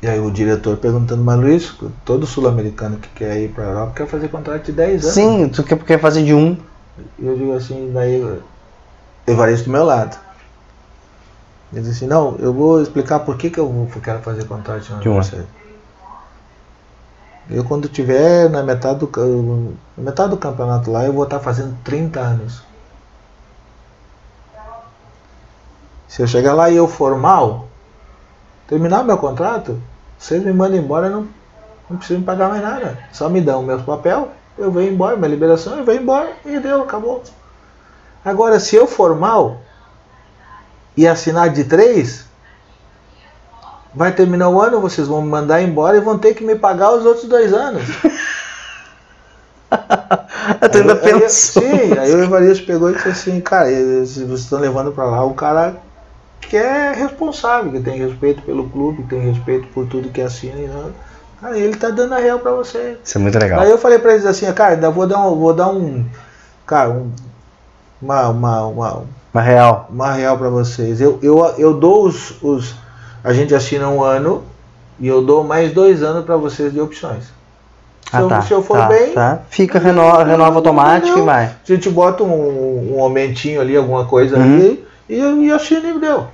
[0.03, 1.74] E aí o diretor perguntando, mas Luiz,
[2.05, 5.14] todo sul-americano que quer ir pra Europa quer fazer contrato de 10 anos.
[5.14, 6.59] Sim, tu quer, quer fazer de um.
[7.18, 8.40] Eu digo assim, daí
[9.26, 10.16] Evaristo do meu lado.
[11.72, 15.09] Ele disse assim, não, eu vou explicar por que, que eu quero fazer contrato de
[15.09, 15.44] um você.
[17.51, 21.76] Eu quando tiver na metade do, na metade do campeonato lá, eu vou estar fazendo
[21.84, 22.62] 30 anos.
[26.09, 27.68] Se eu chegar lá e eu for mal,
[28.66, 29.80] terminar meu contrato,
[30.18, 31.28] vocês me mandam embora, não,
[31.90, 32.99] não precisam me pagar mais nada.
[33.12, 36.82] Só me dão meus papel, eu venho embora, minha liberação, eu venho embora e deu,
[36.82, 37.22] acabou.
[38.24, 39.61] Agora, se eu for mal
[40.96, 42.26] e assinar de três,
[43.94, 46.92] vai terminar o ano, vocês vão me mandar embora e vão ter que me pagar
[46.92, 47.82] os outros dois anos.
[50.70, 51.62] Tu ainda eu- aí pensou.
[51.62, 55.24] Sim, aí o Evaristo pegou e disse assim, cara, eles- vocês estão levando pra lá
[55.24, 55.76] um cara
[56.40, 60.59] que é responsável, que tem respeito pelo clube, que tem respeito por tudo que assina.
[60.61, 60.92] E não.
[61.41, 62.97] Cara, ele tá dando a real pra você.
[63.05, 63.61] Isso é muito legal.
[63.61, 65.37] Aí eu falei pra eles assim, cara, ainda vou dar um.
[65.37, 66.05] Vou dar um.
[66.66, 67.11] Cara, um,
[68.01, 69.87] uma, uma, uma, Mas real.
[69.91, 71.01] uma real pra vocês.
[71.01, 72.74] Eu, eu, eu dou os, os.
[73.22, 74.45] A gente assina um ano
[74.99, 77.24] e eu dou mais dois anos pra vocês de opções.
[77.24, 79.41] Se, Ah, eu, tá, se eu for tá, bem, tá.
[79.51, 81.45] Fica, renova, renova automático e vai.
[81.47, 84.43] a gente bota um, um aumentinho ali, alguma coisa Uhum.
[84.45, 86.28] ali, e, e assina e deu.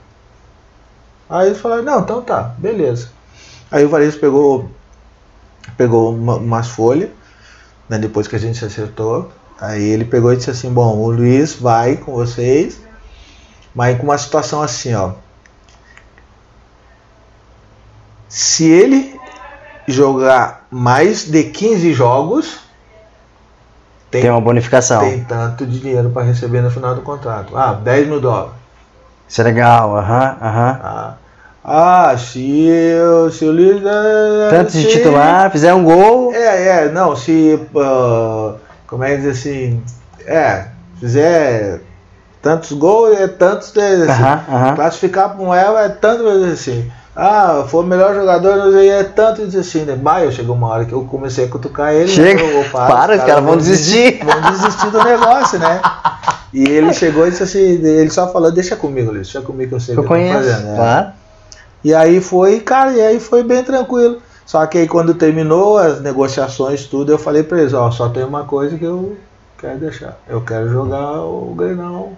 [1.31, 3.09] Aí eles falaram, não, então tá, beleza.
[3.71, 4.69] Aí o Varisto pegou,
[5.77, 7.11] pegou uma- umas folhas,
[7.89, 9.31] né, depois que a gente se acertou.
[9.61, 12.81] Aí ele pegou e disse assim, bom, o Luiz vai com vocês,
[13.75, 15.13] mas com uma situação assim, ó.
[18.29, 19.21] Se ele
[19.87, 22.61] jogar mais de 15 jogos,
[24.11, 25.01] Tem uma bonificação.
[25.01, 27.57] tem tanto de dinheiro para receber no final do contrato.
[27.57, 28.53] Ah, 10 mil dólares.
[29.29, 30.81] Isso é legal, aham, aham.
[30.83, 31.15] Ah,
[31.65, 33.91] ah se, eu- se o líder.
[34.51, 36.33] Tanto de se- titular, fizer um gol.
[36.35, 37.59] É, é, não, se.
[37.77, 38.55] ah,
[38.87, 39.83] como é que diz assim?
[40.27, 40.67] É,
[40.99, 41.81] fizer
[42.41, 43.75] tantos gols, é tantos.
[43.77, 44.75] É, assim, Aham, aham.
[44.75, 46.91] Classificar para um El é tanto assim.
[47.15, 49.95] Ah, foi o melhor jogador, é tanto assim, né?
[49.95, 52.09] Bah, eu chegou uma hora que eu comecei a cutucar ele.
[52.09, 52.59] Chega, né?
[52.59, 54.21] Eu, para, os caras vão desistir.
[54.25, 55.81] Vão desistir do negócio, né?
[56.55, 59.75] E ele chegou e disse assim, ele só falou, deixa comigo, Luiz, deixa comigo que
[59.75, 60.65] eu sei o que eu tô fazendo.
[60.65, 60.77] né?
[60.77, 61.22] claro.
[61.85, 64.19] E aí foi, cara, e aí foi bem tranquilo.
[64.45, 68.25] Só que aí quando terminou as negociações, tudo, eu falei pra eles, ó, só tem
[68.25, 69.17] uma coisa que eu
[69.59, 70.19] quero deixar.
[70.29, 72.13] Eu quero jogar o Grenal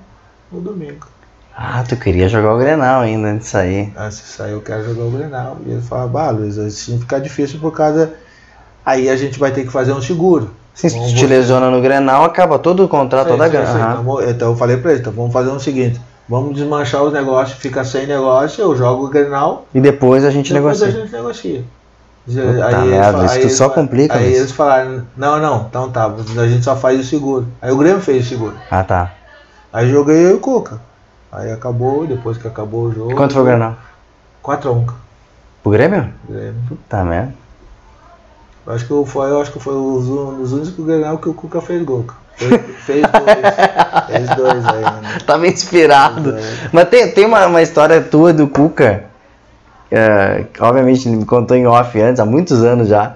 [0.50, 1.06] no domingo.
[1.56, 3.92] Ah, tu queria jogar o Grenal ainda antes de sair.
[3.94, 5.58] Ah, se sair eu quero jogar o Grenal.
[5.64, 8.12] E ele falava, bah, Luiz, assim fica difícil por causa.
[8.84, 10.50] Aí a gente vai ter que fazer um seguro.
[10.74, 14.00] Sim, se Vamos tu te lesiona no Grenal, acaba todo o contrato, toda a grana.
[14.00, 17.58] Então, Então eu falei pra ele, então vamos fazer o seguinte, vamos desmanchar os negócios,
[17.58, 21.00] fica sem negócio, eu jogo o Grenal, E depois a gente depois negocia.
[21.00, 21.64] a gente negocia.
[22.26, 25.90] Puta eles merda, fa- isso tu eles só complica, Aí eles falaram, não, não, então
[25.90, 27.46] tá, a gente só faz o seguro.
[27.60, 28.54] Aí o Grêmio fez o seguro.
[28.70, 29.12] Ah, tá.
[29.72, 30.80] Aí joguei eu e o Cuca.
[31.30, 33.14] Aí acabou, depois que acabou o jogo.
[33.14, 33.76] Quanto foi o Grenal?
[34.42, 34.86] 4x1.
[35.62, 36.10] Pro Grêmio?
[36.28, 36.54] Grêmio.
[36.68, 37.34] Puta merda.
[38.66, 41.34] Eu acho que foi, eu acho que foi os, un- os únicos Grenal que o
[41.34, 42.06] Cuca fez gol.
[42.36, 44.06] Fez, fez dois.
[44.08, 45.18] fez dois aí, né?
[45.26, 46.36] Tava inspirado.
[46.72, 49.04] Mas tem, tem uma, uma história tua do Cuca,
[49.90, 53.12] é, que obviamente ele me contou em off antes, há muitos anos já.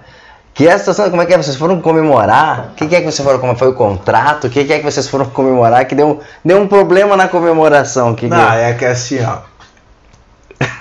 [0.55, 1.37] Que essa situação, como é que é?
[1.37, 2.71] Vocês foram comemorar?
[2.73, 4.49] O que, que é que vocês foram, como foi o contrato?
[4.49, 5.85] O que, que é que vocês foram comemorar?
[5.87, 8.13] Que deu, deu um problema na comemoração.
[8.15, 9.39] Que que- Não, é que assim, ó.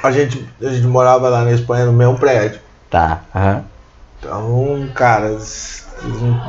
[0.01, 2.59] A gente, a gente morava lá na Espanha no mesmo prédio.
[2.89, 3.63] Tá, aham.
[4.27, 5.37] Então, cara,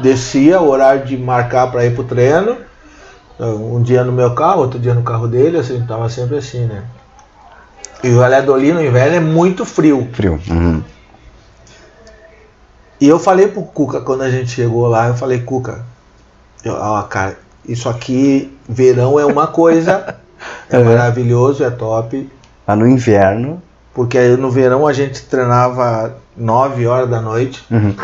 [0.03, 2.57] descia o horário de marcar pra ir pro treino.
[3.39, 6.83] Um dia no meu carro, outro dia no carro dele, assim, tava sempre assim, né?
[8.03, 10.09] E o Valladolid no inverno é muito frio.
[10.13, 10.41] Frio.
[10.51, 10.83] Uhum.
[13.01, 15.85] E eu falei pro Cuca quando a gente chegou lá, eu falei, Cuca,
[16.65, 20.17] eu, ó, cara, isso aqui, verão é uma coisa,
[20.69, 20.85] é Uhum.
[20.85, 22.29] maravilhoso, é top.
[22.67, 23.63] Mas no inverno.
[23.99, 27.97] Porque aí no verão a gente treinava 9 horas da noite, Uhum.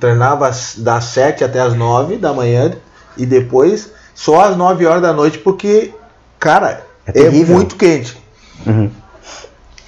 [0.00, 2.72] treinava das 7 até as 9 da manhã
[3.16, 5.94] e depois só às 9 horas da noite porque,
[6.40, 8.20] cara, É é, muito quente.
[8.66, 8.90] Uhum.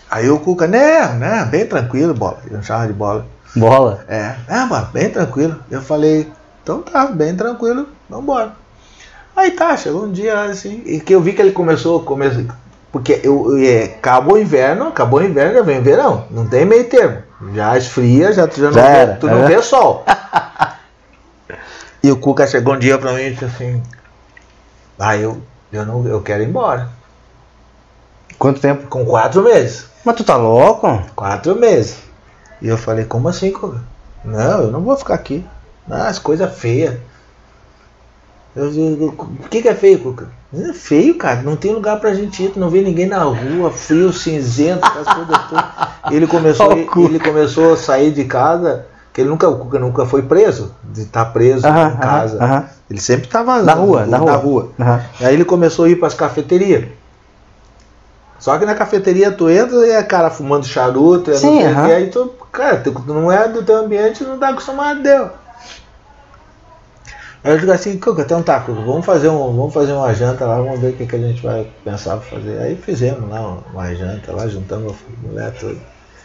[0.09, 3.27] Aí o Cuca, né, né, bem tranquilo, bola, eu chamava de bola.
[3.57, 4.05] Bola.
[4.07, 5.57] É, é, mano, bem tranquilo.
[5.69, 6.31] Eu falei,
[6.63, 8.53] então tá, bem tranquilo, vambora.
[9.35, 12.45] Aí tá, chegou um dia assim, e que eu vi que ele começou, começou,
[12.93, 16.64] porque eu, é, acabou o inverno, acabou o inverno, já vem o verão, não tem
[16.64, 17.22] meio termo.
[17.55, 19.47] Já esfria, já, tu já não, Já vê, era, tu não é.
[19.47, 20.05] vê sol.
[22.03, 23.82] e o Cuca chegou um dia pra mim e disse assim,
[24.99, 25.41] ah, eu,
[25.72, 26.88] eu, não, eu quero ir embora.
[28.38, 28.88] Quanto tempo?
[28.88, 29.86] Com quatro meses.
[30.05, 31.03] Mas tu tá louco?
[31.14, 31.99] Quatro meses.
[32.61, 33.80] E eu falei, como assim, Cuca?
[34.24, 35.47] Não, eu não vou ficar aqui.
[35.88, 36.99] Ah, as coisas feias.
[38.55, 40.39] Eu digo, o que, que é feio, Cuca?
[40.53, 41.43] É feio, cara.
[41.43, 42.51] Não tem lugar pra gente ir.
[42.51, 45.65] Tu não vê ninguém na rua, frio, cinzento, as coisas todas.
[46.11, 47.01] Ele começou, Cuca.
[47.01, 51.67] ele começou a sair de casa, que ele nunca, nunca foi preso, de estar preso
[51.67, 52.37] Aham, em casa.
[52.39, 52.65] aham, aham.
[52.91, 54.69] Ele sempre estava Na rua, na rua.
[54.81, 55.01] Aham.
[55.21, 56.87] Aí ele começou a ir para as cafeterias.
[58.41, 61.67] Só que na cafeteria tu entra e é cara fumando charuto, é não Sim, sei
[61.67, 61.87] o aham.
[61.87, 65.29] quê, aí tu, cara, tu não é do teu ambiente, não tá acostumado deu.
[67.43, 70.45] Aí eu digo assim, Cuca, então tá, Cuca, vamos fazer, um, vamos fazer uma janta
[70.47, 72.59] lá, vamos ver o que, que a gente vai pensar pra fazer.
[72.61, 75.78] Aí fizemos lá uma, uma janta lá, juntamos a mulher toda.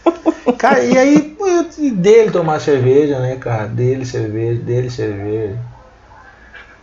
[0.58, 1.36] Cara, e aí
[1.78, 3.68] e dele tomar cerveja, né, cara?
[3.68, 5.58] Dele cerveja, dele cerveja.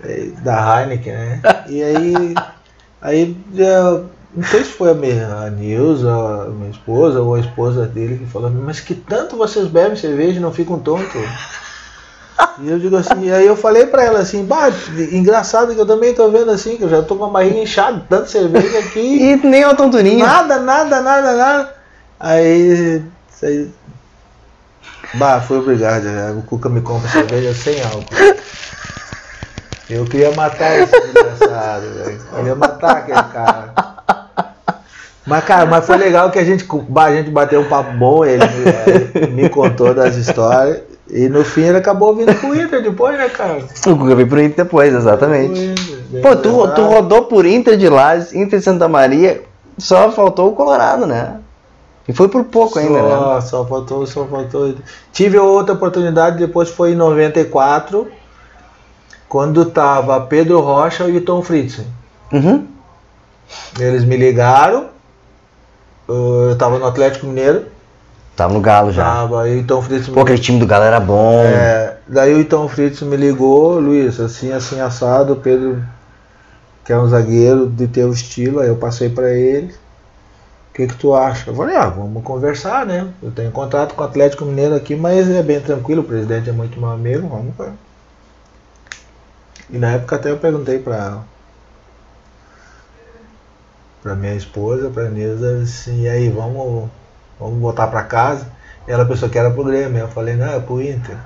[0.02, 1.40] É, Da Heineken, né?
[1.68, 2.14] E aí,
[3.00, 7.40] aí eu, não sei se foi a minha a Nilza, a minha esposa ou a
[7.40, 11.22] esposa dele que falou, mas que tanto vocês bebem cerveja e não ficam tontos?
[12.58, 14.70] E eu digo assim, e aí eu falei pra ela assim, bah,
[15.10, 18.04] engraçado que eu também tô vendo assim, que eu já tô com a barriga inchada,
[18.08, 19.00] tanto cerveja aqui.
[19.22, 20.24] E nem uma tonturinha.
[20.24, 21.74] Nada, nada, nada, nada.
[22.20, 23.02] Aí,
[23.42, 23.70] aí.
[25.14, 26.04] Bah, fui obrigado.
[26.04, 26.30] né?
[26.32, 28.04] O Cuca me compra cerveja sem álcool.
[29.90, 32.20] Eu queria matar esse desgraçado, velho.
[32.30, 33.74] Eu queria matar aquele cara.
[35.26, 36.66] Mas, cara, mas foi legal que a gente,
[36.96, 38.42] a gente bateu um papo bom, ele
[39.14, 40.80] ele me contou das histórias.
[41.12, 43.58] E no fim ele acabou vindo pro Inter depois, né, cara?
[43.86, 45.60] O Cuca veio pro Inter depois, exatamente.
[45.60, 49.42] Inter, Pô, tu, tu rodou por Inter de Lages, Inter de Santa Maria,
[49.76, 51.38] só faltou o Colorado, né?
[52.08, 53.10] E foi por pouco ainda, né?
[53.10, 54.74] Só, só faltou, só faltou.
[55.12, 58.10] Tive outra oportunidade, depois foi em 94,
[59.28, 61.86] quando tava Pedro Rocha e Tom Fritzen.
[62.32, 62.66] Uhum.
[63.78, 64.86] Eles me ligaram,
[66.08, 67.66] eu tava no Atlético Mineiro,
[68.42, 69.04] Tava no Galo já.
[69.04, 71.44] tava, aí o Tom Fritzen Pô, aquele time do Galo era bom.
[71.44, 75.80] é, daí o Tom Fritzen me ligou, Luiz, assim, assim, assado, o Pedro
[76.84, 79.72] que é um zagueiro de teu estilo, aí eu passei pra ele.
[80.70, 81.50] O que que tu acha?
[81.50, 83.08] Eu falei, ah, vamos conversar, né?
[83.22, 86.52] Eu tenho contato com o Atlético Mineiro aqui, mas é bem tranquilo, o presidente é
[86.52, 87.70] muito meu amigo, vamos ver.
[89.70, 91.18] E na época até eu perguntei pra,
[94.02, 96.90] pra minha esposa, pra Nisa, assim, e aí, vamos,
[97.38, 98.46] vamos voltar pra casa?
[98.86, 101.16] E ela pensou que era pro Grêmio, eu falei, não, é pro Inter.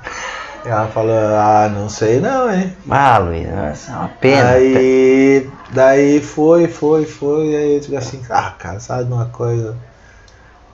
[0.65, 2.77] Ela falou, ah, não sei não, hein?
[2.91, 4.51] Ah, Luiz, é uma pena.
[4.51, 9.77] Aí, daí foi, foi, foi, aí eu digo assim, ah, cara, sabe de uma coisa?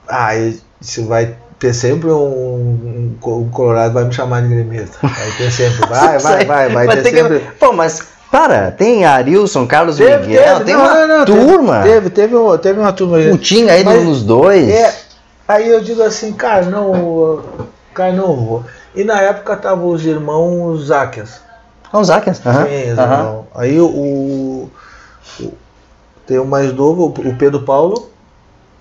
[0.09, 4.97] Ah, isso vai ter sempre um, um, um Colorado vai me chamar de gremista.
[5.01, 7.39] Vai ter sempre, vai, vai, vai, vai, ter, sempre.
[7.59, 11.83] Pô, mas para, tem Arilson, Carlos Teve, Miguel, teve, tem não, uma não, não, turma.
[11.83, 13.17] Teve, teve, teve uma turma.
[13.31, 14.67] O Tinga aí Mas- nos dois.
[14.67, 15.02] É,
[15.47, 17.41] aí eu digo assim, cara, não,
[17.93, 18.63] cara, não vou.
[18.95, 21.41] E na época estavam os irmãos Záquias.
[21.91, 22.41] Ah, o Zakias.
[22.45, 23.45] aham, Sim, os irmãos.
[23.55, 24.71] Aí o, o-
[26.25, 28.09] tem o mais novo, o Pedro Paulo,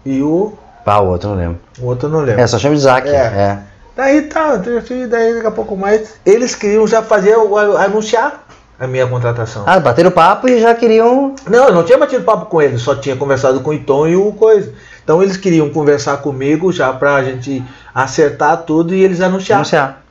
[0.04, 0.52] e o,
[0.86, 1.58] Ah, o outro não lembro.
[1.80, 2.40] o outro não lembro.
[2.40, 3.08] É, só chama de Zaki.
[3.08, 3.12] É.
[3.12, 3.58] É.
[3.96, 7.34] Daí tá, daí daqui a pouco mais, eles queriam já fazer,
[7.78, 8.46] anunciar
[8.80, 9.64] a minha contratação.
[9.66, 11.34] Ah, bateram papo e já queriam.
[11.48, 14.16] Não, eu não tinha batido papo com eles, só tinha conversado com o Iton e
[14.16, 14.72] o Coisa.
[15.04, 17.62] Então eles queriam conversar comigo já pra gente
[17.94, 19.58] acertar tudo e eles anunciar.
[19.58, 20.02] anunciar.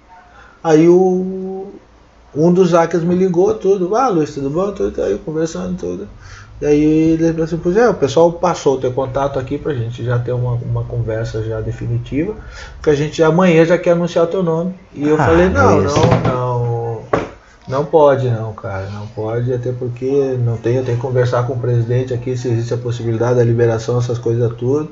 [0.63, 1.71] Aí o
[2.33, 3.95] um dos hackers me ligou tudo.
[3.95, 4.71] Ah, Luiz, tudo bom?
[4.71, 6.07] Tudo aí, conversando tudo.
[6.61, 6.83] E aí
[7.13, 10.19] ele falou assim, pois é, o pessoal passou o teu contato aqui pra gente já
[10.19, 12.35] ter uma, uma conversa já definitiva,
[12.75, 14.75] porque a gente amanhã já quer anunciar o teu nome.
[14.93, 16.65] E eu Ah, falei, não, não, não,
[17.71, 21.53] não pode não, cara, não pode, até porque não tem, eu tenho que conversar com
[21.53, 24.91] o presidente aqui se existe a possibilidade da liberação, essas coisas tudo.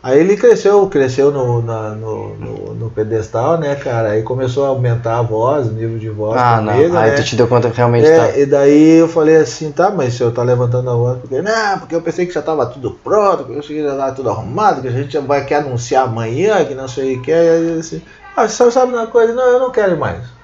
[0.00, 4.10] Aí ele cresceu, cresceu no, na- no, no, no pedestal, né, cara?
[4.10, 6.72] Aí começou a aumentar a voz, o nível de voz Ah, não.
[6.72, 7.16] Aí né?
[7.16, 8.38] tu te deu conta que realmente É, tá.
[8.38, 11.78] e daí eu falei assim, tá, mas o senhor tá levantando a voz, porque, não,
[11.80, 14.82] porque eu pensei que já tava tudo pronto, que eu que já tava tudo arrumado,
[14.82, 18.00] que a gente vai querer anunciar amanhã, que não sei o que, aí ele assim,
[18.36, 20.37] ah, o senhor sabe uma coisa, não, eu não quero mais.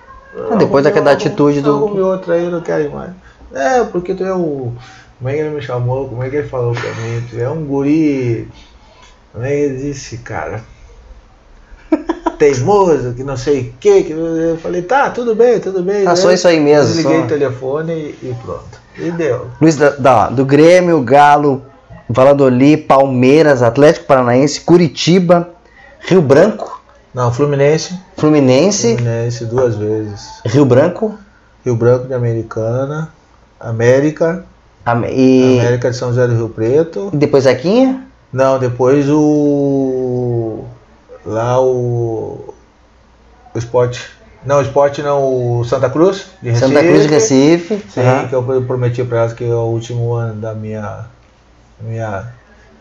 [0.51, 3.11] Ah, depois daquela atitude do- Arrume outra aí, eu não quero mais.
[3.55, 4.73] É, porque tu é o...
[5.19, 7.49] Como é que ele me chamou, como é que ele falou pra mim, tu é
[7.49, 8.49] um guri...
[9.33, 10.63] Como é que ele disse, cara?
[12.39, 16.07] Teimoso, que não sei o que, que eu falei, tá, tudo bem, tudo bem.
[16.07, 17.25] Ah, só isso aí mesmo, Desliguei só.
[17.25, 18.81] o telefone e, e pronto.
[18.99, 19.47] E deu.
[19.61, 21.63] Luiz, da, da- do Grêmio, Galo,
[22.09, 25.51] Valladolid, Palmeiras, Atlético Paranaense, Curitiba,
[26.01, 26.83] Rio Branco,
[27.15, 27.99] Não, Fluminense.
[28.17, 30.29] Fluminense, Fluminense duas vezes.
[30.47, 31.17] Rio Branco
[31.65, 33.09] Rio Branco de Americana.
[33.59, 34.45] América.
[34.85, 37.11] Am- e, América de São José do Rio Preto.
[37.13, 38.05] e depois Zequinha.
[38.33, 40.65] Não, depois o.
[41.25, 42.53] Lá o.
[43.55, 44.11] O esporte.
[44.45, 46.67] Não, o esporte não, o Santa Cruz de Recife.
[46.69, 47.85] Santa Cruz de Recife.
[47.89, 48.29] Sim, aham.
[48.29, 51.07] que eu prometi para elas que é o último ano da minha,
[51.81, 52.27] minha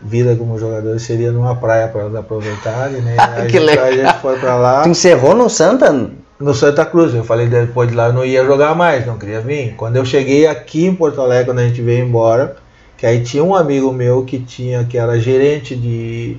[0.04, 3.16] vida como jogador seria numa praia para elas aproveitarem, né?
[3.18, 3.84] Ah, a, que gente, legal.
[3.86, 6.10] a gente foi para lá Tu encerrou no Santa?
[6.38, 7.14] no Santa Cruz.
[7.14, 9.74] Eu falei depois de lá eu não ia jogar mais, não queria vir.
[9.76, 12.56] Quando eu cheguei aqui em Porto Alegre, quando a gente veio embora,
[12.98, 16.36] que aí tinha um amigo meu que tinha que era gerente de,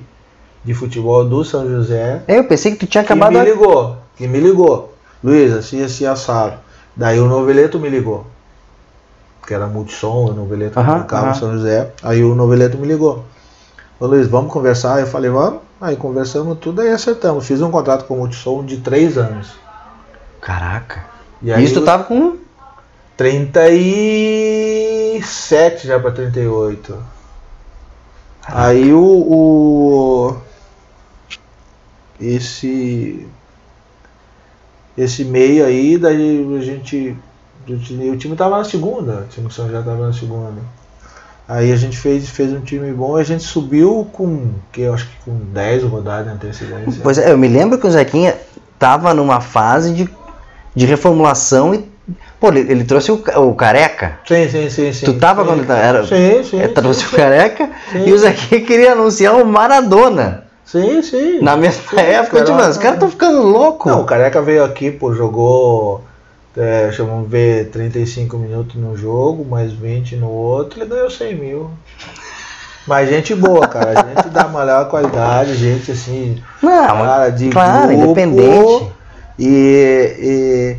[0.64, 3.32] de futebol do São José, Eu pensei que tu tinha que acabado.
[3.32, 4.94] me a- ligou, que me ligou.
[5.24, 6.54] Luiz, assim, assim, assado.
[6.94, 8.26] Daí o Noveleto me ligou.
[9.46, 11.30] Que era multissom, o Noveleto Aham, tocava aham.
[11.36, 11.90] em São José.
[12.02, 13.24] Aí o Noveleto me ligou.
[13.98, 15.00] Ô Luiz, vamos conversar?
[15.00, 15.60] Eu falei, vamos.
[15.80, 17.46] Aí conversamos tudo, aí acertamos.
[17.46, 19.52] Fiz um contrato com o multissom de três anos.
[20.40, 21.04] Caraca.
[21.42, 22.36] E aí Isso tu tava com.
[23.16, 26.96] 37 já pra 38.
[28.46, 30.36] Aí o, o-
[32.20, 33.26] esse
[34.96, 37.16] esse meio aí daí a gente
[37.68, 40.62] o time tava na segunda, o time São já tava na segunda.
[41.48, 44.94] Aí a gente fez, fez um time bom e a gente subiu com, que eu
[44.94, 47.00] acho que com 10 rodadas de antecedência.
[47.02, 48.34] Pois é, eu me lembro que o Zequinha
[48.78, 50.08] tava numa fase de,
[50.74, 51.84] de reformulação e.
[52.40, 54.18] Pô, ele, ele trouxe o, o careca.
[54.26, 55.06] Sim, sim, sim, sim.
[55.06, 55.48] Tu tava sim.
[55.48, 56.58] quando era- Sim, sim.
[56.58, 58.04] Ele trouxe sim, o careca Sim.
[58.06, 60.44] e o Zequinha queria anunciar o Maradona.
[60.64, 61.40] Sim, sim.
[61.40, 62.58] Na mesma época, eu digo, cara.
[62.58, 63.90] mano, os caras estão ficando loucos.
[63.90, 66.02] Não, o Careca veio aqui, pô, jogou,
[66.56, 71.70] é, chamamos ver, 35 minutos no jogo, mais 20 no outro, ele ganhou 100 mil.
[72.86, 78.20] Mas gente boa, cara, gente da maior qualidade, gente assim, Não, cara de claro, grupo,
[78.20, 78.92] independente.
[79.38, 80.76] E, e-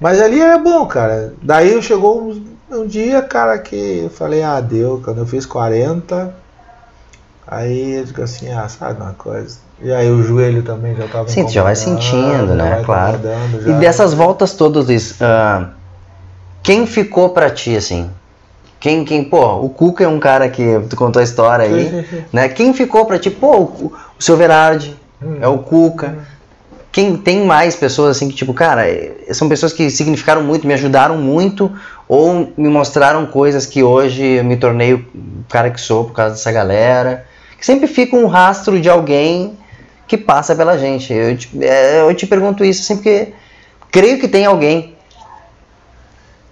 [0.00, 1.34] Mas ali é bom, cara.
[1.42, 6.32] Daí chegou um, um dia, cara, que eu falei, ah, deu, quando eu fiz 40,
[7.46, 9.58] aí eu digo assim, ah, sabe uma coisa.
[9.80, 12.70] E aí o joelho também já tava Sim, tu já vai sentindo, já né?
[12.70, 13.18] vai Claro.
[13.18, 15.68] incomodando, E já- dessas voltas todas, Luiz, ah,
[16.62, 18.10] quem ficou pra ti, assim?
[18.80, 22.48] Quem, quem, pô, o Cuca é um cara que tu contou a história aí, né?
[22.48, 25.38] Quem ficou pra ti, pô, o, o seu Verardi, Hum.
[25.40, 26.16] é o Cuca.
[26.92, 30.74] Quem tem mais pessoas assim que, tipo, cara, é- são pessoas que significaram muito, me
[30.74, 31.70] ajudaram muito,
[32.08, 35.04] ou me mostraram coisas que hoje eu me tornei o
[35.48, 37.24] cara que sou por causa dessa galera.
[37.58, 39.56] Que sempre fica um rastro de alguém
[40.08, 41.12] que passa pela gente.
[41.12, 43.34] Eu te, é, eu te pergunto isso sempre que
[43.92, 44.96] creio que tem alguém.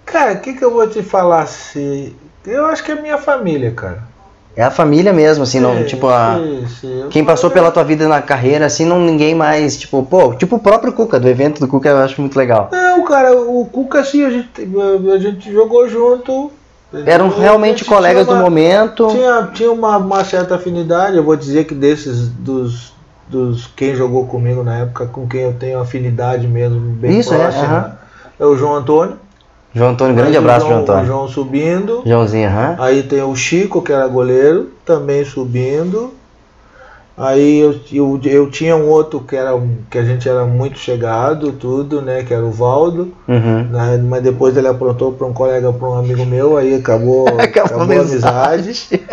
[0.05, 1.47] Cara, o que, que eu vou te falar?
[1.47, 2.15] Se...
[2.45, 4.03] Eu acho que é minha família, cara.
[4.55, 6.39] É a família mesmo, assim, não, tipo, a,
[7.11, 10.59] quem passou pela tua vida na carreira, assim, não ninguém mais, tipo, pô, tipo o
[10.59, 12.69] próprio Cuca, do evento do Cuca, eu acho muito legal.
[12.71, 14.49] Não, cara, o Cuca, assim, a gente,
[15.13, 16.51] a gente jogou junto.
[17.05, 19.07] Eram realmente colegas tinha do uma- momento.
[19.09, 22.93] Tinha, tinha uma, uma certa afinidade, eu vou dizer que desses, dos,
[23.29, 27.37] dos quem jogou comigo na época, com quem eu tenho afinidade mesmo, bem Isso, é,
[27.37, 27.97] próxima, aham.
[28.39, 29.17] é o João Antônio.
[29.73, 31.05] João Antônio, grande Aí abraço, João, João Antônio.
[31.05, 32.01] João subindo.
[32.05, 32.75] Joãozinho, aham.
[32.79, 36.13] Aí tem o Chico, que era goleiro, também subindo.
[37.17, 40.77] Aí eu, eu, eu tinha um outro que, era, um- que a gente era muito
[40.77, 42.23] chegado, tudo, né?
[42.23, 43.11] Que era o Valdo.
[43.27, 43.63] Uhum.
[43.63, 47.81] né, Mas depois ele aprontou para um colega, para um amigo meu, aí acabou, Acabou
[47.81, 48.99] acabou, a amizade.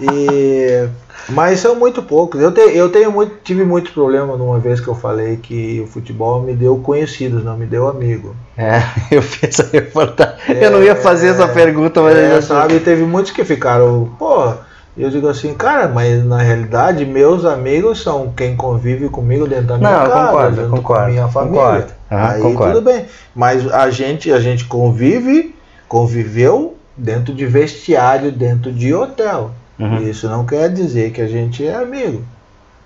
[0.00, 0.88] E,
[1.28, 2.40] mas são muito poucos.
[2.40, 5.86] Eu, te, eu tenho muito, tive muito problema numa vez que eu falei que o
[5.86, 8.34] futebol me deu conhecidos, não me deu amigo.
[8.56, 8.82] É,
[9.14, 10.34] eu fiz essa reportagem.
[10.60, 14.10] eu não ia fazer essa pergunta, mas é, eu já sabe, teve muitos que ficaram,
[14.18, 14.54] pô,
[14.96, 19.78] eu digo assim, cara, mas na realidade meus amigos são quem convive comigo dentro da
[19.78, 21.60] minha Não, casa, concordo, junto concordo, com minha família.
[21.60, 21.92] concordo.
[22.10, 22.74] Ah, Aí concordo.
[22.74, 23.04] tudo bem.
[23.34, 25.54] Mas a gente, a gente convive,
[25.88, 29.50] conviveu dentro de vestiário, dentro de hotel.
[29.78, 30.02] Uhum.
[30.02, 32.22] Isso não quer dizer que a gente é amigo.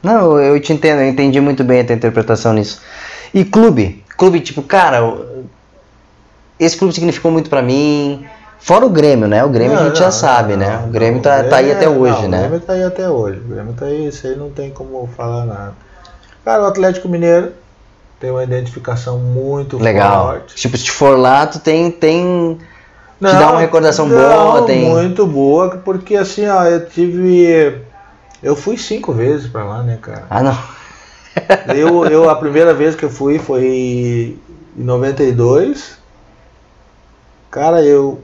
[0.02, 2.80] Não, eu te entendo, eu entendi muito bem a tua interpretação nisso.
[3.34, 4.04] E clube?
[4.16, 5.00] Clube, tipo, cara,
[6.58, 8.24] esse clube significou muito pra mim.
[8.58, 9.44] Fora o Grêmio, né?
[9.44, 10.76] O Grêmio Não, a gente não, já sabe, não, né?
[10.78, 12.36] não, O Grêmio não, tá, tá aí Grêmio até é- hoje, não, né?
[12.38, 13.38] O Grêmio tá aí até hoje.
[13.40, 15.74] O Grêmio tá aí, isso aí não tem como falar nada.
[16.44, 17.52] Cara, o Atlético Mineiro
[18.20, 20.26] tem uma identificação muito Legal.
[20.26, 20.54] forte.
[20.56, 22.58] Tipo, se for lá, tu tem, tem
[23.18, 27.80] Te dá uma recordação boa, tem- Muito boa, porque assim, ó, eu tive.
[28.42, 30.24] Eu fui cinco vezes pra lá, né, cara?
[30.28, 30.56] Ah, não.
[31.74, 34.38] Eu, eu, a primeira vez que eu fui foi em
[34.74, 35.98] 92.
[37.50, 38.20] Cara, eu,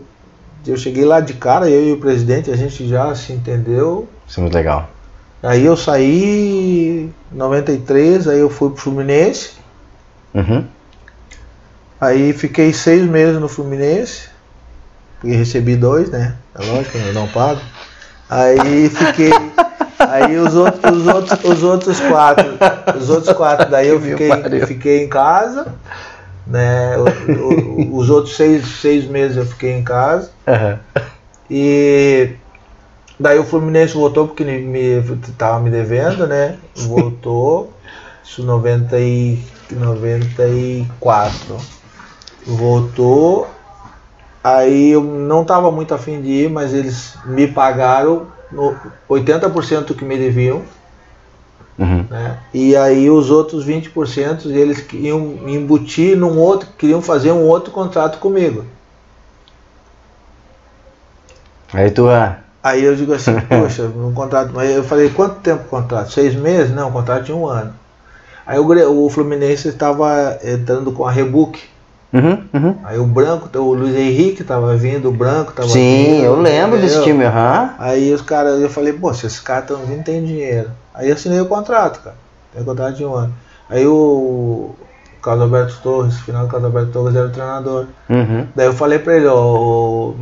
[0.67, 4.09] eu cheguei lá de cara, eu e o presidente, a gente já se entendeu.
[4.27, 4.89] Isso é muito legal.
[5.43, 9.53] Aí eu saí em 93, aí eu fui pro Fluminense.
[10.35, 10.65] Uhum.
[12.01, 14.29] Aí fiquei seis meses no Fluminense.
[15.21, 16.37] Porque recebi dois, né?
[16.55, 17.61] É lógico, eu não pago.
[18.29, 19.31] Aí fiquei.
[19.99, 22.59] Aí os outros, os outros, os outros quatro.
[22.99, 25.67] Os outros quatro, daí eu Que fiquei, fiquei em casa.
[26.47, 26.97] Né?
[26.99, 30.31] O- o- os outros seis, seis meses eu fiquei em casa.
[30.47, 30.79] Aham.
[31.51, 32.31] E
[33.21, 36.59] daí o Fluminense voltou porque me, me tava me devendo, né?
[36.75, 37.73] Voltou.
[38.25, 39.39] Isso 90 e
[39.71, 41.57] 94.
[42.47, 43.49] Voltou.
[44.43, 48.75] Aí eu não tava muito afim de ir, mas eles me pagaram no
[49.09, 50.63] 80% do que me deviam, Uhum.
[52.13, 52.39] Né?
[52.53, 57.73] E aí os outros 20% eles queriam me embutir num outro, queriam fazer um outro
[57.73, 58.65] contrato comigo.
[61.73, 64.53] Aí tu, ah, Aí eu digo assim, poxa, um contrato.
[64.55, 66.13] Mas eu falei, quanto tempo o contrato?
[66.13, 66.73] Seis meses?
[66.73, 67.75] Não, o contrato de um ano.
[68.47, 71.61] Aí o, o Fluminense estava entrando com a Rebook.
[72.13, 72.77] Uhum, uhum.
[72.85, 75.73] Aí o branco, o Luiz Henrique estava vindo, o branco vindo.
[75.73, 77.15] Sim, eu lembro desse entendeu?
[77.15, 77.75] time, aham.
[77.79, 80.71] Aí os caras, eu falei, pô, se esses caras estão vindo, tem dinheiro.
[80.95, 82.17] Aí eu assinei o contrato, cara.
[82.53, 83.33] Tem contrato de um ano.
[83.69, 84.75] Aí o
[85.23, 87.87] Carlos Alberto Torres, final do Carlos Alberto Torres era o treinador.
[88.11, 88.47] Uhum.
[88.55, 90.17] Daí eu falei pra ele, ó, o,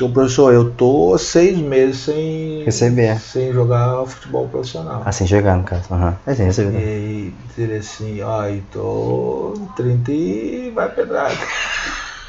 [0.00, 3.18] o professor, eu tô seis meses sem Receber.
[3.20, 5.02] sem jogar futebol profissional.
[5.04, 5.82] Assim, chegar no caso.
[5.90, 6.16] Aham.
[6.26, 6.78] É sim, recebido.
[6.78, 11.34] E ele assim, ó, e tô 30 e vai pedrada.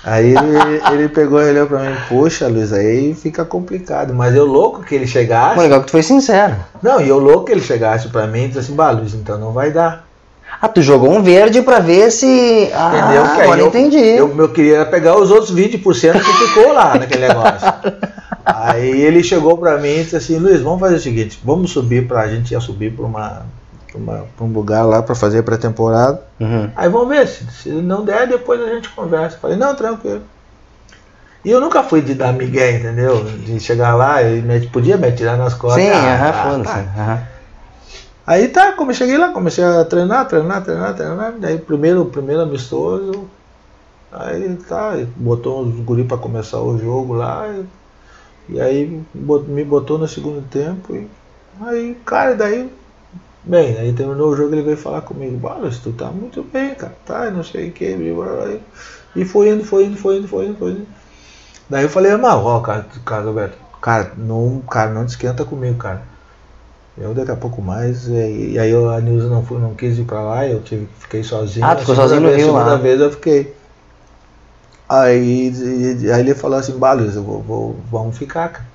[0.03, 4.13] Aí ele, ele pegou e olhou pra mim, poxa Luiz, aí fica complicado.
[4.13, 5.55] Mas eu louco que ele chegasse.
[5.55, 6.57] Mas legal que tu foi sincero.
[6.81, 9.37] Não, e eu louco que ele chegasse pra mim e disse assim, bah, Luiz, então
[9.37, 10.05] não vai dar.
[10.65, 12.71] Ah, tu jogou um verde pra ver se.
[12.73, 13.23] Ah, Entendeu?
[13.35, 13.97] Que agora eu, entendi.
[13.97, 17.67] Eu, eu queria pegar os outros 20% que ficou lá naquele negócio.
[18.45, 22.07] Aí ele chegou pra mim e disse assim, Luiz, vamos fazer o seguinte, vamos subir
[22.07, 22.21] pra.
[22.21, 23.45] A gente ia subir pra uma.
[24.39, 26.21] Um lugar lá pra fazer pré-temporada.
[26.39, 26.69] Uhum.
[26.77, 29.37] Aí vamos ver, se, se não der, depois a gente conversa.
[29.41, 30.21] Falei, não, tranquilo.
[31.43, 33.21] E eu nunca fui de dar migué, entendeu?
[33.25, 35.83] De chegar lá e me, podia me atirar nas costas.
[35.83, 36.63] Sim, Ah, aham, tá, foda-se.
[36.63, 37.01] tá.
[37.01, 37.32] aham.
[38.25, 41.33] Aí tá, como cheguei lá, comecei a treinar, treinar, treinar, treinar.
[41.39, 43.27] Daí primeiro, primeiro amistoso.
[44.11, 47.47] Aí tá, botou os guri pra começar o jogo lá.
[47.49, 47.65] e
[48.53, 51.07] E aí me botou no segundo tempo e
[51.61, 52.69] aí, cara, daí.
[53.45, 56.95] Bem, aí terminou o jogo ele veio falar comigo, Balas, tu tá muito bem, cara,
[57.05, 57.93] tá, não sei o que,
[59.15, 60.87] e foi indo, foi indo, foi indo, foi indo, foi indo.
[61.69, 65.77] Daí eu falei, mas ó, cara, cara, Roberto, cara, não, cara, não te esquenta comigo,
[65.77, 66.12] cara.
[66.97, 69.97] Eu daqui a pouco mais, e, e aí eu, a Nilza não, fui, não quis
[69.97, 71.65] ir pra lá, eu tive, fiquei sozinho.
[71.65, 72.75] Ah, tu ficou segunda sozinho no vez- Rio segunda lá.
[72.77, 73.55] vez eu fiquei.
[74.87, 75.49] Aí,
[76.03, 78.73] e- aí ele falou assim, Balos, eu vou, vou- vamos ficar, cara.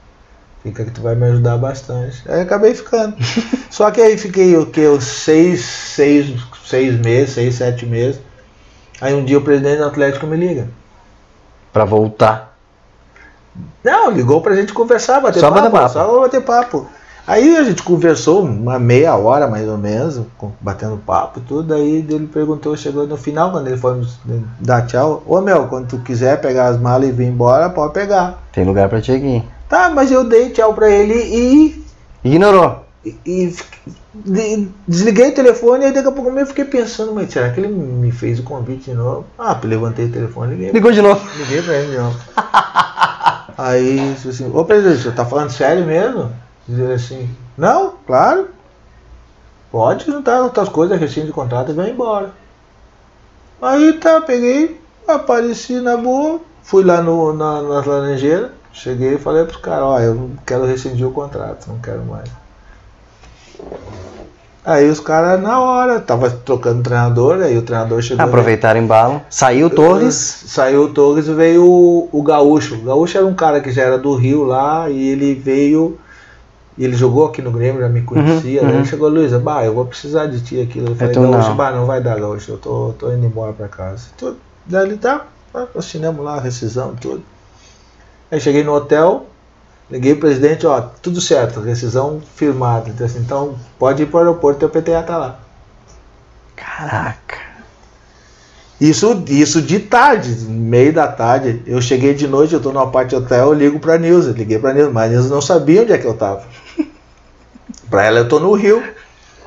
[0.64, 2.20] Fica que tu vai me ajudar bastante.
[2.28, 3.14] Aí acabei ficando.
[3.70, 4.88] Só que aí fiquei o que?
[4.88, 6.34] Uns seis, seis,
[6.66, 8.20] seis meses, seis, sete meses.
[9.00, 10.66] Aí um dia o presidente do Atlético me liga.
[11.72, 12.58] Pra voltar.
[13.84, 15.92] Não, ligou pra gente conversar, bater Só papo, bater papo.
[15.92, 16.86] Só bater papo.
[17.28, 20.18] Aí a gente conversou uma meia hora mais ou menos,
[20.62, 21.74] batendo papo e tudo.
[21.74, 24.02] Aí ele perguntou, chegou no final, quando ele foi
[24.58, 28.42] dar tchau: Ô meu, quando tu quiser pegar as malas e vir embora, pode pegar.
[28.50, 29.42] Tem lugar pra aqui.
[29.68, 31.84] Tá, mas eu dei tchau pra ele e.
[32.24, 32.82] Ignorou.
[33.04, 33.54] e, e
[34.14, 37.68] de- desliguei o telefone e daqui a pouco eu fiquei pensando, mas será que ele
[37.68, 39.26] me fez o convite de novo?
[39.38, 40.72] Ah, levantei o telefone e liguei.
[40.72, 41.20] Ligou de novo.
[41.36, 42.18] Liguei pra ele de novo.
[43.58, 46.30] Aí, assim, ô presidente, você tá falando sério mesmo?
[46.68, 48.48] Diz ele assim, não, claro.
[49.70, 52.30] Pode juntar outras coisas, rescinho de contrato e vai embora.
[53.60, 59.44] Aí tá, peguei, apareci na boa, fui lá no, na, nas laranjeiras, cheguei e falei
[59.44, 62.30] pros caras, ó, eu quero rescindir o contrato, não quero mais.
[64.64, 68.22] Aí os caras na hora, tava trocando treinador, aí o treinador chegou.
[68.22, 69.22] Aproveitaram o embalo.
[69.30, 70.44] Saiu o Torres.
[70.46, 72.74] Saiu o Torres e veio o, o Gaúcho.
[72.74, 75.98] O Gaúcho era um cara que já era do Rio lá e ele veio.
[76.78, 78.60] E Ele jogou aqui no Grêmio, já me conhecia.
[78.60, 78.80] Uhum, Daí uhum.
[78.82, 80.78] ele chegou, Luísa, bah, eu vou precisar de ti aqui.
[80.78, 81.56] Eu falei, tu Gaúcho, não.
[81.56, 84.06] bah, não vai dar, Gaúcho, eu tô, tô indo embora pra casa.
[84.16, 84.36] Tudo.
[84.64, 85.26] Daí ele tá,
[85.76, 87.22] assinamos lá a rescisão, tudo.
[88.30, 89.26] Aí cheguei no hotel,
[89.90, 92.90] liguei pro presidente, ó, tudo certo, rescisão firmada.
[92.90, 95.40] Então, assim, então pode ir pro aeroporto, teu PTA tá lá.
[96.54, 97.38] Caraca.
[98.80, 101.60] Isso, isso de tarde, meio da tarde.
[101.66, 104.30] Eu cheguei de noite, eu tô numa parte do hotel, eu ligo pra Nilza.
[104.30, 106.44] Liguei pra Nilza, mas a Nilza não sabia onde é que eu tava.
[107.90, 108.82] Pra ela, eu tô no Rio.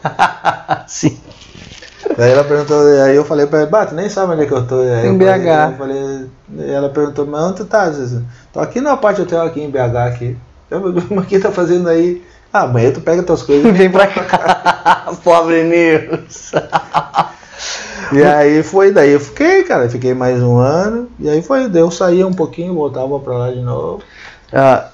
[0.87, 1.17] Sim.
[2.17, 4.51] Daí ela perguntou, aí eu falei pra ela, bah, tu nem sabe onde é que
[4.51, 4.81] eu tô.
[4.81, 5.25] Aí Em eu BH.
[5.25, 7.89] Falei, eu falei, ela perguntou, mas onde tu tá?
[7.89, 8.21] Disse,
[8.51, 10.37] Tô aqui numa parte hotel aqui em BH aqui.
[10.69, 12.21] Eu, mas o que tá fazendo aí?
[12.51, 13.71] Ah, amanhã tu pega tuas coisas.
[13.75, 15.13] Vem pra cá.
[15.23, 16.51] Pobre Nils.
[18.11, 21.09] E aí foi, daí eu fiquei, cara, fiquei mais um ano.
[21.17, 24.01] E aí foi, daí eu saía um pouquinho, voltava pra lá de novo.
[24.51, 24.89] Ah,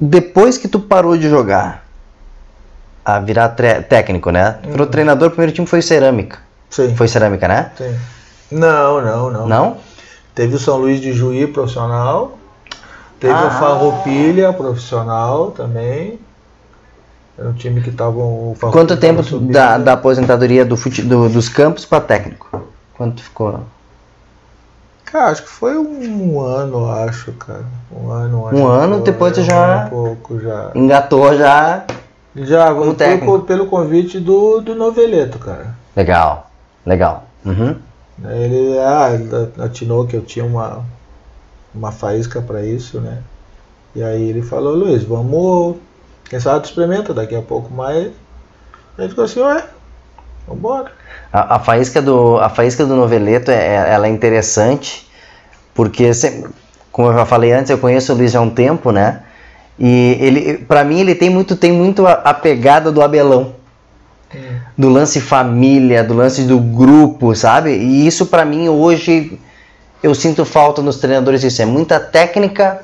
[0.00, 1.84] depois que tu parou de jogar,
[3.08, 3.48] a virar
[3.88, 4.58] técnico, né?
[4.62, 6.40] Tu virou treinador, o primeiro time foi Cerâmica.
[6.68, 6.94] Sim.
[6.94, 7.70] Foi Cerâmica, né?
[7.78, 7.96] Sim.
[8.52, 9.48] Não, não, não.
[9.48, 9.76] Não?
[10.34, 12.36] Teve o São Luís de Juí profissional.
[13.18, 13.46] Teve Ah.
[13.46, 16.20] o Farroupilha profissional também.
[17.38, 19.52] Era um time que tava o Farroupilha Quanto tempo subindo.
[19.52, 22.62] da, da aposentadoria do fute, do- dos campos pra técnico?
[22.94, 23.60] Quanto ficou?
[25.06, 27.64] Cara, acho que foi um ano, acho, cara.
[27.90, 30.70] Um ano, acho Um ano, depois um já- e pouco já.
[30.74, 31.84] Engatou já.
[32.44, 35.74] Já, Como pelo, pelo convite do, do Noveleto, cara.
[35.96, 36.50] Legal,
[36.86, 37.24] legal.
[37.44, 37.76] Uhum.
[38.24, 39.28] Ele, ah, ele
[39.62, 40.84] atinou que eu tinha uma,
[41.74, 43.18] uma faísca pra isso, né?
[43.94, 45.76] E aí ele falou, Luiz, vamos.
[46.28, 48.12] Quem sabe tu experimenta daqui a pouco mais.
[48.98, 49.64] Aí ficou assim, ué,
[50.46, 50.92] vambora.
[51.32, 55.08] A, a faísca do a faísca do noveleto é, é- ela é interessante
[55.74, 56.10] porque
[56.90, 59.22] como eu já falei antes eu conheço o Luiz há um tempo né
[59.78, 63.54] e ele para mim ele tem muito tem muito a, a pegada do Abelão
[64.76, 69.38] do lance família do lance do grupo sabe e isso para mim hoje
[70.02, 72.80] eu sinto falta nos treinadores isso é muita técnica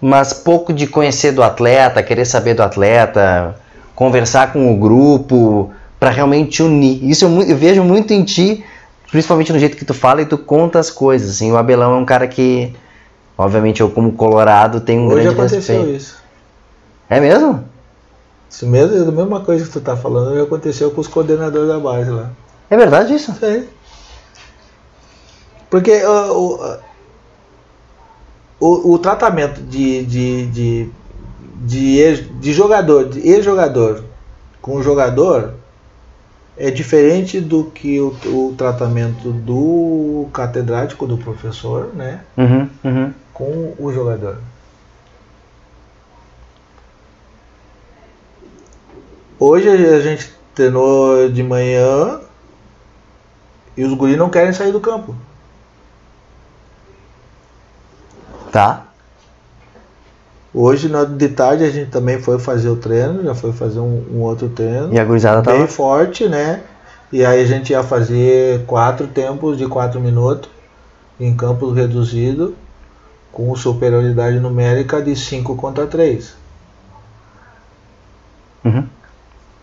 [0.00, 3.54] mas pouco de conhecer do atleta querer saber do atleta
[3.94, 7.02] conversar com o grupo para realmente unir.
[7.02, 8.62] Isso eu, eu vejo muito em ti,
[9.10, 11.30] principalmente no jeito que tu fala e tu conta as coisas.
[11.30, 12.72] Assim, o Abelão é um cara que,
[13.36, 15.96] obviamente, eu como colorado tenho um Hoje grande aconteceu respeito.
[15.96, 16.25] isso.
[17.08, 17.64] É mesmo?
[18.50, 22.10] Isso mesmo, a mesma coisa que tu tá falando, aconteceu com os coordenadores da base
[22.10, 22.30] lá.
[22.70, 23.32] É verdade isso?
[23.34, 23.66] Sim.
[25.68, 26.78] Porque o,
[28.60, 30.90] o, o tratamento de, de, de,
[31.64, 34.04] de, ex- de jogador, de ex-jogador
[34.62, 35.54] com jogador
[36.56, 42.20] é diferente do que o, o tratamento do catedrático, do professor, né?
[42.36, 43.12] Uhum, uhum.
[43.34, 44.38] com o jogador.
[49.38, 52.20] Hoje a gente treinou de manhã
[53.76, 55.14] e os guris não querem sair do campo.
[58.50, 58.86] Tá.
[60.54, 64.22] Hoje, de tarde, a gente também foi fazer o treino, já foi fazer um, um
[64.22, 64.90] outro treino.
[64.90, 65.68] E a gurizada bem tava.
[65.68, 66.62] forte, né?
[67.12, 70.48] E aí a gente ia fazer quatro tempos de quatro minutos
[71.20, 72.54] em campos reduzido
[73.30, 76.34] com superioridade numérica de 5 contra 3.
[78.64, 78.86] Uhum.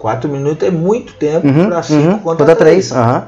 [0.03, 2.19] Quatro minutos é muito tempo Uhum, para 5 uhum.
[2.19, 2.89] contra Contra 3.
[2.89, 2.91] três.
[2.91, 3.27] Aham.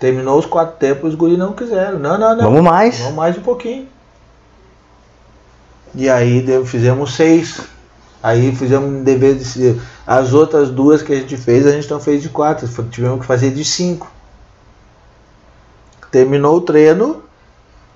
[0.00, 2.00] Terminou os quatro tempos, os guri não quiseram.
[2.00, 2.42] Não, não, não.
[2.46, 2.98] Vamos mais.
[2.98, 3.86] Vamos mais um pouquinho.
[5.94, 7.60] E aí fizemos seis.
[8.20, 9.80] Aí fizemos um dever de.
[10.04, 12.66] As outras duas que a gente fez, a gente não fez de quatro.
[12.66, 14.10] Foi- Tivemos que fazer de cinco.
[16.10, 17.22] Terminou o treino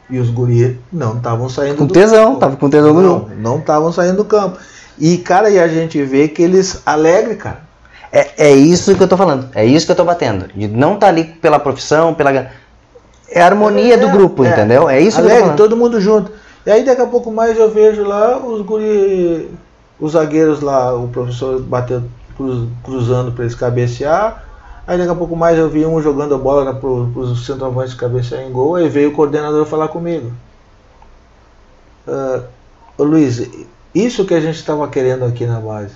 [0.08, 2.38] e os guri não estavam saindo Com do tesão, campo.
[2.38, 4.56] tava com tesão no Não, não estavam saindo do campo.
[4.96, 7.66] E, cara, e a gente vê que eles alegre, cara.
[8.12, 9.48] É, é isso que eu tô falando.
[9.54, 10.48] É isso que eu tô batendo.
[10.54, 12.50] De não estar ali pela profissão, pela.
[13.30, 14.48] É a harmonia do grupo, é.
[14.50, 14.88] entendeu?
[14.88, 15.56] É isso que eu tô Alegre, falando.
[15.58, 16.32] todo mundo junto.
[16.64, 19.50] E aí daqui a pouco mais eu vejo lá os guri,
[20.00, 22.02] os zagueiros lá, o professor bateu,
[22.36, 24.44] cruz- cruzando para eles cabecear.
[24.86, 28.42] Aí daqui a pouco mais eu vi um jogando a bola para os centroavantes cabecear
[28.42, 28.76] em gol.
[28.76, 30.32] Aí veio o coordenador falar comigo.
[32.96, 33.48] Ô Luiz,
[33.94, 35.92] isso que a gente estava querendo aqui na base.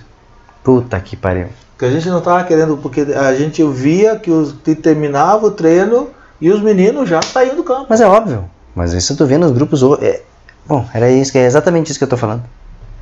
[0.63, 1.47] Puta que pariu.
[1.77, 5.51] Que a gente não estava querendo, porque a gente via que, os, que terminava o
[5.51, 6.09] treino
[6.39, 7.87] e os meninos já saíam do campo.
[7.89, 8.45] Mas é óbvio.
[8.75, 9.81] Mas isso tu vê nos grupos.
[10.01, 10.21] É...
[10.65, 12.43] Bom, era isso é exatamente isso que eu tô falando.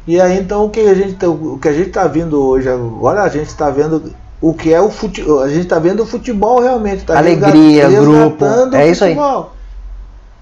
[0.08, 2.68] E aí então o que a gente tá- o que a gente está vendo hoje
[2.68, 4.12] agora a gente está vendo
[4.42, 8.44] o que é o futebol a gente está vendo o futebol realmente tá Alegria, grupo,
[8.74, 9.16] é isso aí.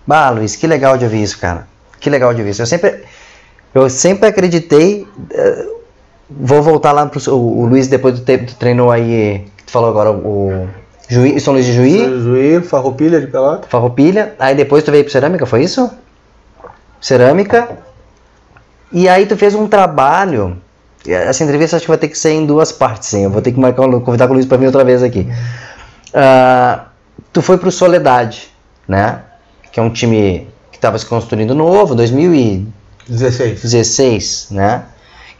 [0.07, 1.67] Bah, Luiz, que legal de ouvir isso, cara.
[1.99, 2.61] Que legal de ouvir isso.
[2.61, 3.03] Eu sempre,
[3.75, 5.07] eu sempre acreditei.
[6.29, 7.19] Vou voltar lá pro.
[7.33, 9.45] O, o Luiz, depois do tempo, treinou aí.
[9.57, 10.67] Que tu falou agora, o
[11.09, 13.67] Juí, São Luís de Juí, Juí, Farroupilha de Pelota.
[13.67, 14.35] Farroupilha.
[14.37, 15.89] Aí depois tu veio pro Cerâmica, foi isso?
[17.01, 17.67] Cerâmica.
[18.91, 20.57] E aí tu fez um trabalho.
[21.07, 23.23] Essa entrevista acho que vai ter que ser em duas partes, sim.
[23.23, 25.27] Eu vou ter que marcar, convidar com o Luiz para vir outra vez aqui.
[26.13, 26.85] Ah,
[27.33, 28.51] tu foi pro Soledade,
[28.87, 29.21] né?
[29.71, 34.47] Que é um time que estava se construindo novo, 2016, 16.
[34.51, 34.83] né?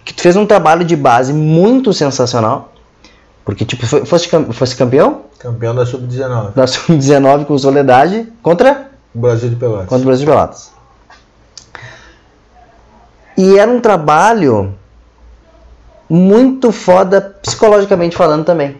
[0.10, 2.73] Que tu fez um trabalho de base muito sensacional.
[3.45, 6.53] Porque, tipo, foi- fosse, fosse campeão Campeão da Sub-19.
[6.56, 9.86] da Sub-19 com Soledade contra Brasil de Pelotas.
[9.88, 10.72] contra o Brasil de Pelotas.
[13.38, 14.73] E era um trabalho
[16.10, 18.77] muito foda psicologicamente falando também.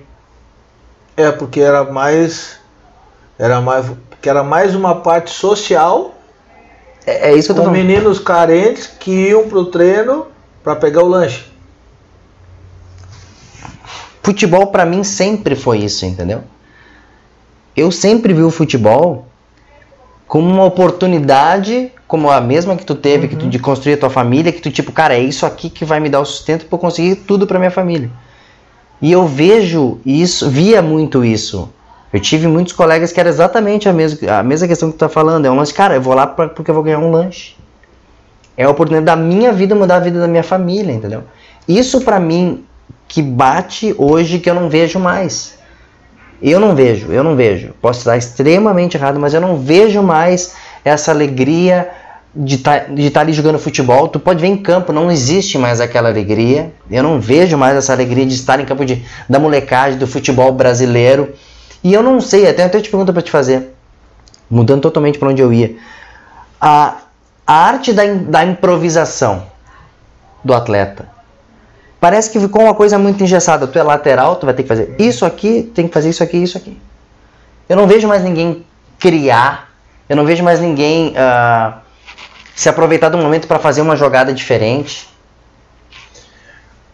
[1.16, 2.58] É, porque era mais
[3.38, 3.86] era mais
[4.20, 6.16] que era mais uma parte social
[7.06, 7.86] É, é isso que eu tô com falando.
[7.88, 10.26] meninos carentes que iam pro treino
[10.64, 11.46] para pegar o lanche.
[14.22, 16.44] Futebol pra mim sempre foi isso, entendeu?
[17.76, 19.28] Eu sempre vi o futebol
[20.28, 24.10] como uma oportunidade, como a mesma que tu teve, que tu de construir a tua
[24.10, 26.78] família, que tu tipo, cara, é isso aqui que vai me dar o sustento para
[26.78, 28.12] conseguir tudo pra minha família.
[29.02, 31.70] E eu vejo isso, via muito isso.
[32.12, 35.10] Eu tive muitos colegas que era exatamente a mesma, a mesma questão que tu tá
[35.10, 35.46] falando.
[35.46, 37.56] É um lance, cara, eu vou lá pra, porque eu vou ganhar um lanche.
[38.60, 41.24] É a oportunidade da minha vida mudar a vida da minha família, entendeu?
[41.66, 42.66] Isso pra mim
[43.08, 45.58] que bate hoje que eu não vejo mais.
[46.42, 47.74] Eu não vejo, eu não vejo.
[47.82, 51.90] Posso estar extremamente errado, mas eu não vejo mais essa alegria
[52.36, 54.10] de estar de estar ali jogando futebol.
[54.10, 56.74] Tu pode ver em campo, não existe mais aquela alegria.
[56.92, 60.52] Eu não vejo mais essa alegria de estar em campo de, da molecagem, do futebol
[60.52, 61.30] brasileiro.
[61.82, 63.74] E eu não sei, até até te pergunta para te fazer,
[64.50, 65.78] mudando totalmente para onde eu ia.
[66.60, 66.98] A,
[67.50, 69.48] a arte da, da improvisação
[70.44, 71.10] do atleta.
[72.00, 73.66] Parece que ficou uma coisa muito engessada.
[73.66, 76.38] Tu é lateral, tu vai ter que fazer isso aqui, tem que fazer isso aqui,
[76.38, 76.80] isso aqui.
[77.68, 78.64] Eu não vejo mais ninguém
[79.00, 79.68] criar.
[80.08, 81.80] Eu não vejo mais ninguém ah,
[82.56, 85.10] se aproveitar do momento para fazer uma jogada diferente.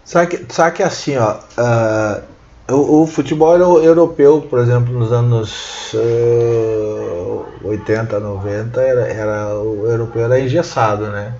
[0.05, 2.21] Sabe que, sabe que assim, ó, ah,
[2.69, 9.85] o, o futebol euro- europeu, por exemplo, nos anos ah, 80, 90, era, era, o
[9.87, 11.33] europeu era engessado, né?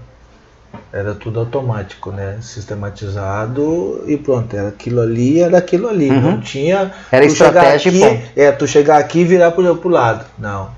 [0.92, 2.38] Era tudo automático, né?
[2.42, 6.10] Sistematizado e pronto, era aquilo ali, era aquilo ali.
[6.10, 6.22] Uhum.
[6.22, 6.92] Não tinha.
[7.12, 8.24] Era estratégia aqui.
[8.36, 10.26] É, tu chegar aqui e virar pro, pro lado.
[10.38, 10.70] Não.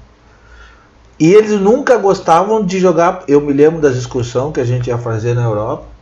[1.19, 3.23] E eles nunca gostavam de jogar.
[3.27, 5.96] Eu me lembro das excursões que a gente ia fazer na Europa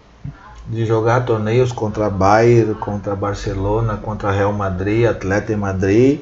[0.68, 6.22] de jogar torneios contra Bayern, contra Barcelona, contra Real Madrid, Atleta em Madrid,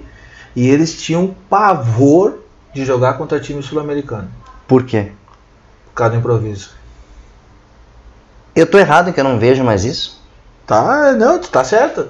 [0.55, 2.39] e eles tinham pavor
[2.73, 4.27] de jogar contra time sul-americano,
[4.67, 5.11] Por quê?
[5.85, 6.71] por causa do improviso.
[8.55, 10.21] Eu tô errado que eu não vejo mais isso.
[10.65, 12.07] Tá, não, tu tá certo.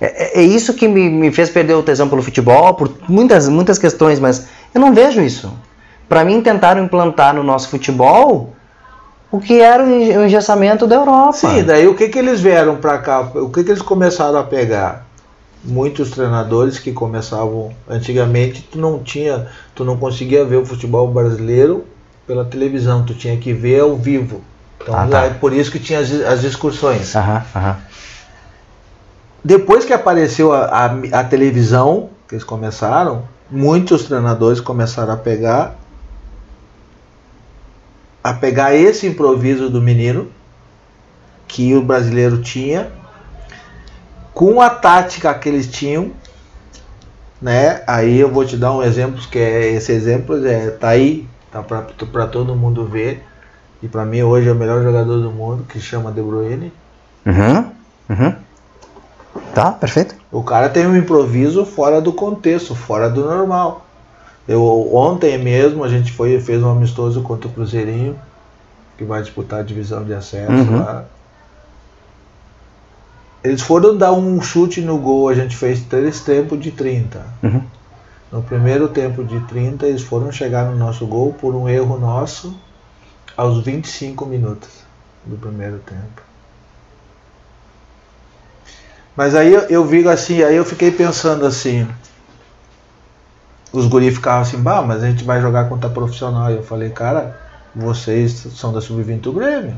[0.00, 3.48] É, é- é isso que me, me fez perder o tesão pelo futebol, por muitas,
[3.48, 5.52] muitas questões, mas eu não vejo isso.
[6.08, 8.54] Para mim, tentaram implantar no nosso futebol
[9.32, 11.32] o que era o enge- o engessamento da Europa.
[11.32, 13.20] Sim, daí o que, que eles vieram pra cá?
[13.34, 15.06] O que, que eles começaram a pegar?
[15.64, 21.84] Muitos treinadores que começavam antigamente, tu não tinha, tu não conseguia ver o futebol brasileiro
[22.26, 24.40] pela televisão, tu tinha que ver ao vivo.
[24.80, 25.24] Então Ah, tá.
[25.24, 27.14] é por isso que tinha as, as excursões.
[27.16, 27.76] Aham, aham.
[29.44, 35.76] Depois que apareceu a, a, a televisão, que eles começaram, muitos treinadores começaram a pegar
[38.22, 40.28] a pegar esse improviso do menino
[41.48, 42.90] que o brasileiro tinha
[44.32, 46.10] com a tática que eles tinham,
[47.40, 47.82] né?
[47.86, 51.62] Aí eu vou te dar um exemplo que é esse exemplo é tá aí, tá
[51.62, 53.24] para todo mundo ver.
[53.82, 56.72] E para mim hoje é o melhor jogador do mundo, que chama De Bruyne.
[57.26, 57.70] Uhum,
[58.08, 58.34] uhum.
[59.52, 60.14] Tá, perfeito.
[60.30, 63.84] O cara tem um improviso fora do contexto, fora do normal.
[64.48, 68.18] Eu ontem mesmo a gente foi fez um amistoso contra o Cruzeirinho,
[68.98, 70.78] que vai disputar a divisão de acesso Uhum.
[70.78, 71.04] lá.
[73.44, 77.24] Eles foram dar um chute no gol, a gente fez três tempos de 30.
[77.42, 77.62] Uhum.
[78.30, 82.54] No primeiro tempo de 30, eles foram chegar no nosso gol por um erro nosso
[83.36, 84.68] aos 25 minutos
[85.26, 86.22] do primeiro tempo.
[89.16, 91.86] Mas aí eu, eu vi assim, aí eu fiquei pensando assim.
[93.72, 96.50] Os guri ficavam assim, bah, mas a gente vai jogar contra profissional.
[96.50, 97.36] E eu falei, cara,
[97.74, 99.74] vocês são da Sub-20 do Grêmio.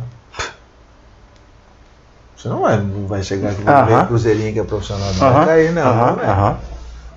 [2.37, 4.03] Você não vai, não vai chegar aqui Aham.
[4.03, 5.83] o Cruzeirinho que é profissional, não Aham, vai cair, não.
[5.83, 6.27] aham, não, vai.
[6.27, 6.59] aham.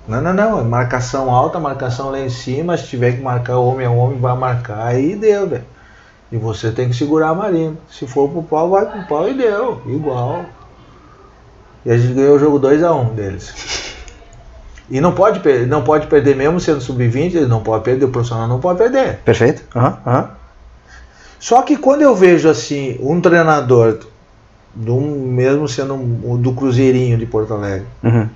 [0.06, 0.60] não, não, não.
[0.60, 2.78] É marcação alta, marcação lá em cima.
[2.78, 4.86] Se tiver que marcar homem a homem, vai marcar.
[4.86, 5.64] Aí deu, velho.
[6.30, 7.74] E você tem que segurar a marinha.
[7.90, 9.82] Se for pro pau, vai pro pau e deu.
[9.86, 10.44] Igual.
[11.84, 13.87] E a gente ganhou o jogo 2x1 deles.
[14.90, 18.48] E não pode, não pode perder mesmo sendo sub-20, ele não pode perder, o profissional
[18.48, 19.18] não pode perder.
[19.18, 19.62] Perfeito.
[19.76, 20.30] Aham, aham.
[21.38, 23.98] Só que quando eu vejo assim, um treinador,
[24.74, 28.28] do, mesmo sendo um- do Cruzeirinho de Porto Alegre, Uhum.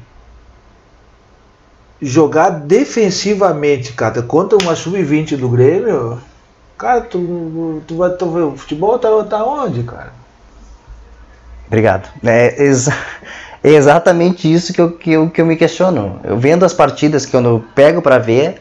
[2.01, 6.21] jogar defensivamente, cara, contra uma sub-20 do Grêmio,
[6.77, 10.13] cara, tu, tu vai tu, o futebol tá, tá onde, cara?
[11.67, 12.09] Obrigado.
[12.25, 12.97] É, exa-
[13.65, 16.21] é exatamente isso que eu, que, eu, que eu me questiono.
[16.25, 18.61] Eu vendo as partidas que eu não pego pra ver,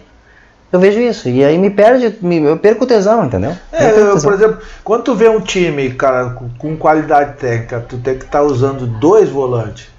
[0.72, 1.28] eu vejo isso.
[1.30, 3.56] E aí me perde, me- eu perco o tesão, entendeu?
[3.72, 4.32] É, o eu, tesão.
[4.32, 8.26] por exemplo, quando tu vê um time, cara, com, com qualidade técnica, tu tem que
[8.26, 9.90] estar usando dois volantes,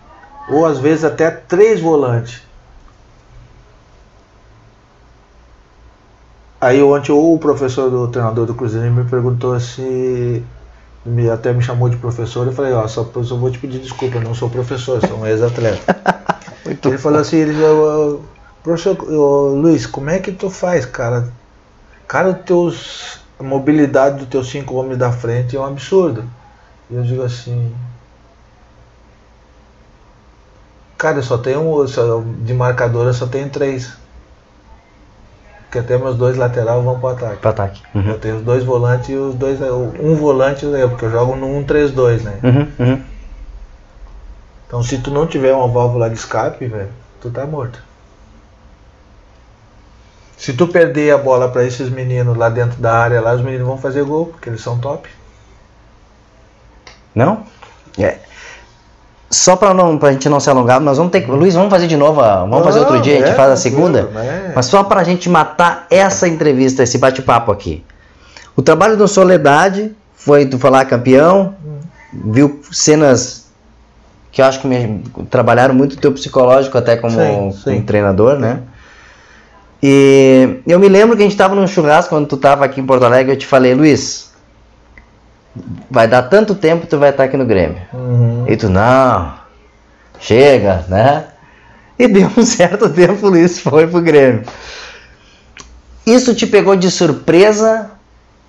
[0.49, 2.43] ou às vezes até três volantes.
[6.61, 10.45] Aí ontem o professor do treinador do Cruzeiro me perguntou se
[11.05, 14.19] me, até me chamou de professor, eu falei, ó, só, só vou te pedir desculpa,
[14.19, 15.85] eu não sou professor, sou um ex-atleta.
[16.85, 21.37] Ele falou assim, ele falou, professor ô, Luiz, como é que tu faz, cara?
[22.09, 26.31] Cara, teus, a mobilidade dos teus cinco homens da frente é um absurdo.
[26.91, 27.77] E eu digo assim,
[30.99, 34.02] cara, eu só tenho um, só- de marcador eu só tenho três.
[35.73, 37.37] Porque até meus dois laterais vão pro ataque.
[37.39, 37.83] Pro ataque.
[37.95, 38.11] Uhum.
[38.11, 39.59] Eu tenho os dois volantes e os dois.
[39.99, 42.39] Um volante, né, porque eu jogo no 1-3-2, né?
[42.43, 43.03] Uhum, uhum.
[44.67, 46.91] Então se tu não tiver uma válvula de escape, velho,
[47.23, 47.83] tu tá morto.
[50.37, 53.67] Se tu perder a bola pra esses meninos lá dentro da área, lá os meninos
[53.67, 55.09] vão fazer gol, porque eles são top.
[57.15, 57.47] Não?
[57.99, 58.19] É.
[59.33, 61.31] Só pra, não, pra gente não se alongar, nós vamos ter que.
[61.31, 62.21] Luiz, vamos fazer de novo.
[62.21, 64.03] Vamos fazer outro Não, dia, a gente é, faz a segunda.
[64.03, 64.53] né?
[64.55, 67.83] Mas só pra gente matar essa entrevista, esse bate-papo aqui.
[68.55, 71.55] O trabalho do Soledade foi tu falar campeão,
[72.13, 73.47] viu cenas
[74.31, 77.63] que eu acho que me, trabalharam muito o teu psicológico até como, Sim, sim.
[77.65, 78.61] como treinador, né?
[79.83, 82.87] E eu me lembro que a gente estava num churrasco quando tu estava aqui em
[82.87, 84.31] Porto Alegre, eu te falei, Luiz,
[85.91, 87.81] vai dar tanto tempo que tu vai estar aqui no Grêmio.
[87.93, 88.45] Uhum.
[88.49, 89.35] E tu, não,
[90.19, 91.25] chega, né?
[91.99, 94.45] E deu um certo tempo o Luiz foi pro Grêmio.
[96.07, 97.91] Isso te pegou de surpresa?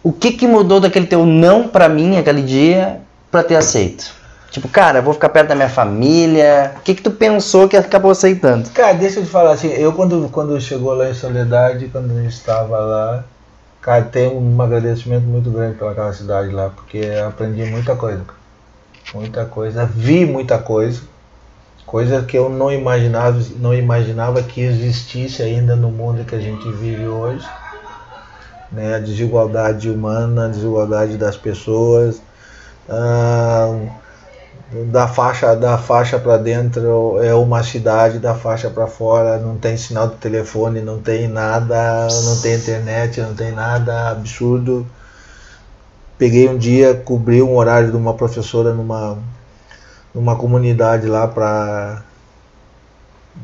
[0.01, 2.99] O que que mudou daquele teu não pra mim aquele dia
[3.31, 4.11] pra ter aceito?
[4.49, 6.73] Tipo, cara, vou ficar perto da minha família.
[6.77, 8.69] O que que tu pensou que acabou aceitando?
[8.69, 12.21] Cara, deixa eu te falar assim, eu quando, quando chegou lá em Soledade, quando a
[12.21, 13.23] gente estava lá,
[13.83, 18.23] cara, tenho um agradecimento muito grande pelaquela cidade lá, porque aprendi muita coisa.
[19.13, 21.01] Muita coisa, vi muita coisa.
[21.85, 26.67] Coisa que eu não imaginava, não imaginava que existisse ainda no mundo que a gente
[26.71, 27.45] vive hoje.
[28.71, 28.95] Né?
[28.95, 32.21] A desigualdade humana, a desigualdade das pessoas.
[32.89, 34.01] ah,
[34.91, 39.77] da faixa da faixa para dentro é uma cidade, da faixa para fora não tem
[39.77, 44.85] sinal de telefone, não tem nada, não tem internet, não tem nada absurdo.
[46.17, 49.17] peguei um dia, cobri um horário de uma professora numa,
[50.13, 52.03] numa comunidade lá para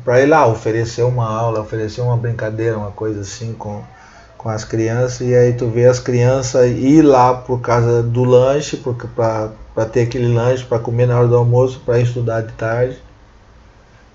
[0.04, 3.82] para ir lá oferecer uma aula, oferecer uma brincadeira, uma coisa assim com,
[4.38, 8.76] com as crianças, e aí tu vê as crianças ir lá por causa do lanche,
[8.76, 9.50] para
[9.86, 12.98] ter aquele lanche, para comer na hora do almoço, para estudar de tarde.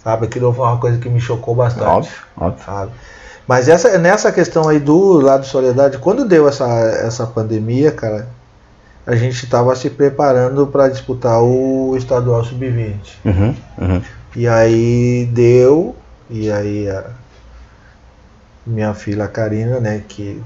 [0.04, 0.26] Sabe?
[0.26, 1.88] Aquilo foi uma coisa que me chocou bastante.
[1.88, 2.66] Óbvio, óbvio.
[2.66, 2.92] Sabe?
[3.48, 8.28] Mas essa, nessa questão aí do lado de Soledade, quando deu essa, essa pandemia, cara,
[9.06, 12.96] a gente estava se preparando para disputar o estadual sub-20.
[13.24, 14.02] Uhum, uhum.
[14.36, 15.96] E aí deu,
[16.30, 17.06] e aí a
[18.66, 20.42] minha filha Karina, né, que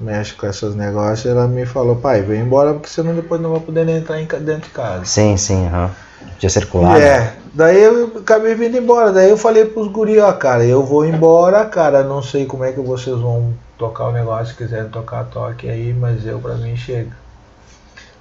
[0.00, 3.60] mexe com esses negócios, ela me falou, pai, vem embora porque senão depois não vai
[3.60, 5.04] poder entrar em, dentro de casa.
[5.04, 5.90] Sim, sim, aham.
[6.38, 7.00] Tinha circulado.
[7.00, 9.12] É, daí eu acabei vindo embora.
[9.12, 12.72] Daí eu falei pros guri, ó, cara, eu vou embora, cara, não sei como é
[12.72, 16.76] que vocês vão tocar o negócio, se quiserem tocar, toque aí, mas eu pra mim
[16.76, 17.10] chega.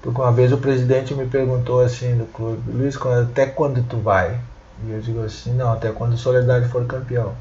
[0.01, 4.39] Porque uma vez o presidente me perguntou assim do clube, Luiz, até quando tu vai?
[4.85, 7.33] E eu digo assim, não, até quando o Soledade for campeão.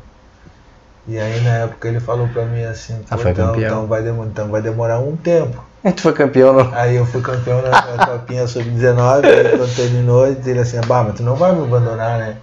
[1.06, 3.66] E aí na época ele falou pra mim assim, ah, foi então, campeão.
[3.66, 5.62] Então, vai demorar, então vai demorar um tempo.
[5.84, 6.72] E tu foi campeão, não?
[6.74, 11.22] Aí eu fui campeão na Copinha Sub-19, aí quando terminou, ele assim, bah, mas tu
[11.22, 12.36] não vai me abandonar, né?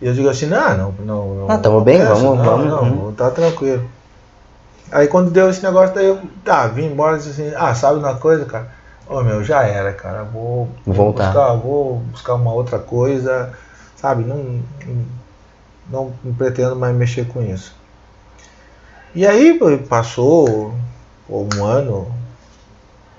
[0.00, 1.34] E eu digo assim, não, não, não.
[1.34, 2.66] não ah, tamo bem, vamos, não, vamos.
[2.66, 3.14] Não, Hum.
[3.16, 3.88] tá tranquilo.
[4.90, 8.14] Aí quando deu esse negócio, daí eu, tá, vim embora, disse assim, ah, sabe uma
[8.16, 8.68] coisa, cara?
[9.06, 11.26] Ô meu, já era, cara, vou, Vou voltar.
[11.26, 13.52] Buscar, vou buscar uma outra coisa,
[13.96, 14.24] sabe?
[14.24, 14.60] Não,
[15.90, 17.77] não, não pretendo mais mexer com isso.
[19.18, 19.58] E aí
[19.88, 20.72] passou
[21.28, 22.06] um ano,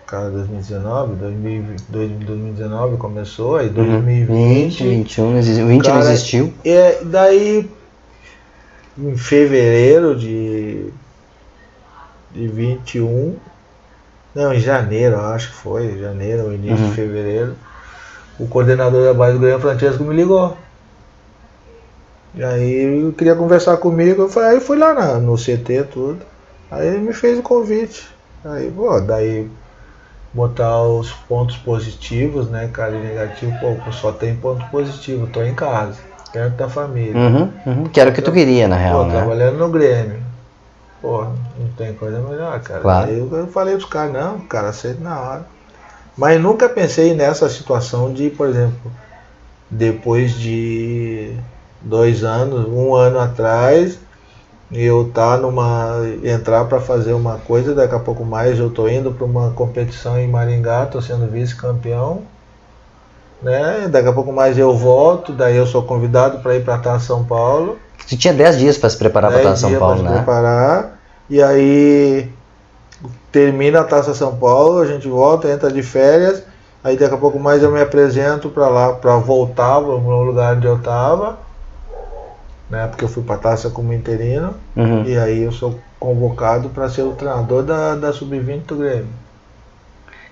[0.07, 4.81] cara, 2019, 2020, 2019 começou, aí 2020.
[4.81, 6.53] 20, 21, 20 Cara, não existiu.
[6.63, 7.69] É, daí
[8.97, 10.85] em fevereiro de,
[12.31, 13.35] de 21,
[14.33, 16.89] não, em janeiro, acho que foi, janeiro, início Uhum.
[16.91, 17.55] de fevereiro,
[18.39, 20.55] o coordenador da base do Grêmio Francesco me ligou.
[22.39, 26.19] E aí ele queria conversar comigo, eu falei, aí fui lá na- no CT tudo.
[26.71, 28.07] Aí ele me fez o convite.
[28.45, 29.45] Aí, pô, daí
[30.33, 35.53] botar os pontos positivos, né, cara, e negativo, pô, só tem ponto positivo, tô em
[35.53, 35.97] casa,
[36.31, 37.17] perto da família.
[37.17, 37.83] Uhum, uhum.
[37.83, 39.17] Que era o que tu queria, na real, Pô, né?
[39.17, 40.21] trabalhando no Grêmio.
[41.01, 42.79] Pô, não tem coisa melhor, cara.
[42.79, 43.09] Claro.
[43.09, 45.45] Aí eu, eu falei pros caras, não, cara, aceito na hora.
[46.17, 48.89] Mas nunca pensei nessa situação de, por exemplo,
[49.69, 51.33] depois de
[51.81, 53.99] dois anos, um ano atrás,
[54.71, 56.01] eu tá numa.
[56.23, 60.19] entrar para fazer uma coisa, daqui a pouco mais eu tô indo para uma competição
[60.19, 62.21] em Maringá, tô sendo vice-campeão.
[63.41, 63.87] Né?
[63.89, 67.23] Daqui a pouco mais eu volto, daí eu sou convidado para ir para Taça São
[67.23, 67.79] Paulo.
[68.07, 70.17] Tu tinha 10 dias pra se preparar pra 10 estar em São dias Paulo, né?
[70.17, 70.99] preparar.
[71.29, 72.29] E aí
[73.31, 76.43] termina a Taça São Paulo, a gente volta, entra de férias.
[76.83, 80.67] Aí daqui a pouco mais eu me apresento para lá, para voltar no lugar onde
[80.67, 81.37] eu tava.
[82.69, 84.53] Né, porque eu fui para Taça como interino.
[84.75, 85.03] Uhum.
[85.03, 89.07] E aí eu sou convocado para ser o treinador da, da Sub-20 do Grêmio.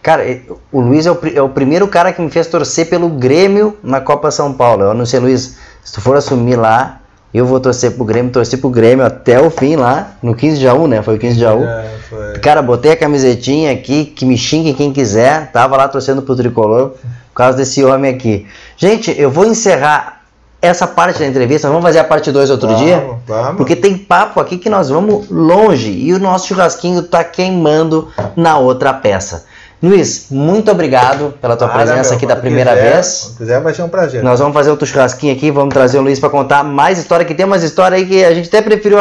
[0.03, 0.23] Cara,
[0.71, 3.99] o Luiz é o, é o primeiro cara que me fez torcer pelo Grêmio na
[3.99, 4.83] Copa São Paulo.
[4.83, 7.01] Eu não sei, Luiz, se tu for assumir lá,
[7.33, 10.63] eu vou torcer pro Grêmio, torcer pro Grêmio até o fim lá, no 15 de
[10.63, 11.01] Jaú, né?
[11.01, 11.63] Foi o 15 de Jaú.
[11.63, 12.33] É, foi.
[12.39, 15.51] Cara, botei a camisetinha aqui, que me xingue quem quiser.
[15.51, 18.47] Tava lá torcendo pro tricolor por causa desse homem aqui.
[18.77, 20.16] Gente, eu vou encerrar
[20.61, 21.67] essa parte da entrevista.
[21.67, 23.03] Vamos fazer a parte 2 outro Vamos, dia?
[23.27, 23.57] vamos.
[23.57, 28.57] Porque tem papo aqui que nós vamos longe e o nosso churrasquinho tá queimando na
[28.57, 29.45] outra peça.
[29.81, 33.21] Luiz, muito obrigado pela tua Nada, presença meu, aqui da primeira quiser, vez.
[33.25, 34.23] Quando quiser vai ser um prazer.
[34.23, 37.35] Nós vamos fazer outro churrasquinho aqui, vamos trazer o Luiz para contar mais história, que
[37.35, 38.97] tem umas histórias aí que a gente até preferiu.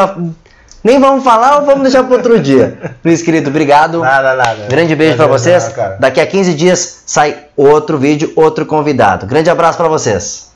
[0.85, 2.79] Nem vamos falar ou vamos deixar para outro dia.
[3.03, 4.01] Luiz, querido, obrigado.
[4.01, 4.67] Nada, nada.
[4.69, 5.67] Grande beijo para vocês.
[5.69, 5.97] cara.
[5.99, 9.25] Daqui a 15 dias sai outro vídeo, outro convidado.
[9.27, 10.45] Grande abraço para vocês.